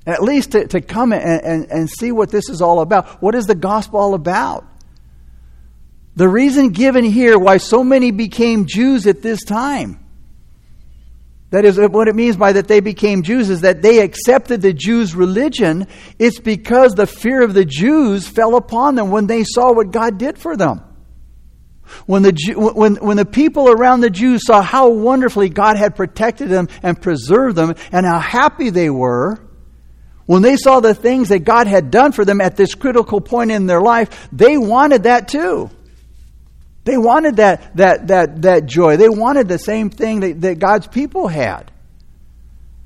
At 0.07 0.23
least 0.23 0.53
to, 0.53 0.67
to 0.69 0.81
come 0.81 1.13
and, 1.13 1.43
and, 1.43 1.71
and 1.71 1.91
see 1.91 2.11
what 2.11 2.31
this 2.31 2.49
is 2.49 2.63
all 2.63 2.81
about. 2.81 3.21
What 3.21 3.35
is 3.35 3.45
the 3.45 3.55
gospel 3.55 4.01
all 4.01 4.15
about? 4.15 4.65
The 6.17 6.29
reason 6.29 6.71
given 6.71 7.05
here 7.05 7.39
why 7.39 7.59
so 7.59 7.85
many 7.85 8.13
became 8.13 8.65
Jews 8.65 9.07
at 9.07 9.21
this 9.21 9.45
time 9.45 10.01
that 11.51 11.65
is 11.65 11.79
what 11.79 12.09
it 12.09 12.15
means 12.15 12.37
by 12.37 12.53
that 12.53 12.69
they 12.69 12.81
became 12.81 13.23
Jews 13.23 13.49
is 13.49 13.63
that 13.63 13.81
they 13.81 14.01
accepted 14.01 14.61
the 14.61 14.75
Jews' 14.75 15.15
religion. 15.15 15.87
It's 16.19 16.41
because 16.41 16.93
the 16.93 17.07
fear 17.07 17.43
of 17.43 17.55
the 17.55 17.65
Jews 17.65 18.29
fell 18.29 18.57
upon 18.57 18.97
them 18.97 19.11
when 19.11 19.27
they 19.27 19.45
saw 19.45 19.73
what 19.73 19.91
God 19.91 20.19
did 20.19 20.39
for 20.39 20.57
them. 20.57 20.83
When 22.05 22.23
the, 22.23 22.55
when, 22.55 22.97
when 22.97 23.17
the 23.17 23.25
people 23.25 23.71
around 23.71 24.01
the 24.01 24.11
Jews 24.11 24.43
saw 24.45 24.61
how 24.61 24.91
wonderfully 24.91 25.49
God 25.49 25.79
had 25.79 25.97
protected 25.97 26.51
them 26.51 26.69
and 26.83 27.01
preserved 27.01 27.57
them 27.57 27.75
and 27.93 28.05
how 28.05 28.19
happy 28.19 28.69
they 28.69 28.91
were, 28.91 29.39
when 30.27 30.43
they 30.43 30.59
saw 30.59 30.81
the 30.81 30.95
things 30.95 31.31
that 31.31 31.41
God 31.41 31.67
had 31.67 31.91
done 31.91 32.13
for 32.13 32.27
them 32.27 32.43
at 32.43 32.57
this 32.57 32.75
critical 32.75 33.23
point 33.23 33.51
in 33.51 33.65
their 33.65 33.81
life, 33.81 34.29
they 34.31 34.59
wanted 34.59 35.05
that 35.05 35.29
too. 35.29 35.71
They 36.89 36.97
wanted 36.97 37.37
that, 37.37 37.77
that, 37.77 38.07
that, 38.07 38.41
that 38.41 38.65
joy. 38.65 38.97
They 38.97 39.11
wanted 39.11 39.47
the 39.47 39.59
same 39.59 39.91
thing 39.91 40.21
that, 40.21 40.41
that 40.41 40.59
God's 40.59 40.87
people 40.87 41.29
had. 41.29 41.71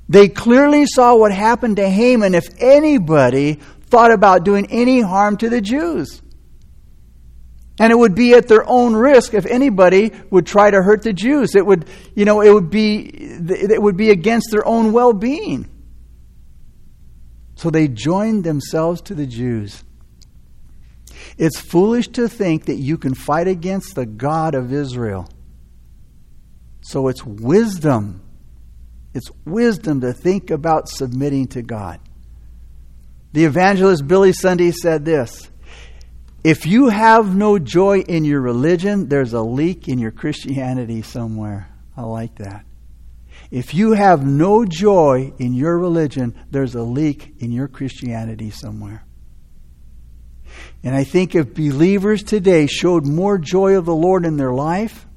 They 0.09 0.27
clearly 0.27 0.85
saw 0.87 1.15
what 1.15 1.31
happened 1.31 1.77
to 1.77 1.87
Haman 1.89 2.35
if 2.35 2.49
anybody 2.57 3.61
thought 3.85 4.11
about 4.11 4.43
doing 4.43 4.67
any 4.69 4.99
harm 4.99 5.37
to 5.37 5.47
the 5.47 5.61
Jews. 5.61 6.21
And 7.79 7.93
it 7.93 7.95
would 7.95 8.13
be 8.13 8.33
at 8.33 8.49
their 8.49 8.67
own 8.67 8.93
risk 8.93 9.33
if 9.33 9.45
anybody 9.45 10.11
would 10.29 10.45
try 10.45 10.69
to 10.69 10.81
hurt 10.81 11.03
the 11.03 11.13
Jews. 11.13 11.55
It 11.55 11.65
would, 11.65 11.87
you 12.13 12.25
know, 12.25 12.41
it 12.41 12.53
would 12.53 12.69
be, 12.69 13.05
it 13.05 13.81
would 13.81 13.95
be 13.95 14.09
against 14.09 14.51
their 14.51 14.67
own 14.67 14.91
well 14.91 15.13
being. 15.13 15.69
So 17.55 17.69
they 17.69 17.87
joined 17.87 18.43
themselves 18.43 18.99
to 19.03 19.15
the 19.15 19.25
Jews. 19.25 19.81
It's 21.37 21.59
foolish 21.59 22.07
to 22.09 22.27
think 22.27 22.65
that 22.65 22.75
you 22.75 22.97
can 22.97 23.13
fight 23.13 23.47
against 23.47 23.95
the 23.95 24.05
God 24.05 24.55
of 24.55 24.73
Israel. 24.73 25.29
So 26.81 27.07
it's 27.07 27.25
wisdom. 27.25 28.21
It's 29.13 29.29
wisdom 29.45 30.01
to 30.01 30.13
think 30.13 30.51
about 30.51 30.89
submitting 30.89 31.47
to 31.49 31.61
God. 31.61 31.99
The 33.31 33.45
evangelist 33.45 34.07
Billy 34.07 34.33
Sunday 34.33 34.71
said 34.71 35.05
this 35.05 35.49
If 36.43 36.65
you 36.65 36.89
have 36.89 37.35
no 37.35 37.57
joy 37.57 37.99
in 38.01 38.25
your 38.25 38.41
religion, 38.41 39.07
there's 39.09 39.33
a 39.33 39.41
leak 39.41 39.87
in 39.87 39.99
your 39.99 40.11
Christianity 40.11 41.01
somewhere. 41.01 41.69
I 41.95 42.03
like 42.03 42.35
that. 42.35 42.65
If 43.51 43.73
you 43.73 43.91
have 43.91 44.25
no 44.25 44.65
joy 44.65 45.33
in 45.37 45.53
your 45.53 45.77
religion, 45.77 46.33
there's 46.49 46.75
a 46.75 46.81
leak 46.81 47.35
in 47.39 47.51
your 47.51 47.67
Christianity 47.67 48.49
somewhere. 48.49 49.05
And 50.83 50.95
I 50.95 51.05
think 51.05 51.33
if 51.33 51.53
believers 51.53 52.23
today 52.23 52.67
showed 52.67 53.05
more 53.05 53.37
joy 53.37 53.77
of 53.77 53.85
the 53.85 53.95
Lord 53.95 54.25
in 54.25 54.35
their 54.35 54.51
life, 54.51 55.07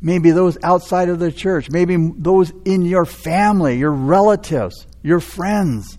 maybe 0.00 0.30
those 0.30 0.56
outside 0.62 1.08
of 1.08 1.18
the 1.18 1.32
church, 1.32 1.70
maybe 1.70 1.96
those 2.16 2.52
in 2.64 2.82
your 2.82 3.04
family, 3.04 3.78
your 3.78 3.90
relatives, 3.90 4.86
your 5.02 5.18
friends, 5.18 5.98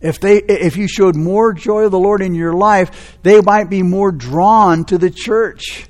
if 0.00 0.20
they 0.20 0.38
if 0.38 0.76
you 0.76 0.88
showed 0.88 1.14
more 1.16 1.52
joy 1.52 1.84
of 1.84 1.92
the 1.92 1.98
Lord 1.98 2.20
in 2.20 2.34
your 2.34 2.52
life, 2.52 3.18
they 3.22 3.40
might 3.40 3.70
be 3.70 3.82
more 3.82 4.12
drawn 4.12 4.84
to 4.86 4.98
the 4.98 5.10
church. 5.10 5.86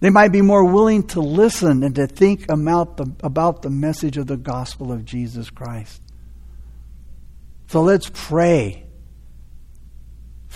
They 0.00 0.10
might 0.10 0.32
be 0.32 0.42
more 0.42 0.64
willing 0.64 1.06
to 1.08 1.20
listen 1.20 1.82
and 1.82 1.94
to 1.94 2.06
think 2.06 2.50
about 2.50 2.96
the, 2.96 3.10
about 3.22 3.62
the 3.62 3.70
message 3.70 4.18
of 4.18 4.26
the 4.26 4.36
gospel 4.36 4.92
of 4.92 5.04
Jesus 5.04 5.48
Christ. 5.48 6.02
So 7.68 7.82
let's 7.82 8.10
pray 8.12 8.85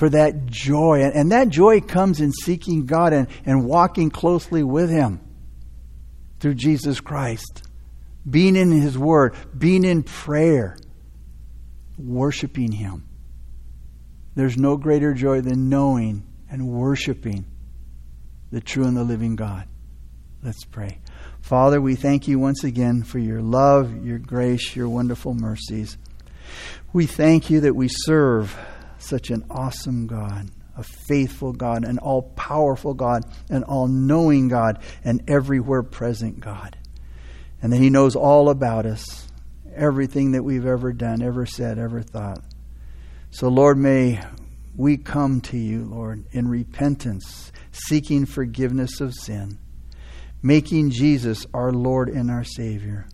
for 0.00 0.08
that 0.08 0.46
joy. 0.46 1.02
And 1.02 1.30
that 1.30 1.50
joy 1.50 1.82
comes 1.82 2.22
in 2.22 2.32
seeking 2.32 2.86
God 2.86 3.12
and, 3.12 3.28
and 3.44 3.66
walking 3.66 4.08
closely 4.08 4.62
with 4.62 4.88
Him 4.88 5.20
through 6.40 6.54
Jesus 6.54 7.00
Christ, 7.00 7.64
being 8.28 8.56
in 8.56 8.72
His 8.72 8.96
Word, 8.96 9.34
being 9.56 9.84
in 9.84 10.02
prayer, 10.02 10.78
worshiping 11.98 12.72
Him. 12.72 13.06
There's 14.34 14.56
no 14.56 14.78
greater 14.78 15.12
joy 15.12 15.42
than 15.42 15.68
knowing 15.68 16.26
and 16.50 16.68
worshiping 16.68 17.44
the 18.50 18.62
true 18.62 18.86
and 18.86 18.96
the 18.96 19.04
living 19.04 19.36
God. 19.36 19.68
Let's 20.42 20.64
pray. 20.64 20.98
Father, 21.42 21.78
we 21.78 21.94
thank 21.94 22.26
you 22.26 22.38
once 22.38 22.64
again 22.64 23.02
for 23.02 23.18
your 23.18 23.42
love, 23.42 24.02
your 24.02 24.18
grace, 24.18 24.74
your 24.74 24.88
wonderful 24.88 25.34
mercies. 25.34 25.98
We 26.90 27.04
thank 27.04 27.50
you 27.50 27.60
that 27.60 27.76
we 27.76 27.88
serve 27.90 28.56
such 29.00 29.30
an 29.30 29.44
awesome 29.50 30.06
God, 30.06 30.50
a 30.76 30.82
faithful 30.82 31.52
God, 31.52 31.84
an 31.84 31.98
all 31.98 32.22
powerful 32.22 32.94
God, 32.94 33.24
an 33.48 33.64
all 33.64 33.88
knowing 33.88 34.48
God, 34.48 34.82
an 35.04 35.20
everywhere 35.26 35.82
present 35.82 36.40
God. 36.40 36.76
And 37.62 37.72
that 37.72 37.78
He 37.78 37.90
knows 37.90 38.16
all 38.16 38.48
about 38.48 38.86
us, 38.86 39.28
everything 39.74 40.32
that 40.32 40.42
we've 40.42 40.66
ever 40.66 40.92
done, 40.92 41.22
ever 41.22 41.46
said, 41.46 41.78
ever 41.78 42.02
thought. 42.02 42.42
So, 43.30 43.48
Lord, 43.48 43.78
may 43.78 44.20
we 44.76 44.96
come 44.96 45.40
to 45.42 45.58
you, 45.58 45.84
Lord, 45.84 46.24
in 46.32 46.48
repentance 46.48 47.52
seeking 47.72 48.26
forgiveness 48.26 49.00
of 49.00 49.14
sin, 49.14 49.58
making 50.42 50.90
Jesus 50.90 51.46
our 51.52 51.72
Lord 51.72 52.08
and 52.08 52.30
our 52.30 52.44
Savior, 52.44 53.06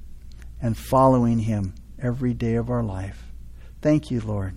and 0.60 0.76
following 0.76 1.40
Him 1.40 1.74
every 2.00 2.34
day 2.34 2.54
of 2.54 2.70
our 2.70 2.82
life. 2.82 3.22
Thank 3.82 4.10
you, 4.10 4.20
Lord. 4.20 4.56